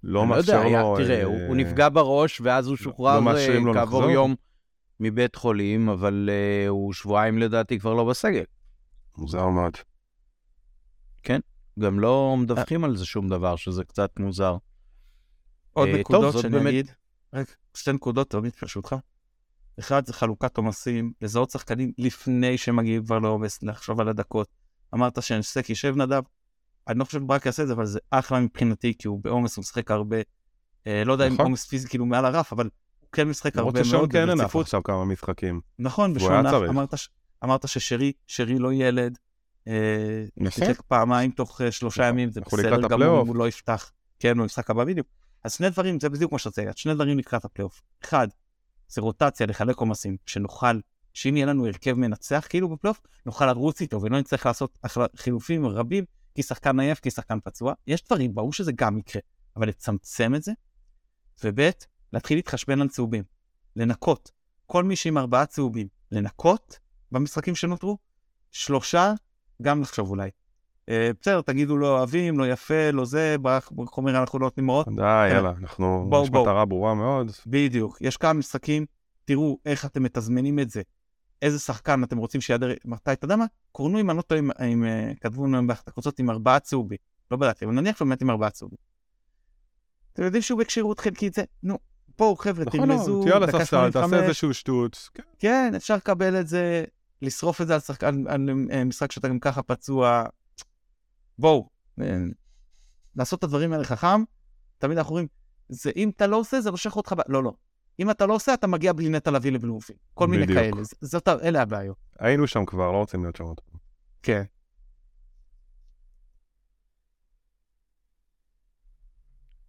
לא 0.04 0.26
מאפשר 0.26 0.56
לו... 0.56 0.62
אני 0.62 0.74
לא 0.74 0.78
יודע, 0.78 0.90
לו... 0.90 0.98
תראה, 0.98 1.20
אה... 1.20 1.24
הוא, 1.24 1.48
הוא 1.48 1.56
נפגע 1.56 1.90
בראש, 1.90 2.42
ואז 2.42 2.68
הוא 2.68 2.76
שוחרר 2.76 3.20
לא 3.20 3.32
uh, 3.32 3.74
כעבור 3.74 4.00
לחזור. 4.00 4.12
יום 4.12 4.36
מבית 5.00 5.36
חולים, 5.36 5.90
אבל 5.90 6.30
uh, 6.30 6.70
הוא 6.70 6.94
שבועיים 6.94 7.38
לדעתי 7.38 7.80
כבר 7.80 7.94
לא 7.94 8.04
בסגל. 8.04 8.44
מוזר 9.18 9.50
מאוד. 9.50 9.74
כן. 11.24 11.40
גם 11.80 12.00
לא 12.00 12.36
מדווחים 12.40 12.84
על 12.84 12.96
זה 12.96 13.06
שום 13.06 13.30
דבר, 13.30 13.56
שזה 13.56 13.84
קצת 13.84 14.20
מוזר. 14.20 14.58
עוד 15.74 15.88
אה, 15.88 15.98
נקודות 16.00 16.36
שאני 16.42 16.54
באמת... 16.54 16.68
אגיד, 16.68 16.92
רק 17.34 17.56
שתי 17.74 17.92
נקודות, 17.92 18.30
תמיד 18.30 18.54
ברשותך. 18.62 18.96
אחד 19.80 20.06
זה 20.06 20.14
חלוקת 20.14 20.58
עומסים, 20.58 21.12
לזהות 21.22 21.50
שחקנים 21.50 21.92
לפני 21.98 22.58
שמגיעים 22.58 23.06
כבר 23.06 23.20
לעומס, 23.20 23.64
לחשוב 23.64 24.02
על 24.02 24.10
הדקות. 24.10 24.48
אמרת 24.94 25.24
שנסק 25.24 25.70
יישב 25.70 25.96
נדב, 25.96 26.22
אני 26.88 27.00
לא 27.00 27.06
חושב 27.06 27.20
שברק 27.20 27.46
יעשה 27.46 27.64
את 27.64 27.68
זה, 27.68 27.74
אבל 27.74 27.86
זה 27.86 28.00
אחלה 28.12 28.40
מבחינתי, 28.40 28.94
כי 29.00 29.08
הוא 29.08 29.20
בעומס, 29.24 29.56
הוא 29.56 29.62
משחק 29.62 29.92
הרבה. 29.92 30.18
אה, 30.88 31.04
לא 31.04 31.14
יודע 31.14 31.26
נכון. 31.26 31.40
אם 31.40 31.46
עומס 31.46 31.66
פיזי 31.66 31.88
כאילו 31.88 32.06
מעל 32.06 32.26
הרף, 32.26 32.54
אבל 32.54 32.70
הוא 33.00 33.10
כן 33.12 33.28
משחק 33.28 33.58
הרבה 33.58 33.72
מאוד. 33.72 33.76
למרות 33.76 33.88
ששון 33.88 34.12
כן 34.12 34.30
ענף 34.30 34.56
עכשיו 34.56 34.84
כמה 34.84 35.06
משחקים. 35.06 35.62
נכון, 35.80 36.14
ושון 36.16 36.46
אמרת, 36.46 36.94
אמרת 37.44 37.68
ששרי, 37.68 38.12
שרי 38.28 38.60
לא 38.60 38.74
ילד, 38.74 39.18
שיחק 40.50 40.70
אה, 40.70 40.84
פעמיים 40.88 41.32
תוך 41.32 41.62
אה, 41.62 41.72
שלושה 41.72 42.02
נכון. 42.02 42.14
ימים, 42.14 42.32
זה 42.32 42.42
בסדר 42.42 42.88
גמור 42.88 43.22
אם 43.22 43.28
הוא 43.28 43.36
לא 43.36 43.48
יפתח, 43.48 43.92
כן, 44.20 44.38
במשחק 44.38 44.70
הבא 44.70 44.84
בדיוק. 44.84 45.08
אז 45.44 45.54
שני 45.54 45.70
דברים, 45.70 46.00
זה 46.00 46.10
בדיוק 46.10 46.32
מה 46.32 46.40
שרציתי 46.40 46.62
להגיד, 46.62 46.78
שני 46.78 46.94
דברים 46.94 47.18
לקראת 47.18 47.46
הפלייאוף. 47.46 47.82
אחד, 48.04 48.28
זה 48.90 49.02
רוטציה, 49.02 49.48
לחלק 49.48 49.78
עומסים, 49.78 50.18
שנוכל, 50.26 50.80
שאם 51.14 51.38
יהיה 51.38 51.46
לנו 51.46 51.68
הרכב 51.68 51.94
מנצח 51.94 52.46
כאילו 52.50 52.70
בפלייאוף, 52.70 53.02
נוכל 53.26 53.46
לרוץ 53.46 53.82
איתו 53.82 54.02
ולא 54.02 54.20
נצטרך 54.20 54.46
לעשות 54.46 54.78
חילופים 55.16 55.66
רבים, 55.66 56.06
כי 56.36 56.44
שחקן 56.44 56.80
עייף, 56.80 57.00
כי 57.00 57.12
שחקן 57.12 57.40
פצוע. 57.44 57.74
יש 57.88 58.04
דברים, 58.04 58.36
ברור 58.36 58.54
שזה 58.54 58.72
גם 58.76 58.98
יקרה, 58.98 59.22
אבל 59.56 59.68
לצמצם 59.68 60.36
את 60.36 60.44
זה, 60.44 60.52
וב', 61.44 61.70
להתחיל 62.14 62.38
להתחשבן 62.38 62.82
על 62.82 62.88
צהובים. 62.88 63.24
לנקות. 63.76 64.32
כל 64.66 64.84
מי 64.84 64.96
שעם 64.96 65.18
ארבעה 65.18 65.46
צהובים, 65.46 65.88
לנקות 66.12 66.80
במשחקים 67.12 67.56
שנותרו, 67.56 67.98
שלושה 68.52 69.14
גם 69.62 69.82
לחשוב 69.82 70.10
אולי. 70.10 70.30
אה, 70.90 71.12
בסדר, 71.22 71.42
תגידו 71.42 71.78
לא 71.78 71.98
אוהבים, 71.98 72.40
לא 72.40 72.48
יפה, 72.48 72.92
לא 72.92 73.06
זה, 73.06 73.36
ברח 73.42 73.72
אומר 73.98 74.20
אנחנו 74.20 74.40
לא 74.40 74.46
נותנים 74.46 74.66
מאות. 74.66 74.88
די, 74.96 75.28
יאללה, 75.32 75.54
אנחנו, 75.62 76.10
יש 76.24 76.30
מטרה 76.30 76.66
ברורה 76.66 76.94
מאוד. 76.94 77.32
בדיוק, 77.48 77.98
יש 78.02 78.18
כמה 78.18 78.34
משחקים, 78.34 78.86
תראו 79.26 79.60
איך 79.66 79.86
אתם 79.86 80.04
מתזמנים 80.04 80.60
את 80.60 80.70
זה. 80.70 80.82
איזה 81.42 81.60
שחקן 81.60 82.04
אתם 82.04 82.18
רוצים 82.18 82.42
שיעדר, 82.42 82.74
מתי, 82.86 83.12
אתה 83.12 83.26
יודע 83.26 83.36
מה? 83.36 83.46
קורנו 83.72 84.00
אם 84.00 84.10
אני 84.10 84.18
לא 84.18 84.22
טועה, 84.22 84.42
אם 84.74 84.86
אה, 84.86 85.12
כתבו 85.22 85.46
לנו 85.46 85.68
באחת 85.68 85.88
הקבוצות 85.88 86.20
עם 86.20 86.30
ארבעה 86.30 86.60
צהובים. 86.60 86.98
לא 87.32 87.38
בדקתי, 87.38 87.66
אבל 87.66 87.74
נניח 87.74 87.98
שבאמת 87.98 88.22
עם 88.22 88.30
ארבעה 88.30 88.50
צהובים. 88.50 88.78
אתם 90.14 90.24
יודעים 90.24 90.42
שהוא 90.42 90.60
בכשירות 90.60 91.00
חלקית 91.00 91.34
זה, 91.34 91.44
נו, 91.64 91.78
בואו 92.18 92.36
חבר'ה, 92.36 92.66
נכון, 92.66 92.80
תרמזו, 92.80 93.24
תהיה 93.24 93.36
על 93.36 93.44
הספסל, 93.44 93.92
תעשה 93.92 94.24
איזשהו 94.24 94.54
שטות. 94.54 95.10
כן, 95.40 95.74
אפשר 95.76 95.96
לקבל 95.96 96.40
את 96.40 96.48
זה, 96.48 96.84
לשרוף 97.22 97.62
את 97.62 97.68
זה 97.68 97.76
על, 98.00 98.50
אה, 98.72 98.84
משחק 98.84 99.12
שאתה 99.12 99.28
גם 99.28 99.40
ככה 99.40 99.64
פצוע. 99.64 100.26
בואו, 101.40 101.70
אה, 102.02 102.18
לעשות 103.16 103.40
את 103.40 103.44
הדברים 103.44 103.74
האלה 103.74 103.84
חכם, 103.84 104.24
תמיד 104.78 104.98
אנחנו 104.98 105.10
אומרים, 105.10 105.28
זה 105.70 105.92
אם 105.96 106.10
אתה 106.10 106.28
לא 106.28 106.38
עושה, 106.38 106.62
זה 106.62 106.72
נושך 106.72 106.96
אותך, 106.96 107.14
ב... 107.18 107.22
לא, 107.28 107.44
לא. 107.44 107.54
אם 108.00 108.12
אתה 108.12 108.26
לא 108.26 108.34
עושה, 108.34 108.54
אתה 108.54 108.68
מגיע 108.68 108.94
בלי 108.94 109.10
נטע 109.10 109.32
לביא 109.32 109.52
לבלומפילד. 109.52 110.00
כל 110.14 110.28
מיני 110.28 110.48
כאלה, 110.48 110.82
זאת, 111.02 111.28
אלה 111.28 111.62
הבעיות. 111.62 111.98
היינו 112.20 112.48
שם 112.48 112.66
כבר, 112.66 112.92
לא 112.92 112.98
רוצים 112.98 113.24
להיות 113.24 113.36
שם 113.36 113.44
עוד 113.44 113.60
פעם. 113.60 113.80
כן. 114.24 114.44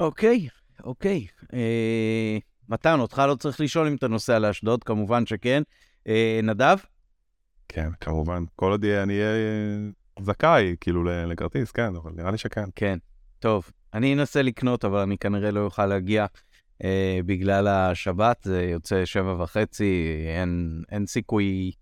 אוקיי, 0.01 0.49
אוקיי. 0.85 1.27
אה, 1.53 2.39
מתן, 2.69 3.01
אותך 3.01 3.23
לא 3.29 3.35
צריך 3.35 3.61
לשאול 3.61 3.87
אם 3.87 3.95
אתה 3.95 4.09
נוסע 4.09 4.39
לאשדוד, 4.39 4.85
כמובן 4.85 5.27
שכן. 5.27 5.62
אה, 6.09 6.41
נדב? 6.43 6.77
כן, 7.69 7.91
כמובן. 8.01 8.45
כל 8.57 8.71
עוד 8.71 8.85
אני 8.85 9.21
אהיה 9.21 9.35
זכאי, 10.21 10.77
כאילו, 10.81 11.05
לכרטיס, 11.05 11.71
כן, 11.71 11.97
אבל 11.97 12.11
נראה 12.14 12.31
לי 12.31 12.39
שכן. 12.39 12.64
כן, 12.75 12.99
טוב. 13.39 13.71
אני 13.95 14.14
אנסה 14.14 14.43
לקנות, 14.43 14.85
אבל 14.85 14.99
אני 14.99 15.19
כנראה 15.19 15.51
לא 15.51 15.61
אוכל 15.61 15.87
להגיע 15.87 16.27
אה, 16.85 17.21
בגלל 17.27 17.69
השבת, 17.69 18.43
זה 18.45 18.62
יוצא 18.62 19.05
שבע 19.05 19.43
וחצי, 19.43 20.07
אין, 20.29 20.83
אין 20.91 21.07
סיכוי 21.07 21.73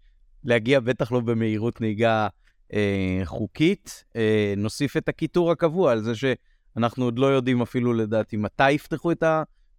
להגיע, 0.45 0.80
בטח 0.80 1.12
לא 1.12 1.20
במהירות 1.20 1.80
נהיגה 1.80 2.28
אה, 2.72 3.20
חוקית. 3.24 4.05
אה, 4.16 4.55
נוסיף 4.57 4.97
את 4.97 5.09
הקיטור 5.09 5.51
הקבוע 5.51 5.93
על 5.93 6.03
זה 6.03 6.12
שאנחנו 6.14 7.05
עוד 7.05 7.18
לא 7.18 7.26
יודעים 7.26 7.62
אפילו 7.62 7.93
לדעתי 7.93 8.37
מתי 8.37 8.70
יפתחו 8.70 9.12
את 9.12 9.24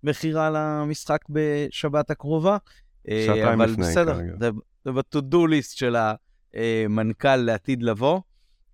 המכירה 0.03 0.49
למשחק 0.53 1.19
בשבת 1.29 2.11
הקרובה. 2.11 2.57
אה, 3.09 3.23
שעתיים 3.25 3.61
לפני, 3.61 3.83
בסדר, 3.83 4.13
כרגע. 4.13 4.51
זה 4.85 4.91
ב-to-do 4.91 5.35
list 5.35 5.75
של 5.75 5.95
המנכ"ל 6.53 7.35
לעתיד 7.35 7.83
לבוא. 7.83 8.19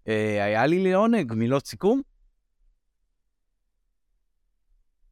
אה, 0.08 0.45
היה 0.45 0.66
לי 0.66 0.91
לעונג, 0.91 1.34
מילות 1.34 1.66
סיכום? 1.66 2.02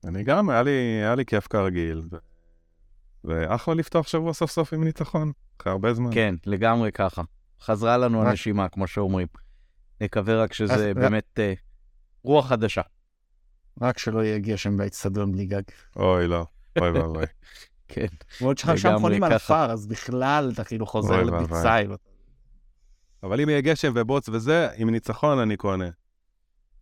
אני 0.03 0.23
גם, 0.23 0.49
היה 0.49 0.63
לי, 0.63 0.71
היה 1.01 1.15
לי 1.15 1.25
כיף 1.25 1.47
כרגיל. 1.47 2.01
ואחלה 3.23 3.73
לפתוח 3.73 4.07
שבוע 4.07 4.33
סוף 4.33 4.51
סוף 4.51 4.73
עם 4.73 4.83
ניצחון, 4.83 5.31
אחרי 5.61 5.71
הרבה 5.71 5.93
זמן. 5.93 6.09
כן, 6.13 6.35
לגמרי 6.45 6.91
ככה. 6.91 7.21
חזרה 7.61 7.97
לנו. 7.97 8.21
הנשימה, 8.21 8.69
כמו 8.69 8.87
שאומרים. 8.87 9.27
נקווה 10.01 10.43
רק 10.43 10.53
שזה 10.53 10.73
אז... 10.73 10.81
באמת 10.95 11.39
uh, 11.39 11.59
רוח 12.23 12.47
חדשה. 12.47 12.81
רק 13.81 13.97
שלא 13.97 14.23
יהיה 14.23 14.39
גשם 14.39 14.77
באצטדיון 14.77 15.31
בלי 15.31 15.45
גג. 15.45 15.61
אוי, 15.95 16.27
לא. 16.27 16.45
אוי 16.79 16.91
ואבוי. 16.91 17.25
כן. 17.87 18.07
ועוד 18.41 18.57
שם 18.57 18.99
חונים 18.99 19.23
על 19.23 19.33
עפר, 19.33 19.71
אז 19.71 19.87
בכלל 19.87 20.51
אתה 20.53 20.63
כאילו 20.63 20.85
חוזר 20.85 21.23
לביצה. 21.23 21.79
אבל 23.23 23.41
אם 23.41 23.49
יהיה 23.49 23.61
גשם 23.61 23.91
ובוץ 23.95 24.29
וזה, 24.29 24.67
עם 24.77 24.89
ניצחון 24.89 25.39
אני 25.39 25.57
קונה. 25.57 25.89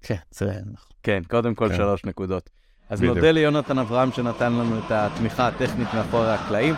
כן, 0.01 0.15
זה 0.31 0.45
נכון. 0.45 0.91
כן, 1.03 1.21
קודם 1.29 1.55
כל 1.55 1.69
כן. 1.69 1.75
שלוש 1.75 2.05
נקודות. 2.05 2.49
אז 2.89 3.01
נודה 3.01 3.31
ליונתן 3.31 3.79
אברהם 3.79 4.11
שנתן 4.11 4.53
לנו 4.53 4.79
את 4.79 4.91
התמיכה 4.91 5.47
הטכנית 5.47 5.87
מאחורי 5.93 6.33
הקלעים. 6.33 6.75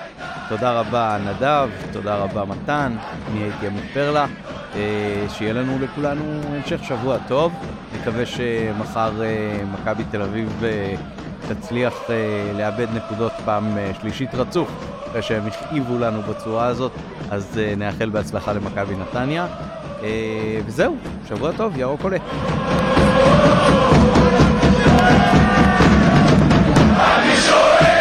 תודה 0.49 0.79
רבה 0.79 1.17
נדב, 1.25 1.69
תודה 1.93 2.15
רבה 2.15 2.45
מתן, 2.45 2.95
אני 3.27 3.43
הייתי 3.43 3.67
עמית 3.67 3.83
פרלה. 3.93 4.27
אה, 4.75 5.25
שיהיה 5.29 5.53
לנו 5.53 5.79
לכולנו 5.79 6.41
המשך 6.47 6.83
שבוע 6.83 7.17
טוב. 7.27 7.53
נקווה 7.99 8.25
שמחר 8.25 9.23
אה, 9.23 9.61
מכבי 9.73 10.03
תל 10.11 10.21
אביב 10.21 10.63
אה, 10.63 10.95
תצליח 11.49 11.93
לאבד 12.57 12.87
נקודות 12.93 13.31
פעם 13.45 13.77
שלישית 14.01 14.35
רצוף, 14.35 14.69
אחרי 15.09 15.21
שהם 15.21 15.47
הכאיבו 15.47 15.99
לנו 15.99 16.21
בצורה 16.21 16.65
הזאת, 16.65 16.91
אז 17.31 17.45
uh, 17.53 17.79
נאחל 17.79 18.09
בהצלחה 18.09 18.53
למכבי 18.53 18.95
נתניה. 18.95 19.47
Uh, 19.99 20.03
וזהו, 20.65 20.95
שבוע 21.29 21.51
טוב, 21.57 21.77
ירוק 21.77 22.01
עולה. 22.01 22.17
אני 26.97 27.35
שואל 27.35 27.98